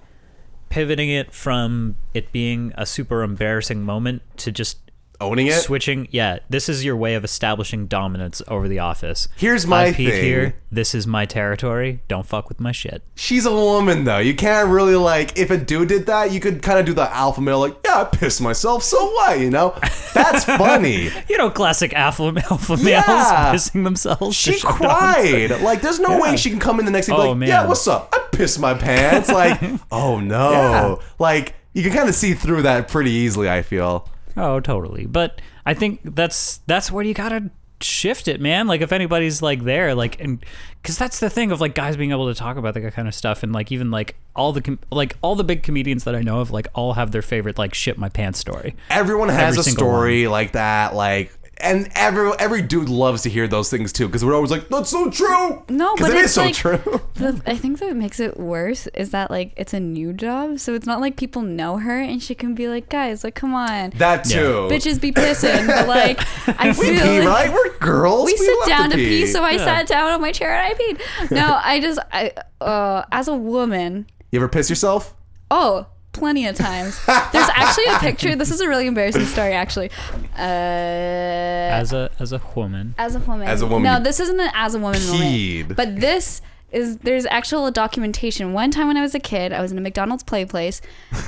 [0.74, 4.83] pivoting it from it being a super embarrassing moment to just
[5.22, 5.54] owning it.
[5.62, 6.40] Switching, yeah.
[6.50, 9.28] This is your way of establishing dominance over the office.
[9.38, 10.08] Here's my I've thing.
[10.08, 10.56] here.
[10.72, 12.02] This is my territory.
[12.08, 13.04] Don't fuck with my shit.
[13.16, 14.18] She's a woman though.
[14.18, 17.10] You can't really like if a dude did that, you could kind of do the
[17.16, 19.40] alpha male like, yeah, I pissed myself, so what?
[19.40, 19.76] You know,
[20.14, 21.10] that's funny.
[21.30, 23.54] You know, classic alpha, alpha males Yeah.
[23.54, 24.36] pissing themselves.
[24.36, 25.62] She cried.
[25.62, 27.88] Like, there's no way she can come in the next day Oh, like, yeah, what's
[27.88, 28.10] up?
[28.14, 29.30] I pissed my pants.
[29.30, 29.60] Like,
[29.92, 30.52] oh no.
[30.52, 30.96] Yeah.
[31.20, 33.50] Like, you can kind of see through that pretty easily.
[33.50, 34.08] I feel.
[34.36, 35.06] Oh, totally.
[35.06, 37.52] But I think that's that's where you gotta
[37.82, 38.68] shift it, man.
[38.68, 40.44] Like if anybody's like there, like and
[40.82, 43.16] because that's the thing of like guys being able to talk about that kind of
[43.16, 46.22] stuff, and like even like all the com- like all the big comedians that I
[46.22, 48.76] know of, like all have their favorite like shit my pants story.
[48.90, 50.96] Everyone has Every a story like that.
[50.96, 51.32] Like.
[51.64, 54.90] And every every dude loves to hear those things too, because we're always like, "That's
[54.90, 57.02] so true." No, 'Cause but it is it's so like- true.
[57.14, 60.74] The, I think that makes it worse is that like it's a new job, so
[60.74, 63.92] it's not like people know her, and she can be like, guys, like, come on,
[63.98, 64.36] That Yeah.
[64.42, 64.68] too.
[64.70, 66.20] bitches be pissing, but like
[66.60, 67.54] I we feel pee, like right?
[67.54, 68.26] We're girls.
[68.26, 70.78] we sit love down to pee, so I sat down on my chair and I
[70.78, 71.32] peed.
[71.32, 75.14] No, I just I uh as a woman, You ever piss yourself?
[75.50, 75.86] oh.
[76.14, 77.00] Plenty of times.
[77.06, 78.36] There's actually a picture.
[78.36, 79.90] This is a really embarrassing story, actually.
[80.38, 83.48] Uh, As a as a woman, as a woman.
[83.48, 85.62] As a woman, No, this isn't an as a woman peed.
[85.62, 85.76] moment.
[85.76, 86.42] But this
[86.72, 88.54] is there's actual documentation.
[88.54, 90.82] One time when I was a kid, I was in a McDonald's play place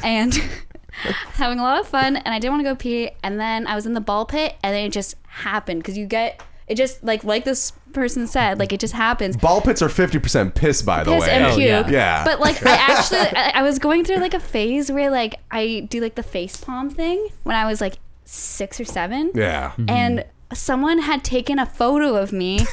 [0.03, 0.33] and
[1.33, 3.75] having a lot of fun and I didn't want to go pee and then I
[3.75, 7.03] was in the ball pit and then it just happened because you get it just
[7.03, 9.37] like like this person said, like it just happens.
[9.37, 11.31] Ball pits are fifty percent piss, by the Piss way.
[11.31, 11.87] and Oh, yeah.
[11.87, 12.23] Yeah.
[12.23, 15.87] But like I actually I, I was going through like a phase where like I
[15.89, 19.31] do like the face palm thing when I was like six or seven.
[19.35, 19.73] yeah.
[19.87, 20.55] and mm-hmm.
[20.55, 22.67] someone had taken a photo of me as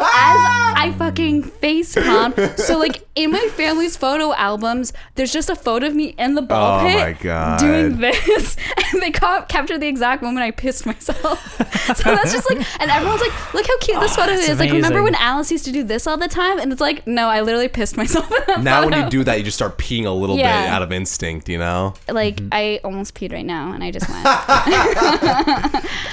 [0.00, 2.34] I fucking face palm.
[2.56, 6.42] So like in my family's photo albums, there's just a photo of me in the
[6.42, 7.58] ball Oh pit my God.
[7.58, 8.56] doing this,
[8.92, 11.56] and they ca- captured the exact moment I pissed myself.
[11.96, 14.58] so that's just like, and everyone's like, "Look how cute this oh, photo that's is!"
[14.58, 15.14] Like, remember when.
[15.18, 16.58] Alice used to do this all the time?
[16.60, 18.30] And it's like, no, I literally pissed myself.
[18.60, 20.62] Now when you do that, you just start peeing a little Yeah.
[20.62, 21.94] bit out of instinct, you know?
[22.08, 24.24] like, I almost peed right now, and I just went.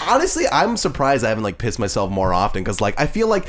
[0.07, 3.47] Honestly, I'm surprised I haven't like pissed myself more often because like I feel like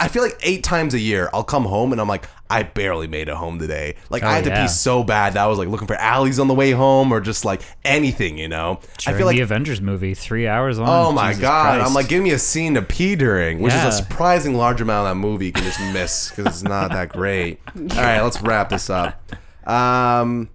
[0.00, 3.06] I feel like eight times a year I'll come home and I'm like I barely
[3.08, 3.96] made it home today.
[4.10, 4.62] Like Oh, I had to yeah.
[4.62, 7.20] pee so bad that I was like looking for alleys on the way home or
[7.20, 8.80] just like anything, you know.
[8.82, 10.88] I during feel like the Avengers movie, three hours long.
[10.88, 11.76] Oh my Jesus god!
[11.76, 11.88] Christ.
[11.88, 13.88] I'm like, give me a scene to pee during, which Yeah.
[13.88, 16.90] is a surprising large amount of that movie you can just miss because it's not
[16.90, 17.58] that great.
[17.76, 19.20] All right, let's wrap this up.
[19.66, 20.48] Um,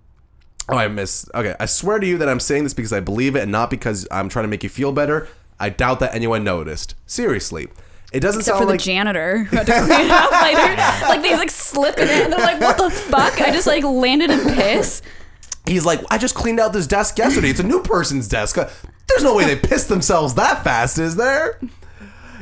[0.69, 1.29] oh, I missed.
[1.33, 3.69] Okay, I swear to you that I'm saying this because I believe it and not
[3.69, 5.27] because I'm trying to make you feel better.
[5.59, 6.95] I doubt that anyone noticed.
[7.05, 7.67] Seriously,
[8.11, 10.75] it doesn't Except sound for like the janitor who had to clean it up later.
[11.09, 13.41] Like these like slip in it and they're like, what the fuck?
[13.41, 15.01] I just like landed in piss.
[15.67, 17.49] he's like, I just cleaned out this desk yesterday.
[17.49, 18.57] It's a new person's desk.
[18.57, 18.69] Uh,
[19.07, 21.59] There's no way they pissed themselves that fast, is there?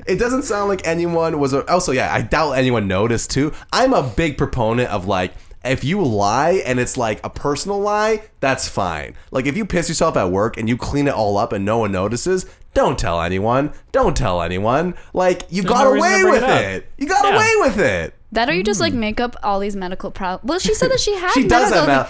[0.06, 1.54] It doesn't sound like anyone was.
[1.54, 3.54] Also, yeah, I doubt anyone noticed too.
[3.74, 5.34] I'm a big proponent of like,
[5.66, 9.16] if you lie and it's like a personal lie, that's fine.
[9.32, 11.80] Like, if you piss yourself at work and you clean it all up and no
[11.80, 12.46] one notices,
[12.78, 13.74] don't tell anyone.
[13.92, 14.94] Don't tell anyone.
[15.14, 16.62] Like, you There's got no reason to away bring with it up.
[16.62, 16.92] it.
[16.98, 17.36] You got Yeah.
[17.36, 18.14] away with it.
[18.34, 20.48] That or you just like make up all these medical problems.
[20.48, 21.80] Well, she said that she had She does medical.
[21.80, 21.88] have.
[21.88, 22.10] Mal-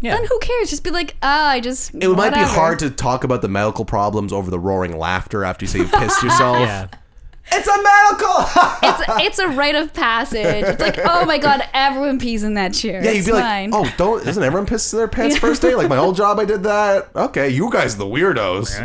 [0.00, 0.16] Yeah.
[0.16, 0.70] Then who cares?
[0.70, 1.94] Just be like, ah, I just.
[1.94, 5.64] it might be hard to talk about the medical problems over the roaring laughter after
[5.64, 6.58] you say you pissed yourself.
[6.60, 6.86] yeah.
[7.52, 8.44] It's a medical.
[8.82, 10.64] It's it's a rite of passage.
[10.64, 13.02] It's like, oh my god, everyone pees in that chair.
[13.04, 13.70] Yeah, you'd it's be fine.
[13.70, 15.74] like, oh, don't doesn't everyone piss their pants first day?
[15.74, 17.08] Like my old job, I did that.
[17.14, 18.76] Okay, you guys are the weirdos.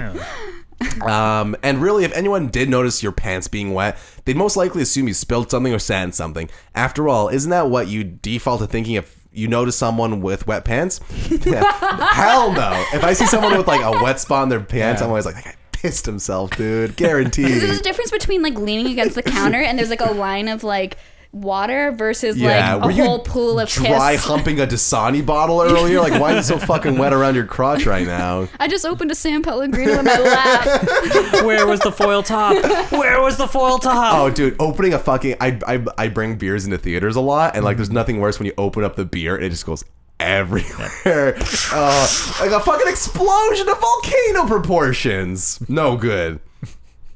[1.02, 5.08] Um, and really, if anyone did notice your pants being wet, they'd most likely assume
[5.08, 6.50] you spilled something or sat in something.
[6.76, 10.66] After all, isn't that what you default to thinking if you notice someone with wet
[10.66, 11.00] pants?
[11.46, 12.86] Hell no.
[12.94, 15.06] If I see someone with like a wet spot in their pants, Yeah.
[15.06, 16.96] I'm always like, that guy pissed himself, dude.
[16.96, 17.48] Guaranteed.
[17.48, 20.64] There's a difference between like leaning against the counter and there's like a line of
[20.64, 20.98] like
[21.32, 24.26] water versus Yeah, like were a you whole pool of Dry piss.
[24.26, 26.00] humping a Dasani bottle earlier?
[26.00, 28.48] Like, why is it so fucking wet around your crotch right now?
[28.60, 30.84] I just opened a San Pellegrino in my lap.
[31.46, 32.54] Where was the foil top?
[32.92, 34.14] Where was the foil top?
[34.16, 37.64] Oh, dude, opening a fucking I, I I bring beers into theaters a lot, and
[37.64, 39.84] like, there's nothing worse when you open up the beer and it just goes
[40.20, 40.92] everywhere.
[41.74, 42.08] uh,
[42.40, 45.60] like a fucking explosion of volcano proportions.
[45.70, 46.40] No good.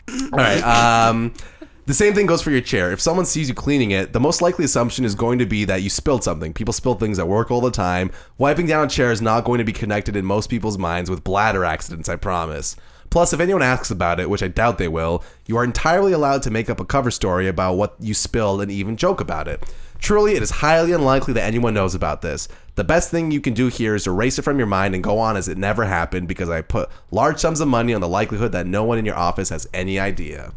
[0.09, 0.61] All right.
[0.61, 1.33] Um,
[1.85, 2.91] the same thing goes for your chair.
[2.91, 5.83] If someone sees you cleaning it, the most likely assumption is going to be that
[5.83, 6.51] you spilled something.
[6.51, 8.09] People spill things at work all the time.
[8.39, 11.23] Wiping down a chair is not going to be connected in most people's minds with
[11.23, 12.75] bladder accidents, I promise.
[13.11, 16.41] Plus, if anyone asks about it, which I doubt they will, you are entirely allowed
[16.43, 19.63] to make up a cover story about what you spilled and even joke about it.
[19.99, 22.47] Truly, it is highly unlikely that anyone knows about this.
[22.75, 25.19] The best thing you can do here is erase it from your mind and go
[25.19, 28.51] on as it never happened because I put large sums of money on the likelihood
[28.53, 30.51] that no one in your office has any idea.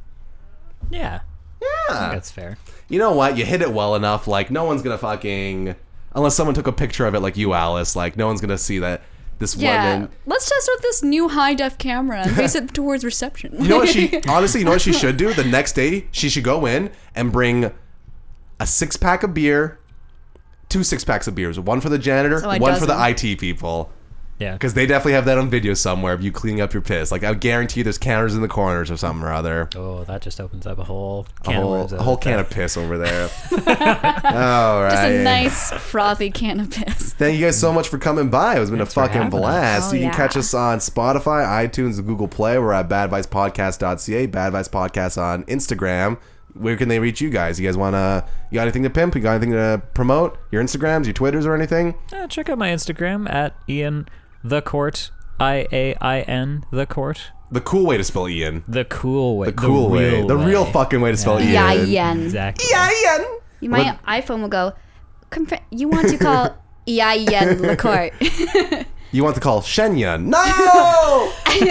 [0.90, 1.20] Yeah.
[1.60, 2.10] Yeah.
[2.12, 2.56] That's fair.
[2.88, 3.36] You know what?
[3.36, 4.26] You hit it well enough.
[4.26, 5.74] Like, no one's gonna fucking.
[6.14, 7.94] Unless someone took a picture of it, like you, Alice.
[7.96, 9.02] Like, no one's gonna see that
[9.38, 9.94] this Yeah.
[9.94, 10.08] woman.
[10.26, 13.54] Let's test out this new high def camera and face it towards reception.
[13.60, 15.32] You know what she honestly, you know what she should do?
[15.34, 17.70] The next day, she should go in and bring
[18.60, 19.78] a six pack of beer,
[20.68, 22.96] two six packs of beers, one for the janitor, So a one for the.
[23.10, 23.92] IT people,
[24.38, 24.52] Yeah.
[24.52, 27.10] because they definitely have that on video somewhere of you cleaning up your piss.
[27.10, 29.68] Like I guarantee you, there's counters in the corners or something or other.
[29.74, 32.40] Oh, that just opens up a whole can of whole, worms a whole can that.
[32.40, 33.28] of piss over there.
[33.52, 34.90] All right.
[34.90, 37.14] Just a nice frothy can of piss.
[37.14, 38.58] Thank you guys so much for coming by.
[38.60, 39.92] It's been Thanks a fucking blast.
[39.92, 42.58] Oh, you can catch us on Spotify, iTunes, Google Play.
[42.58, 46.18] We're at badvicepodcast.ca, Bad Vice Podcast on Instagram.
[46.54, 47.60] Where can they reach you guys?
[47.60, 49.14] You guys want to, you got anything to pimp?
[49.14, 50.38] You got anything to promote?
[50.50, 51.94] Your Instagrams, your Twitters, or anything?
[52.12, 54.08] Uh, check out my Instagram at Ian
[54.44, 55.10] the Court.
[55.40, 57.30] I A I N the Court.
[57.50, 58.64] The cool way to spell Ian.
[58.68, 59.46] The cool way.
[59.46, 60.10] The cool way.
[60.16, 61.52] real The real fucking way to spell Ian.
[61.52, 62.22] Yeah, yen.
[62.24, 62.66] Exactly.
[62.70, 63.26] Yeah, Ian.
[63.60, 64.72] You- My iPhone will go.
[65.30, 66.56] "Compa- You want to call
[66.86, 68.12] yeah yen Lacourt,
[69.10, 70.28] You want to call Shen Yun?
[70.28, 71.32] No!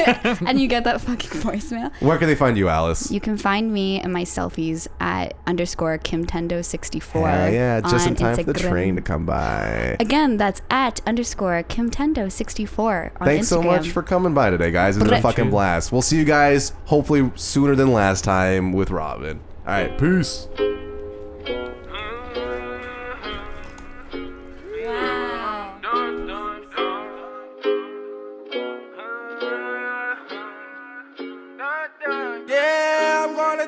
[0.47, 1.91] and you get that fucking voicemail.
[2.01, 3.11] Where can they find you, Alice?
[3.11, 7.30] You can find me and my selfies at underscore kimtendo64.
[7.30, 9.97] Hell yeah, just in time for the train to come by.
[9.99, 14.97] Again, that's at underscore kimtendo64 on Thanks so much for coming by today, guys.
[14.97, 15.91] It's been a fucking blast.
[15.91, 19.39] We'll see you guys hopefully sooner than last time with Robin.
[19.68, 20.47] All right, peace.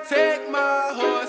[0.07, 1.28] Take my horse